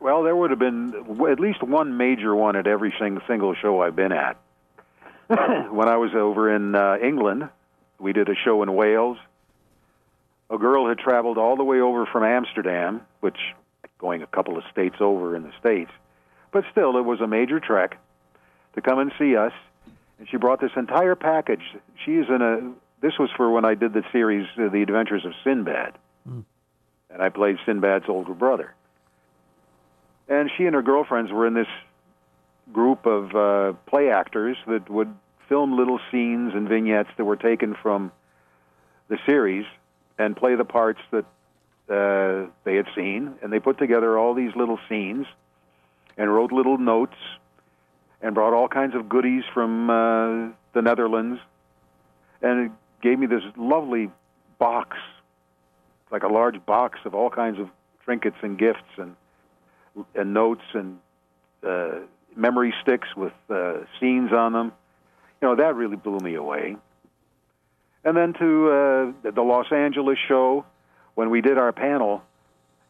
well, 0.00 0.22
there 0.22 0.36
would 0.36 0.50
have 0.50 0.58
been 0.58 0.92
at 1.30 1.40
least 1.40 1.62
one 1.62 1.96
major 1.96 2.34
one 2.34 2.56
at 2.56 2.66
every 2.66 2.92
single 2.98 3.54
show 3.54 3.80
I've 3.80 3.96
been 3.96 4.12
at. 4.12 4.36
when 5.28 5.88
I 5.88 5.96
was 5.96 6.10
over 6.14 6.54
in 6.54 6.74
uh, 6.74 6.98
England, 7.02 7.48
we 7.98 8.12
did 8.12 8.28
a 8.28 8.34
show 8.34 8.62
in 8.62 8.74
Wales. 8.74 9.16
A 10.50 10.58
girl 10.58 10.88
had 10.88 10.98
traveled 10.98 11.38
all 11.38 11.56
the 11.56 11.64
way 11.64 11.80
over 11.80 12.04
from 12.04 12.22
Amsterdam, 12.22 13.00
which 13.20 13.38
going 13.98 14.22
a 14.22 14.26
couple 14.26 14.56
of 14.56 14.64
states 14.70 14.96
over 15.00 15.36
in 15.36 15.42
the 15.42 15.52
states, 15.58 15.90
but 16.52 16.64
still 16.70 16.96
it 16.96 17.04
was 17.04 17.20
a 17.20 17.26
major 17.26 17.60
trek 17.60 17.98
to 18.74 18.80
come 18.80 18.98
and 18.98 19.12
see 19.18 19.36
us. 19.36 19.52
And 20.18 20.28
she 20.28 20.36
brought 20.36 20.60
this 20.60 20.72
entire 20.76 21.14
package. 21.14 21.62
She 22.04 22.12
is 22.12 22.26
in 22.28 22.42
a. 22.42 22.72
This 23.00 23.18
was 23.18 23.30
for 23.36 23.50
when 23.50 23.64
I 23.64 23.74
did 23.74 23.92
the 23.92 24.02
series, 24.10 24.46
uh, 24.58 24.68
The 24.68 24.82
Adventures 24.82 25.24
of 25.24 25.32
Sinbad, 25.44 25.94
and 27.10 27.22
I 27.22 27.28
played 27.28 27.58
Sinbad's 27.64 28.06
older 28.08 28.34
brother. 28.34 28.74
And 30.28 30.50
she 30.56 30.66
and 30.66 30.74
her 30.74 30.82
girlfriends 30.82 31.30
were 31.30 31.46
in 31.46 31.54
this 31.54 31.68
group 32.72 33.06
of 33.06 33.34
uh, 33.34 33.72
play 33.86 34.10
actors 34.10 34.56
that 34.66 34.90
would 34.90 35.14
film 35.48 35.76
little 35.76 36.00
scenes 36.10 36.54
and 36.54 36.68
vignettes 36.68 37.08
that 37.16 37.24
were 37.24 37.36
taken 37.36 37.74
from 37.74 38.12
the 39.08 39.18
series 39.24 39.64
and 40.18 40.36
play 40.36 40.54
the 40.54 40.64
parts 40.64 41.00
that 41.10 41.24
uh, 41.88 42.46
they 42.64 42.76
had 42.76 42.86
seen. 42.94 43.34
And 43.42 43.52
they 43.52 43.60
put 43.60 43.78
together 43.78 44.18
all 44.18 44.34
these 44.34 44.54
little 44.56 44.78
scenes 44.88 45.26
and 46.16 46.32
wrote 46.32 46.52
little 46.52 46.78
notes 46.78 47.16
and 48.20 48.34
brought 48.34 48.52
all 48.52 48.68
kinds 48.68 48.94
of 48.94 49.08
goodies 49.08 49.44
from 49.54 49.88
uh, 49.90 50.52
the 50.72 50.82
Netherlands 50.82 51.40
and 52.42 52.66
it 52.66 52.72
gave 53.02 53.18
me 53.18 53.26
this 53.26 53.42
lovely 53.56 54.10
box, 54.58 54.96
like 56.10 56.22
a 56.22 56.28
large 56.28 56.64
box 56.64 56.98
of 57.04 57.14
all 57.14 57.30
kinds 57.30 57.58
of 57.58 57.68
trinkets 58.04 58.36
and 58.42 58.58
gifts 58.58 58.96
and 58.96 59.14
and 60.14 60.32
notes 60.32 60.62
and 60.74 60.98
uh, 61.66 61.98
memory 62.36 62.72
sticks 62.82 63.08
with 63.16 63.32
uh, 63.50 63.78
scenes 63.98 64.32
on 64.32 64.52
them. 64.52 64.72
You 65.40 65.48
know 65.48 65.56
that 65.56 65.74
really 65.74 65.96
blew 65.96 66.18
me 66.18 66.34
away. 66.34 66.76
And 68.04 68.16
then 68.16 68.32
to 68.34 68.70
uh, 69.24 69.30
the 69.32 69.42
Los 69.42 69.72
Angeles 69.72 70.18
show, 70.28 70.64
when 71.18 71.30
we 71.30 71.40
did 71.40 71.58
our 71.58 71.72
panel, 71.72 72.22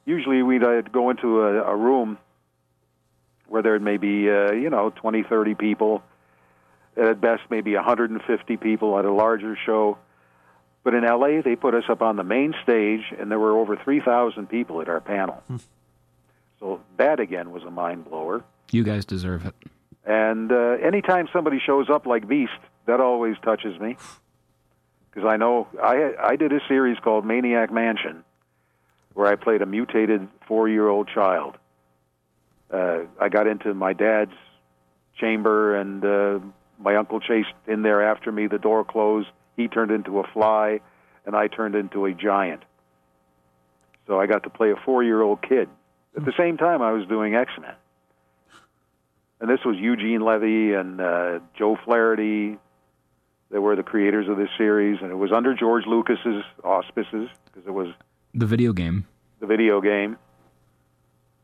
usually 0.04 0.42
we'd 0.42 0.62
uh, 0.62 0.82
go 0.82 1.08
into 1.08 1.40
a, 1.40 1.62
a 1.62 1.74
room 1.74 2.18
where 3.46 3.62
there 3.62 3.80
may 3.80 3.96
be 3.96 4.28
uh, 4.28 4.52
you 4.52 4.68
know 4.68 4.90
20, 4.90 5.22
30 5.22 5.54
people, 5.54 6.02
at 6.94 7.22
best 7.22 7.40
maybe 7.48 7.74
150 7.74 8.56
people 8.58 8.98
at 8.98 9.06
a 9.06 9.10
larger 9.10 9.56
show. 9.64 9.96
But 10.84 10.92
in 10.92 11.04
LA, 11.04 11.40
they 11.40 11.56
put 11.56 11.74
us 11.74 11.84
up 11.88 12.02
on 12.02 12.16
the 12.16 12.22
main 12.22 12.52
stage, 12.62 13.00
and 13.18 13.30
there 13.30 13.38
were 13.38 13.56
over 13.56 13.78
3,000 13.78 14.46
people 14.46 14.82
at 14.82 14.90
our 14.90 15.00
panel. 15.00 15.42
So 16.60 16.80
that 16.98 17.20
again 17.20 17.50
was 17.50 17.62
a 17.62 17.70
mind 17.70 18.04
blower. 18.04 18.44
You 18.70 18.84
guys 18.84 19.06
deserve 19.06 19.46
it. 19.46 19.54
And 20.04 20.52
uh, 20.52 20.76
anytime 20.82 21.28
somebody 21.32 21.60
shows 21.64 21.88
up 21.88 22.04
like 22.04 22.28
Beast, 22.28 22.60
that 22.84 23.00
always 23.00 23.36
touches 23.42 23.80
me. 23.80 23.96
Because 25.18 25.32
I 25.32 25.36
know 25.36 25.66
I 25.82 26.12
I 26.22 26.36
did 26.36 26.52
a 26.52 26.60
series 26.68 26.96
called 27.02 27.26
Maniac 27.26 27.72
Mansion, 27.72 28.22
where 29.14 29.26
I 29.26 29.34
played 29.34 29.62
a 29.62 29.66
mutated 29.66 30.28
four-year-old 30.46 31.08
child. 31.08 31.56
Uh, 32.72 33.00
I 33.20 33.28
got 33.28 33.48
into 33.48 33.74
my 33.74 33.94
dad's 33.94 34.36
chamber, 35.18 35.74
and 35.74 36.04
uh, 36.04 36.38
my 36.78 36.94
uncle 36.94 37.18
chased 37.18 37.48
in 37.66 37.82
there 37.82 38.00
after 38.00 38.30
me. 38.30 38.46
The 38.46 38.60
door 38.60 38.84
closed. 38.84 39.26
He 39.56 39.66
turned 39.66 39.90
into 39.90 40.20
a 40.20 40.26
fly, 40.32 40.78
and 41.26 41.34
I 41.34 41.48
turned 41.48 41.74
into 41.74 42.04
a 42.04 42.14
giant. 42.14 42.62
So 44.06 44.20
I 44.20 44.26
got 44.26 44.44
to 44.44 44.50
play 44.50 44.70
a 44.70 44.76
four-year-old 44.76 45.42
kid. 45.42 45.68
At 46.16 46.26
the 46.26 46.32
same 46.38 46.58
time, 46.58 46.80
I 46.80 46.92
was 46.92 47.08
doing 47.08 47.34
X-Men. 47.34 47.74
And 49.40 49.50
this 49.50 49.64
was 49.64 49.76
Eugene 49.78 50.20
Levy 50.20 50.74
and 50.74 51.00
uh, 51.00 51.40
Joe 51.58 51.76
Flaherty. 51.84 52.58
They 53.50 53.58
were 53.58 53.76
the 53.76 53.82
creators 53.82 54.28
of 54.28 54.36
this 54.36 54.50
series, 54.58 54.98
and 55.00 55.10
it 55.10 55.14
was 55.14 55.32
under 55.32 55.54
George 55.54 55.84
Lucas's 55.86 56.44
auspices 56.62 57.28
because 57.46 57.66
it 57.66 57.70
was 57.72 57.88
The 58.34 58.46
video 58.46 58.72
game. 58.72 59.06
the 59.40 59.46
video 59.46 59.80
game. 59.80 60.16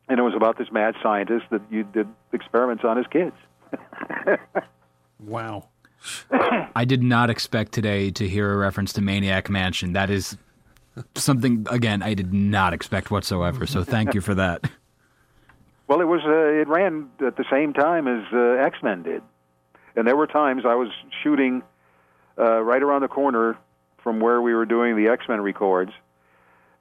And 0.07 0.19
it 0.19 0.21
was 0.23 0.33
about 0.35 0.57
this 0.59 0.71
mad 0.71 0.93
scientist 1.01 1.45
that 1.49 1.61
you 1.71 1.83
did 1.83 2.07
experiments 2.31 2.83
on 2.83 2.97
his 2.97 3.07
kids. 3.07 3.35
Wow. 5.19 5.69
I 6.75 6.85
did 6.85 7.01
not 7.01 7.29
expect 7.29 7.71
today 7.71 8.11
to 8.11 8.27
hear 8.27 8.51
a 8.53 8.57
reference 8.57 8.93
to 8.93 9.01
Maniac 9.01 9.49
Mansion. 9.49 9.93
That 9.93 10.09
is 10.11 10.37
something 11.15 11.65
again 11.69 12.03
I 12.03 12.13
did 12.13 12.31
not 12.33 12.73
expect 12.73 13.09
whatsoever. 13.09 13.65
So 13.65 13.83
thank 13.83 14.13
you 14.13 14.21
for 14.21 14.35
that. 14.35 14.69
Well, 15.87 16.01
it 16.01 16.05
was 16.05 16.21
uh, 16.25 16.61
it 16.61 16.67
ran 16.67 17.09
at 17.25 17.37
the 17.37 17.45
same 17.51 17.71
time 17.71 18.07
as 18.07 18.23
uh, 18.33 18.63
X 18.65 18.79
Men 18.81 19.03
did, 19.03 19.21
and 19.95 20.07
there 20.07 20.15
were 20.15 20.25
times 20.25 20.63
I 20.65 20.73
was 20.73 20.89
shooting 21.23 21.61
uh, 22.37 22.61
right 22.61 22.81
around 22.81 23.01
the 23.01 23.07
corner 23.07 23.57
from 24.03 24.19
where 24.19 24.41
we 24.41 24.53
were 24.53 24.65
doing 24.65 24.95
the 24.95 25.11
X 25.11 25.25
Men 25.27 25.41
records, 25.41 25.91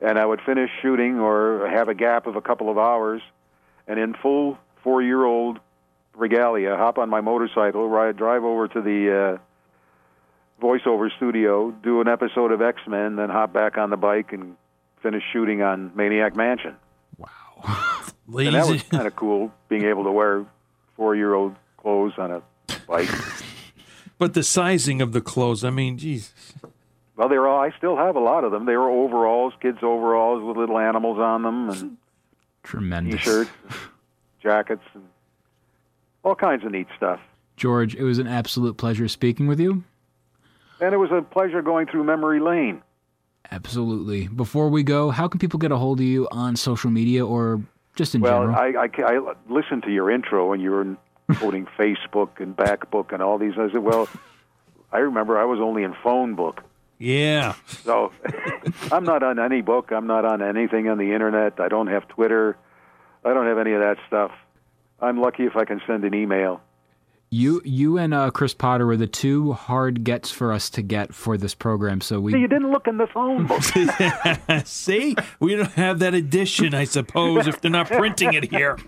and 0.01 0.19
I 0.19 0.27
would 0.27 0.41
finish 0.43 0.71
shooting 0.83 1.19
or 1.19 1.69
have 1.69 1.89
a 1.89 1.95
gap 1.95 2.27
of 2.27 2.37
a 2.37 2.43
couple 2.43 2.71
of 2.71 2.79
hours, 2.79 3.23
and 3.87 3.99
in 3.99 4.15
full 4.15 4.59
four 4.83 5.03
year 5.03 5.25
old 5.25 5.59
regalia, 6.15 6.77
hop 6.77 6.99
on 6.99 7.09
my 7.09 7.21
motorcycle, 7.21 7.89
ride, 7.89 8.17
drive 8.17 8.45
over 8.45 8.69
to 8.69 8.81
the 8.81 9.39
uh, 9.41 10.65
voiceover 10.65 11.15
studio, 11.17 11.71
do 11.71 12.01
an 12.01 12.09
episode 12.09 12.53
of 12.53 12.63
X 12.63 12.81
Men, 12.87 13.17
then 13.17 13.31
hop 13.31 13.53
back 13.53 13.79
on 13.79 13.91
the 13.91 13.97
bike 13.97 14.33
and 14.33 14.57
finish 15.03 15.23
shooting 15.33 15.63
on 15.63 15.93
Maniac 15.95 16.37
Mansion. 16.37 16.77
Ladies, 18.27 18.55
And 18.55 18.63
that 18.63 18.71
was 18.71 18.83
kind 18.85 19.07
of 19.07 19.17
cool, 19.17 19.53
being 19.69 19.85
able 19.85 20.05
to 20.05 20.13
wear 20.13 20.47
four-year-old 20.97 21.57
clothes 21.77 22.15
on 22.19 22.31
a 22.31 22.43
bike. 22.87 23.09
but 24.25 24.33
the 24.33 24.43
sizing 24.43 25.03
of 25.03 25.13
the 25.13 25.21
clothes, 25.21 25.65
I 25.65 25.69
mean, 25.71 25.99
geez. 25.99 26.33
well, 27.15 27.29
they're 27.29 27.47
all. 27.47 27.61
I 27.61 27.73
still 27.77 27.95
have 27.99 28.17
a 28.17 28.21
lot 28.21 28.43
of 28.43 28.53
them. 28.53 28.65
They 28.65 28.75
were 28.75 28.89
overalls, 28.89 29.53
kids' 29.61 29.81
overalls 29.83 30.43
with 30.43 30.57
little 30.57 30.79
animals 30.79 31.19
on 31.19 31.43
them, 31.43 31.69
and 31.69 31.97
Tremendous. 32.63 33.17
t-shirts, 33.21 33.51
jackets, 34.43 34.81
and 34.95 35.05
all 36.23 36.35
kinds 36.35 36.65
of 36.65 36.73
neat 36.73 36.87
stuff. 36.97 37.21
George, 37.59 37.95
it 37.95 38.03
was 38.03 38.17
an 38.17 38.27
absolute 38.27 38.79
pleasure 38.79 39.09
speaking 39.09 39.47
with 39.47 39.61
you. 39.61 39.85
And 40.81 40.95
it 40.95 40.97
was 40.97 41.11
a 41.13 41.21
pleasure 41.21 41.61
going 41.61 41.87
through 41.87 42.05
memory 42.05 42.41
lane. 42.41 42.81
Absolutely. 43.51 44.29
Before 44.29 44.71
we 44.71 44.83
go, 44.83 45.11
how 45.11 45.29
can 45.29 45.39
people 45.39 45.59
get 45.59 45.71
a 45.71 45.77
hold 45.77 46.01
of 46.01 46.07
you 46.07 46.27
on 46.33 46.57
social 46.57 46.91
media 46.91 47.27
or 47.27 47.61
just 47.95 48.15
in 48.15 48.23
Well, 48.23 48.41
general? 48.41 48.57
I, 48.57 48.87
I, 48.87 49.17
I 49.19 49.35
listened 49.51 49.83
to 49.83 49.91
your 49.93 50.11
intro, 50.11 50.55
and 50.55 50.63
you 50.63 50.71
were 50.71 50.97
quoting 51.33 51.67
Facebook 51.79 52.41
and 52.41 52.57
Backbook 52.57 53.13
and 53.13 53.23
all 53.23 53.39
these. 53.39 53.53
I 53.59 53.71
said, 53.71 53.83
well, 53.83 54.09
I 54.93 54.99
remember 54.99 55.39
I 55.39 55.45
was 55.45 55.59
only 55.61 55.83
in 55.83 55.95
phone 56.03 56.35
book. 56.35 56.63
Yeah. 56.99 57.55
So 57.83 58.13
I'm 58.93 59.05
not 59.05 59.23
on 59.23 59.39
any 59.39 59.61
book. 59.63 59.91
I'm 59.91 60.07
not 60.07 60.25
on 60.25 60.43
anything 60.43 60.89
on 60.89 60.99
the 60.99 61.13
internet. 61.13 61.59
I 61.61 61.69
don't 61.69 61.89
have 61.89 62.07
Twitter. 62.09 62.57
I 63.25 63.35
don't 63.35 63.47
have 63.47 63.59
any 63.59 63.73
of 63.73 63.81
that 63.81 63.97
stuff. 64.07 64.31
I'm 65.01 65.21
lucky 65.21 65.45
if 65.45 65.57
I 65.57 65.65
can 65.65 65.81
send 65.87 66.05
an 66.05 66.15
email. 66.15 66.61
you 67.31 67.61
you 67.65 67.99
and 67.99 68.15
uh, 68.15 68.31
Chris 68.31 68.55
Potter 68.55 68.87
were 68.87 68.97
the 68.97 69.09
two 69.09 69.53
hard 69.55 70.05
gets 70.05 70.31
for 70.31 70.53
us 70.53 70.71
to 70.71 70.83
get 70.83 71.13
for 71.13 71.37
this 71.37 71.55
program. 71.55 72.01
So 72.01 72.17
See, 72.17 72.23
we 72.23 72.39
you 72.39 72.47
didn't 72.49 72.71
look 72.71 72.87
in 72.87 72.97
the 72.99 73.09
phone 73.09 73.47
book. 73.47 73.63
See, 74.65 75.17
we 75.41 75.57
don't 75.57 75.73
have 75.73 75.99
that 75.99 76.15
edition, 76.15 76.75
I 76.75 76.85
suppose, 76.85 77.47
if 77.49 77.61
they're 77.61 77.71
not 77.71 77.89
printing 77.89 78.35
it 78.35 78.51
here. 78.51 78.79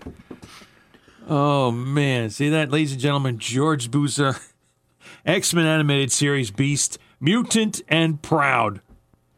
Oh 1.29 1.71
man, 1.71 2.29
see 2.29 2.49
that, 2.49 2.71
ladies 2.71 2.93
and 2.93 3.01
gentlemen, 3.01 3.37
George 3.37 3.91
Buza, 3.91 4.39
X 5.25 5.53
Men 5.53 5.65
animated 5.65 6.11
series 6.11 6.51
Beast, 6.51 6.97
Mutant 7.19 7.81
and 7.89 8.21
Proud. 8.21 8.81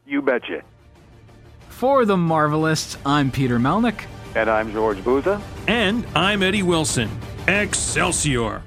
you 0.06 0.22
betcha. 0.22 0.62
for 1.70 2.06
the 2.06 2.16
Marvelists, 2.16 2.98
I'm 3.06 3.32
Peter 3.32 3.58
Melnick. 3.60 4.04
And 4.36 4.50
I'm 4.50 4.72
George 4.72 4.98
Buza. 5.00 5.42
And 5.68 6.06
I'm 6.16 6.44
Eddie 6.44 6.62
Wilson. 6.64 7.10
Excelsior. 7.48 8.62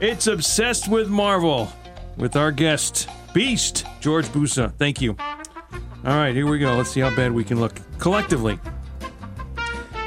It's 0.00 0.26
Obsessed 0.26 0.88
with 0.90 1.08
Marvel 1.08 1.72
with 2.18 2.36
our 2.36 2.52
guest, 2.52 3.08
Beast, 3.32 3.86
George 4.00 4.26
Buza. 4.26 4.74
Thank 4.74 5.00
you. 5.00 5.16
All 6.04 6.16
right, 6.16 6.34
here 6.34 6.46
we 6.46 6.58
go. 6.58 6.76
Let's 6.76 6.90
see 6.90 7.00
how 7.00 7.14
bad 7.14 7.32
we 7.32 7.44
can 7.44 7.58
look 7.60 7.80
collectively. 7.98 8.58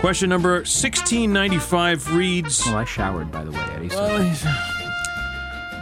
Question 0.03 0.27
number 0.27 0.55
1695 0.55 2.13
reads. 2.13 2.65
Well, 2.65 2.75
I 2.75 2.83
showered, 2.83 3.31
by 3.31 3.45
the 3.45 3.51
way, 3.51 3.65
Eddie. 3.73 3.87
So 3.87 4.03
Well, 4.03 4.33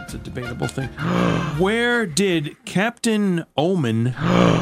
it's 0.00 0.14
a 0.14 0.18
debatable 0.18 0.68
thing. 0.68 0.86
Where 1.58 2.06
did 2.06 2.56
Captain 2.64 3.44
Omen 3.56 4.14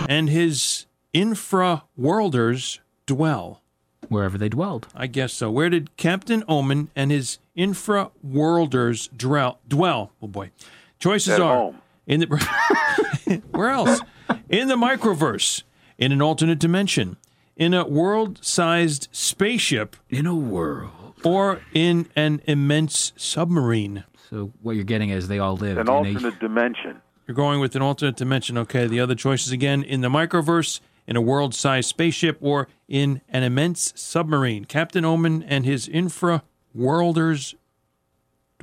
and 0.08 0.30
his 0.30 0.86
infra-worlders 1.12 2.80
dwell? 3.04 3.60
wherever 4.08 4.38
they 4.38 4.48
dwelled. 4.48 4.88
I 4.94 5.06
guess 5.06 5.34
so. 5.34 5.50
Where 5.50 5.68
did 5.68 5.94
Captain 5.98 6.42
Omen 6.48 6.88
and 6.96 7.10
his 7.10 7.38
infra-worlders 7.54 9.08
dwell? 9.14 9.60
Dwell. 9.68 10.10
Oh 10.22 10.26
boy. 10.26 10.52
Choices 10.98 11.34
At 11.34 11.42
are 11.42 11.54
home. 11.56 11.82
in 12.06 12.20
the 12.20 13.42
where 13.50 13.68
else? 13.68 14.00
In 14.48 14.68
the 14.68 14.76
microverse, 14.76 15.64
in 15.98 16.12
an 16.12 16.22
alternate 16.22 16.58
dimension, 16.58 17.18
in 17.60 17.74
a 17.74 17.86
world-sized 17.86 19.08
spaceship, 19.12 19.94
In 20.08 20.26
a 20.26 20.34
world. 20.34 21.14
or 21.22 21.60
in 21.74 22.08
an 22.16 22.40
immense 22.46 23.12
submarine. 23.16 24.02
So 24.30 24.50
what 24.62 24.76
you're 24.76 24.84
getting 24.84 25.10
is 25.10 25.28
they 25.28 25.38
all 25.38 25.56
live 25.56 25.76
An 25.76 25.82
in 25.82 25.88
a 25.88 25.92
alternate 25.92 26.40
dimension. 26.40 27.02
You're 27.26 27.34
going 27.34 27.60
with 27.60 27.76
an 27.76 27.82
alternate 27.82 28.16
dimension. 28.16 28.56
Okay, 28.56 28.86
the 28.86 28.98
other 28.98 29.14
choices 29.14 29.52
again 29.52 29.82
in 29.82 30.00
the 30.00 30.08
microverse, 30.08 30.80
in 31.06 31.16
a 31.16 31.20
world 31.20 31.54
sized 31.54 31.88
spaceship, 31.90 32.38
or 32.40 32.66
in 32.88 33.20
an 33.28 33.42
immense 33.42 33.92
submarine. 33.94 34.64
Captain 34.64 35.04
Omen 35.04 35.42
and 35.42 35.66
his 35.66 35.86
infra 35.86 36.42
worlders, 36.74 37.54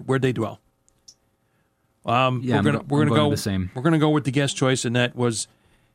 where'd 0.06 0.24
they 0.24 0.34
dwell? 0.34 0.60
Um, 2.04 2.42
Yeah, 2.44 2.56
we're 2.58 2.64
gonna 2.64 2.78
go- 2.80 2.86
we're 2.88 3.02
I'm 3.04 3.08
gonna 3.10 3.22
go 3.22 3.30
the 3.30 3.38
same. 3.38 3.70
We're 3.76 3.84
gonna 3.84 4.00
go 4.00 4.10
with 4.10 4.24
the 4.24 4.32
guest 4.32 4.58
choice, 4.58 4.86
and 4.86 4.96
that 4.96 5.16
was 5.16 5.48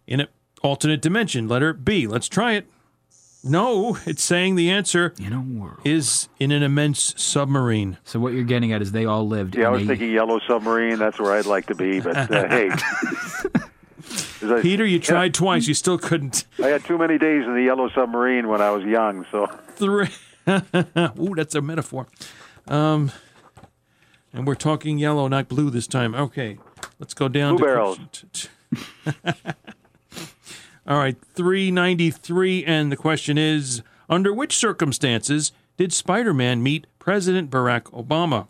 in 0.07 0.21
an 0.21 0.29
alternate 0.63 1.01
dimension. 1.03 1.49
Letter 1.49 1.73
B. 1.73 2.07
Let's 2.07 2.29
try 2.29 2.53
it. 2.53 2.67
No, 3.45 3.99
it's 4.07 4.22
saying 4.22 4.55
the 4.55 4.70
answer 4.70 5.14
in 5.18 5.32
a 5.32 5.40
world. 5.40 5.80
is 5.84 6.28
in 6.38 6.53
an 6.53 6.62
immense 6.62 7.12
submarine. 7.20 7.99
So 8.05 8.20
what 8.20 8.32
you're 8.34 8.45
getting 8.45 8.72
at 8.72 8.80
is 8.82 8.93
they 8.93 9.05
all 9.05 9.26
lived 9.26 9.57
Yeah, 9.57 9.66
I 9.66 9.70
was 9.70 9.82
a 9.82 9.86
thinking 9.86 10.12
Yellow 10.12 10.38
Submarine. 10.47 10.99
That's 10.99 11.18
where 11.18 11.32
I'd 11.32 11.47
like 11.47 11.66
to 11.66 11.74
be. 11.74 11.99
But 12.01 12.16
uh, 12.16 12.26
hey, 12.49 12.70
I- 14.45 14.61
Peter, 14.61 14.84
you 14.86 14.99
tried 15.01 15.34
twice. 15.34 15.66
You 15.66 15.74
still 15.74 15.99
couldn't. 15.99 16.47
I 16.62 16.68
had 16.68 16.84
too 16.84 16.99
many 16.99 17.18
days 17.18 17.45
in 17.45 17.55
the 17.55 17.62
Yellow 17.62 17.88
Submarine 17.90 18.49
when 18.49 18.61
I 18.61 18.70
was 18.70 18.84
young. 18.84 19.26
So 19.32 19.47
three. 19.74 20.09
Ooh, 20.49 21.34
that's 21.36 21.55
a 21.55 21.61
metaphor. 21.62 22.07
Um, 22.68 23.11
and 24.32 24.47
we're 24.47 24.55
talking 24.55 24.99
yellow, 24.99 25.28
not 25.28 25.49
blue 25.49 25.70
this 25.70 25.86
time. 25.86 26.14
Okay, 26.14 26.59
let's 26.99 27.14
go 27.14 27.28
down 27.28 27.57
Blue 27.57 27.66
to 27.66 27.72
barrels. 27.72 28.01
All 30.93 30.99
right, 30.99 31.16
three 31.34 31.70
ninety 31.70 32.11
three, 32.11 32.62
and 32.66 32.93
the 32.93 32.99
question 32.99 33.38
is: 33.38 33.82
Under 34.11 34.30
which 34.30 34.55
circumstances 34.55 35.51
did 35.78 35.90
Spider-Man 35.90 36.62
meet 36.62 36.86
President 36.99 37.51
Barack 37.51 37.84
Obama? 37.93 38.49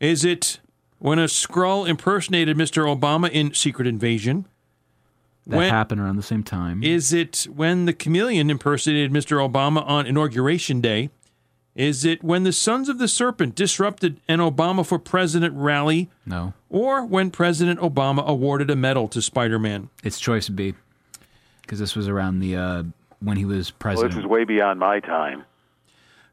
Is 0.00 0.24
it 0.24 0.58
when 0.98 1.18
a 1.18 1.26
Skrull 1.26 1.86
impersonated 1.86 2.56
Mr. 2.56 2.86
Obama 2.86 3.28
in 3.28 3.52
Secret 3.52 3.86
Invasion? 3.86 4.46
that 5.46 5.56
when- 5.58 5.68
happened 5.70 6.00
around 6.00 6.16
the 6.16 6.22
same 6.22 6.42
time. 6.42 6.82
Is 6.82 7.12
it 7.12 7.46
when 7.54 7.84
the 7.84 7.92
chameleon 7.92 8.48
impersonated 8.48 9.12
Mr. 9.12 9.36
Obama 9.46 9.86
on 9.86 10.06
Inauguration 10.06 10.80
Day? 10.80 11.10
Is 11.74 12.06
it 12.06 12.24
when 12.24 12.44
the 12.44 12.52
Sons 12.54 12.88
of 12.88 12.98
the 12.98 13.06
Serpent 13.06 13.54
disrupted 13.54 14.18
an 14.28 14.38
Obama 14.38 14.84
for 14.84 14.98
President 14.98 15.54
rally? 15.54 16.08
no, 16.24 16.54
Or 16.70 17.04
when 17.04 17.30
President 17.30 17.80
Obama 17.80 18.24
awarded 18.26 18.70
a 18.70 18.76
medal 18.76 19.08
to 19.08 19.20
Spider 19.20 19.58
Man? 19.58 19.90
it's 20.02 20.18
choice 20.18 20.48
B 20.48 20.72
because 21.68 21.78
this 21.78 21.94
was 21.94 22.08
around 22.08 22.40
the 22.40 22.56
uh, 22.56 22.82
when 23.20 23.36
he 23.36 23.44
was 23.44 23.70
president. 23.70 23.96
well, 23.96 24.08
this 24.08 24.14
president. 24.14 24.24
is 24.24 24.30
way 24.30 24.44
beyond 24.44 24.80
my 24.80 25.00
time. 25.00 25.44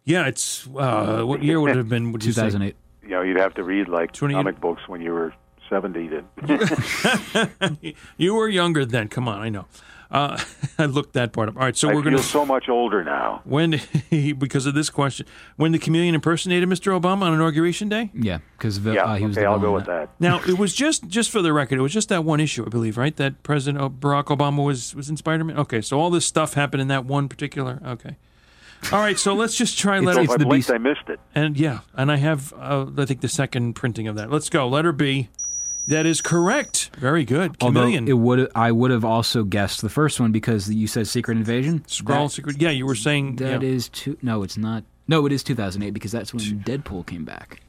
Yeah, 0.05 0.27
it's. 0.27 0.65
Uh, 0.67 1.23
what 1.23 1.43
year 1.43 1.59
would 1.59 1.71
it 1.71 1.77
have 1.77 1.89
been? 1.89 2.11
Would 2.13 2.23
you 2.23 2.31
say? 2.31 2.43
2008. 2.43 2.75
You 3.03 3.09
know, 3.09 3.21
you'd 3.21 3.37
have 3.37 3.53
to 3.55 3.63
read 3.63 3.89
like 3.89 4.13
28 4.13 4.35
comic 4.35 4.61
books 4.61 4.87
when 4.87 5.01
you 5.01 5.11
were 5.11 5.33
seventy. 5.69 6.09
To 6.09 7.93
You 8.17 8.35
were 8.35 8.47
younger 8.47 8.85
then. 8.85 9.09
Come 9.09 9.27
on, 9.27 9.41
I 9.41 9.49
know. 9.49 9.65
Uh, 10.11 10.39
I 10.77 10.85
looked 10.85 11.13
that 11.13 11.33
part 11.33 11.49
up. 11.49 11.55
All 11.57 11.63
right, 11.63 11.75
so 11.75 11.89
I 11.89 11.93
we're 11.93 12.01
feel 12.03 12.11
going 12.11 12.17
to. 12.17 12.23
so 12.23 12.45
much 12.45 12.69
older 12.69 13.03
now. 13.03 13.41
When, 13.43 13.81
because 14.37 14.65
of 14.65 14.73
this 14.75 14.89
question, 14.89 15.25
when 15.55 15.71
the 15.71 15.79
chameleon 15.79 16.13
impersonated 16.15 16.69
Mr. 16.69 16.97
Obama 16.99 17.23
on 17.23 17.33
Inauguration 17.33 17.89
Day? 17.89 18.11
Yeah, 18.13 18.39
because 18.57 18.79
Yeah, 18.79 19.03
uh, 19.03 19.15
he 19.15 19.25
was 19.25 19.37
okay, 19.37 19.45
the 19.45 19.49
I'll 19.49 19.59
go 19.59 19.73
with 19.73 19.85
that. 19.85 20.09
Now 20.19 20.39
it 20.47 20.57
was 20.57 20.73
just 20.73 21.07
just 21.07 21.29
for 21.31 21.41
the 21.41 21.51
record, 21.53 21.79
it 21.79 21.81
was 21.81 21.93
just 21.93 22.09
that 22.09 22.23
one 22.23 22.39
issue, 22.39 22.65
I 22.65 22.69
believe, 22.69 22.97
right? 22.97 23.15
That 23.15 23.41
President 23.43 23.99
Barack 23.99 24.25
Obama 24.25 24.63
was 24.63 24.93
was 24.95 25.09
in 25.09 25.17
Spider 25.17 25.43
Man. 25.43 25.57
Okay, 25.57 25.81
so 25.81 25.99
all 25.99 26.09
this 26.09 26.25
stuff 26.25 26.53
happened 26.53 26.81
in 26.81 26.87
that 26.89 27.05
one 27.05 27.27
particular. 27.27 27.81
Okay, 27.85 28.15
all 28.91 28.99
right. 28.99 29.17
So 29.17 29.33
let's 29.33 29.55
just 29.55 29.77
try 29.79 29.97
It's- 30.01 30.13
So 30.13 30.21
letter 30.21 30.33
if 30.33 30.39
I 30.39 30.43
the 30.43 30.49
beast. 30.49 30.71
I 30.71 30.77
missed 30.77 31.07
it. 31.09 31.19
and 31.33 31.57
yeah, 31.57 31.79
and 31.95 32.11
I 32.11 32.17
have 32.17 32.53
uh, 32.53 32.85
I 32.97 33.05
think 33.05 33.21
the 33.21 33.27
second 33.29 33.73
printing 33.73 34.07
of 34.07 34.15
that. 34.17 34.29
Let's 34.31 34.49
go. 34.49 34.67
Letter 34.67 34.91
B. 34.91 35.29
That 35.87 36.05
is 36.05 36.21
correct. 36.21 36.89
Very 36.97 37.25
good. 37.25 37.55
Although 37.61 37.81
Chameleon. 37.81 38.07
it 38.07 38.17
would, 38.17 38.51
I 38.55 38.71
would 38.71 38.91
have 38.91 39.05
also 39.05 39.43
guessed 39.43 39.81
the 39.81 39.89
first 39.89 40.19
one 40.19 40.31
because 40.31 40.69
you 40.69 40.87
said 40.87 41.07
Secret 41.07 41.37
Invasion. 41.37 41.81
Skrull 41.81 42.29
secret. 42.31 42.59
Yeah, 42.59 42.71
you 42.71 42.85
were 42.85 42.95
saying 42.95 43.35
That 43.37 43.61
yeah. 43.61 43.69
is 43.69 43.89
too. 43.89 44.17
No, 44.21 44.41
it's 44.43 44.57
not. 44.57 44.83
No, 45.07 45.25
it 45.27 45.31
is 45.31 45.43
2008 45.43 45.91
because 45.91 46.11
that's 46.11 46.33
when 46.33 46.41
Deadpool 46.61 47.05
came 47.05 47.23
back. 47.25 47.61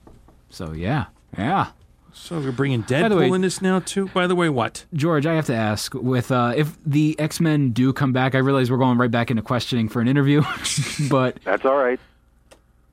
So 0.48 0.72
yeah, 0.72 1.06
yeah. 1.36 1.68
So 2.14 2.40
we're 2.40 2.50
bringing 2.52 2.82
Deadpool 2.84 3.18
way- 3.30 3.34
in 3.34 3.42
this 3.42 3.60
now 3.60 3.80
too. 3.80 4.08
By 4.08 4.26
the 4.26 4.34
way, 4.34 4.48
what? 4.48 4.86
George, 4.94 5.26
I 5.26 5.34
have 5.34 5.44
to 5.46 5.54
ask: 5.54 5.92
with 5.92 6.32
uh, 6.32 6.54
if 6.56 6.78
the 6.86 7.14
X 7.18 7.40
Men 7.40 7.72
do 7.72 7.92
come 7.92 8.14
back, 8.14 8.34
I 8.34 8.38
realize 8.38 8.70
we're 8.70 8.78
going 8.78 8.96
right 8.96 9.10
back 9.10 9.30
into 9.30 9.42
questioning 9.42 9.90
for 9.90 10.00
an 10.00 10.08
interview, 10.08 10.40
but 11.10 11.38
That's 11.44 11.66
all 11.66 11.76
right. 11.76 12.00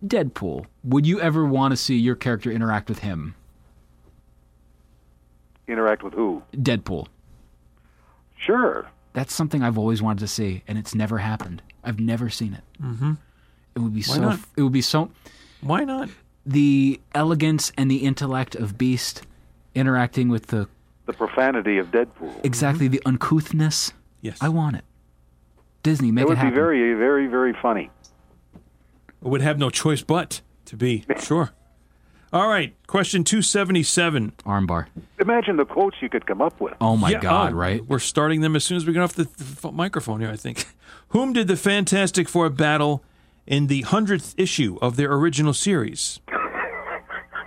Deadpool, 0.05 0.65
would 0.84 1.07
you 1.07 1.21
ever 1.21 1.45
want 1.45 1.71
to 1.71 1.78
see 1.78 1.95
your 1.95 2.15
character 2.15 2.51
interact 2.51 2.89
with 2.89 2.99
him? 2.99 3.36
Interact 5.68 6.03
with 6.03 6.14
who? 6.14 6.43
Deadpool. 6.53 7.07
Sure. 8.38 8.88
That's 9.14 9.34
something 9.34 9.61
I've 9.61 9.78
always 9.78 10.01
wanted 10.01 10.20
to 10.22 10.28
see, 10.28 10.64
and 10.68 10.78
it's 10.78 10.93
never 10.95 11.20
happened. 11.20 11.61
I've 11.84 11.99
never 11.99 12.30
seen 12.30 12.53
it. 12.53 12.64
Mm-hmm. 12.82 13.14
It 13.76 13.80
would 13.80 13.93
be 13.93 14.01
so. 14.01 14.20
not? 14.20 14.39
It 14.57 14.61
would 14.64 14.72
be 14.74 14.82
so. 14.82 15.11
Why 15.61 15.84
not? 15.84 16.09
The 16.45 16.99
elegance 17.16 17.72
and 17.78 17.89
the 17.89 17.97
intellect 17.97 18.55
of 18.55 18.78
Beast 18.78 19.22
interacting 19.76 20.30
with 20.30 20.47
the 20.47 20.68
The 21.05 21.14
profanity 21.14 21.78
of 21.78 21.88
Deadpool. 21.91 22.43
exactly 22.43 22.88
the 22.88 23.01
uncouthness. 23.05 23.93
Yes. 24.22 24.38
I 24.41 24.49
want 24.49 24.76
it. 24.78 24.84
Disney, 25.84 26.11
make 26.11 26.24
It 26.24 26.26
it, 26.26 26.30
would 26.30 26.36
be 26.36 26.39
happen. 26.39 26.53
very, 26.55 26.93
very, 26.93 27.28
very 27.28 27.53
funny. 27.61 27.89
would 29.22 29.41
have 29.41 29.57
no 29.57 29.70
choice 29.70 30.01
but 30.01 30.41
to 30.66 30.76
be 30.76 31.05
sure. 31.20 31.51
All 32.34 32.47
right, 32.47 32.75
question 32.88 33.23
two 33.23 33.41
seventy 33.43 33.84
seven. 33.84 34.34
Armbar. 34.45 34.88
Imagine 35.19 35.55
the 35.57 35.65
quotes 35.65 35.95
you 36.01 36.09
could 36.09 36.25
come 36.25 36.41
up 36.41 36.59
with. 36.59 36.73
Oh 36.81 36.97
my 36.97 37.13
God! 37.13 37.53
Oh, 37.53 37.55
right? 37.55 37.86
We're 37.88 37.99
starting 37.99 38.41
them 38.41 38.55
as 38.55 38.63
soon 38.63 38.75
as 38.77 38.86
we 38.88 38.93
get 38.93 39.03
off 39.03 39.13
the, 39.13 39.25
the 39.61 39.71
microphone 39.71 40.19
here. 40.19 40.31
I 40.31 40.36
think. 40.36 40.65
Whom 41.09 41.31
did 41.34 41.47
the 41.47 41.55
Fantastic 41.55 42.27
Four 42.27 42.49
battle 42.49 43.03
in 43.45 43.67
the 43.67 43.81
hundredth 43.84 44.34
issue 44.36 44.79
of 44.81 44.95
their 44.95 45.13
original 45.13 45.53
series? 45.53 46.19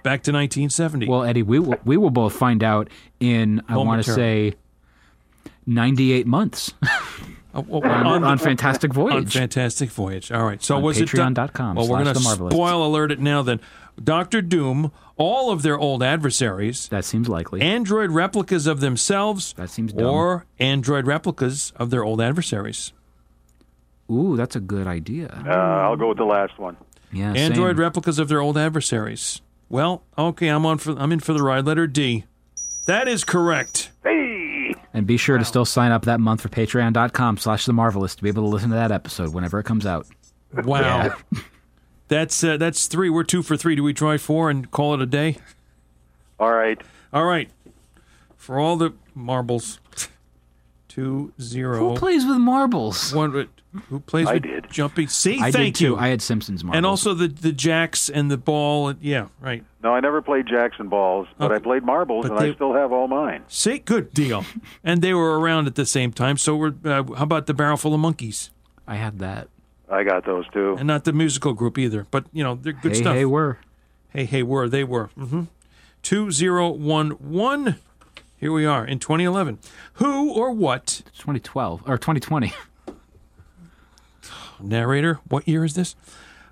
Back 0.05 0.23
to 0.23 0.31
nineteen 0.33 0.71
seventy. 0.71 1.09
Well, 1.09 1.25
Eddie, 1.25 1.43
we 1.43 1.59
will, 1.59 1.79
we 1.85 1.97
will 1.97 2.11
both 2.11 2.33
find 2.35 2.63
out 2.63 2.89
in 3.19 3.61
I 3.69 3.77
want 3.79 4.05
to 4.05 4.13
say 4.13 4.55
ninety-eight 5.67 6.29
months 6.29 6.73
uh, 7.53 7.59
on, 7.69 8.23
on 8.23 8.39
Fantastic 8.39 8.93
Voyage. 8.95 9.15
on 9.17 9.27
Fantastic 9.27 9.91
Voyage. 9.91 10.31
All 10.31 10.45
right. 10.45 10.63
So 10.63 10.77
On 10.77 10.83
was 10.83 11.01
it 11.01 11.11
done- 11.11 11.35
patreon.com 11.35 11.75
Well, 11.75 11.89
we're 11.89 12.05
going 12.05 12.15
to 12.15 12.21
The 12.21 12.21
Marvelists. 12.21 12.53
spoil 12.53 12.87
alert 12.87 13.11
it 13.11 13.19
now. 13.19 13.43
Then, 13.43 13.61
Doctor 14.03 14.43
Doom, 14.43 14.93
all 15.17 15.51
of 15.51 15.63
their 15.63 15.79
old 15.79 16.03
adversaries, 16.03 16.89
that 16.89 17.05
seems 17.05 17.29
likely. 17.29 17.61
android 17.61 18.11
replicas 18.11 18.67
of 18.67 18.81
themselves, 18.81 19.55
That 19.57 19.71
seems 19.71 19.93
dumb. 19.93 20.07
or 20.07 20.47
android 20.59 21.07
replicas 21.07 21.73
of 21.77 21.91
their 21.91 22.05
old 22.05 22.21
adversaries. 22.21 22.93
Ooh, 24.11 24.37
that's 24.37 24.55
a 24.55 24.61
good 24.61 24.87
idea. 24.87 25.43
Uh, 25.47 25.51
I'll 25.51 25.97
go 25.97 26.09
with 26.09 26.19
the 26.19 26.25
last 26.25 26.59
one. 26.59 26.77
Yeah, 27.13 27.33
Android 27.33 27.77
same. 27.77 27.81
replicas 27.81 28.19
of 28.19 28.29
their 28.29 28.41
old 28.41 28.59
adversaries. 28.59 29.41
Well, 29.69 30.03
okay, 30.19 30.49
I'm 30.49 30.65
on 30.67 30.79
for 30.79 30.93
I'm 30.99 31.11
in 31.13 31.21
for 31.21 31.33
the 31.33 31.43
ride. 31.43 31.65
Letter 31.67 31.87
D. 31.87 32.25
That 32.87 33.09
is 33.09 33.25
correct. 33.25 33.91
Hey! 34.05 34.75
and 34.93 35.07
be 35.07 35.17
sure 35.17 35.37
to 35.39 35.45
still 35.45 35.65
sign 35.65 35.91
up 35.93 36.05
that 36.07 36.21
month 36.21 36.41
for 36.41 36.49
patreon.com 36.49 37.37
slash 37.39 37.67
the 37.67 37.73
marvelists 37.73 38.17
to 38.17 38.23
be 38.23 38.29
able 38.29 38.45
to 38.45 38.49
listen 38.49 38.71
to 38.71 38.77
that 38.77 38.91
episode 38.93 39.33
whenever 39.35 39.59
it 39.59 39.65
comes 39.65 39.85
out. 39.87 40.07
Wow. 40.65 41.15
That's 42.09 42.43
uh, 42.45 42.57
that's 42.57 42.87
three. 42.87 43.11
We're 43.11 43.25
two 43.25 43.43
for 43.43 43.57
three. 43.57 43.75
Do 43.77 43.83
we 43.83 43.93
try 43.95 44.17
four 44.17 44.49
and 44.51 44.71
call 44.71 44.95
it 44.95 45.01
a 45.03 45.07
day? 45.07 45.39
All 46.39 46.53
right. 46.53 46.81
All 47.13 47.25
right. 47.25 47.51
For 48.37 48.59
all 48.59 48.77
the 48.77 48.93
marbles. 49.15 49.81
Two 50.89 51.33
zero. 51.41 51.91
Who 51.91 51.95
plays 51.97 52.25
with 52.25 52.39
marbles? 52.39 53.13
One, 53.13 53.49
who 53.91 54.01
plays 54.01 54.27
I 54.29 54.35
with 54.35 54.45
did. 54.45 54.71
jumping? 54.71 55.09
See, 55.09 55.39
I 55.41 55.51
thank 55.51 55.75
did 55.75 55.81
too. 55.81 55.85
you. 55.91 55.97
I 55.97 56.09
had 56.09 56.23
Simpsons 56.23 56.65
marbles. 56.65 56.77
and 56.79 56.87
also 56.87 57.13
the 57.13 57.29
the 57.29 57.53
jacks 57.53 58.09
and 58.09 58.31
the 58.31 58.39
ball. 58.39 58.89
and- 58.89 59.03
Yeah, 59.03 59.27
right. 59.41 59.63
No, 59.83 59.95
I 59.95 60.01
never 60.01 60.23
played 60.23 60.47
Jackson 60.47 60.89
balls, 60.89 61.29
but 61.39 61.47
Okay. 61.47 61.57
I 61.57 61.59
played 61.59 61.83
marbles, 61.85 62.23
But 62.25 62.33
and 62.33 62.41
they- 62.41 62.51
I 62.51 62.55
still 62.55 62.73
have 62.73 62.93
all 62.93 63.09
mine. 63.09 63.43
See, 63.49 63.79
good 63.79 64.15
deal. 64.15 64.45
and 64.85 65.03
they 65.03 65.13
were 65.13 65.39
around 65.39 65.67
at 65.67 65.75
the 65.75 65.85
same 65.87 66.13
time. 66.13 66.39
So 66.39 66.57
we're. 66.57 66.73
Uh, 66.83 67.03
how 67.15 67.25
about 67.25 67.47
the 67.47 67.53
barrel 67.55 67.77
full 67.77 67.93
of 67.93 68.01
monkeys? 68.01 68.51
I 68.89 68.97
had 68.97 69.19
that. 69.19 69.49
I 69.89 70.03
got 70.03 70.25
those 70.25 70.49
too. 70.49 70.77
And 70.79 70.87
not 70.87 71.05
the 71.05 71.13
musical 71.13 71.53
group 71.53 71.79
either. 71.79 72.07
But 72.11 72.27
you 72.33 72.43
know 72.43 72.57
they're 72.57 72.73
good 72.73 72.93
hey, 72.93 72.99
stuff. 72.99 73.15
hey, 73.15 73.25
we're. 73.25 73.59
Hey, 74.11 74.25
hey, 74.25 74.43
were 74.43 74.69
they 74.69 74.85
were. 74.85 75.11
Mm-hmm. 75.19 75.43
Two 76.03 76.31
zero 76.31 76.71
one 76.71 77.11
one. 77.13 77.77
Here 78.39 78.53
we 78.53 78.67
are 78.67 78.85
in 78.85 78.99
2011. 78.99 79.59
Who 79.95 80.31
or 80.33 80.53
what 80.53 81.03
2012 81.17 81.83
or 81.87 81.97
2020. 81.97 82.53
narrator? 84.61 85.21
What 85.29 85.47
year 85.49 85.65
is 85.65 85.75
this? 85.75 85.97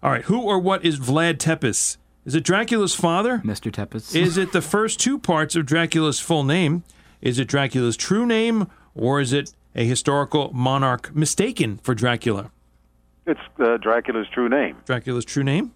All 0.02 0.10
right. 0.10 0.24
Who 0.24 0.40
or 0.40 0.58
what 0.58 0.84
is 0.84 0.98
Vlad 0.98 1.38
Tepes? 1.38 1.98
Is 2.24 2.34
it 2.34 2.44
Dracula's 2.44 2.94
father? 2.94 3.42
Mr. 3.44 3.70
Tepes. 3.70 4.14
Is 4.16 4.38
it 4.38 4.52
the 4.52 4.62
first 4.62 4.98
two 4.98 5.18
parts 5.18 5.56
of 5.56 5.66
Dracula's 5.66 6.20
full 6.20 6.42
name? 6.42 6.82
Is 7.20 7.38
it 7.38 7.48
Dracula's 7.48 7.98
true 7.98 8.24
name, 8.24 8.66
or 8.94 9.20
is 9.20 9.34
it 9.34 9.52
a 9.74 9.84
historical 9.84 10.50
monarch 10.54 11.14
mistaken 11.14 11.78
for 11.82 11.94
Dracula? 11.94 12.50
It's 13.26 13.40
uh, 13.58 13.76
Dracula's 13.78 14.28
true 14.32 14.48
name. 14.48 14.76
Dracula's 14.84 15.24
true 15.24 15.44
name? 15.44 15.72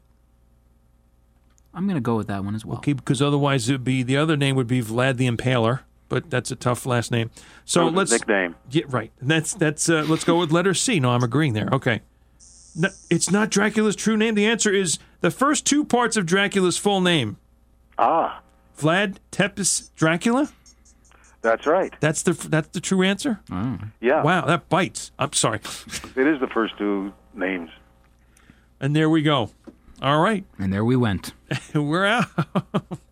I'm 1.74 1.86
going 1.86 1.96
to 1.96 2.00
go 2.00 2.16
with 2.16 2.26
that 2.28 2.44
one 2.44 2.54
as 2.54 2.64
well. 2.64 2.78
Okay, 2.78 2.92
because 2.92 3.22
otherwise 3.22 3.68
it'd 3.68 3.84
be 3.84 4.02
the 4.02 4.16
other 4.16 4.36
name 4.36 4.56
would 4.56 4.66
be 4.66 4.82
Vlad 4.82 5.16
the 5.16 5.28
Impaler, 5.28 5.80
but 6.08 6.28
that's 6.30 6.50
a 6.50 6.56
tough 6.56 6.86
last 6.86 7.10
name. 7.10 7.30
So 7.64 7.86
That 7.86 7.94
let's 7.96 8.10
his 8.10 8.20
nickname. 8.20 8.56
Yeah, 8.70 8.84
right. 8.88 9.12
That's 9.20 9.54
that's. 9.54 9.88
Uh, 9.88 10.04
let's 10.08 10.24
go 10.24 10.38
with 10.38 10.50
letter 10.50 10.74
C. 10.74 10.98
No, 11.00 11.10
I'm 11.10 11.22
agreeing 11.22 11.52
there. 11.52 11.68
Okay. 11.72 12.00
No, 12.76 12.88
it's 13.10 13.30
not 13.30 13.50
Dracula's 13.50 13.96
true 13.96 14.16
name. 14.16 14.34
The 14.34 14.46
answer 14.46 14.72
is 14.72 14.98
the 15.20 15.30
first 15.30 15.66
two 15.66 15.84
parts 15.84 16.16
of 16.16 16.26
Dracula's 16.26 16.76
full 16.78 17.00
name. 17.00 17.36
Ah, 17.98 18.40
Vlad 18.78 19.16
Tepes 19.32 19.90
Dracula. 19.96 20.50
that's 21.42 21.66
right. 21.66 21.92
That's 22.00 22.22
the 22.22 22.32
that's 22.32 22.68
the 22.68 22.80
true 22.80 23.02
answer. 23.02 23.40
Yeah, 24.00 24.22
Wow, 24.22 24.44
that 24.46 24.68
bites. 24.68 25.12
I'm 25.18 25.32
sorry. 25.32 25.58
it 26.16 26.26
is 26.26 26.40
the 26.40 26.48
first 26.52 26.76
two 26.78 27.12
names. 27.34 27.70
And 28.80 28.94
there 28.94 29.10
we 29.10 29.22
go. 29.22 29.50
All 30.00 30.20
right, 30.20 30.44
And 30.58 30.72
there 30.72 30.84
we 30.84 30.94
went. 30.96 31.32
we're 31.74 32.06
out. 32.06 32.26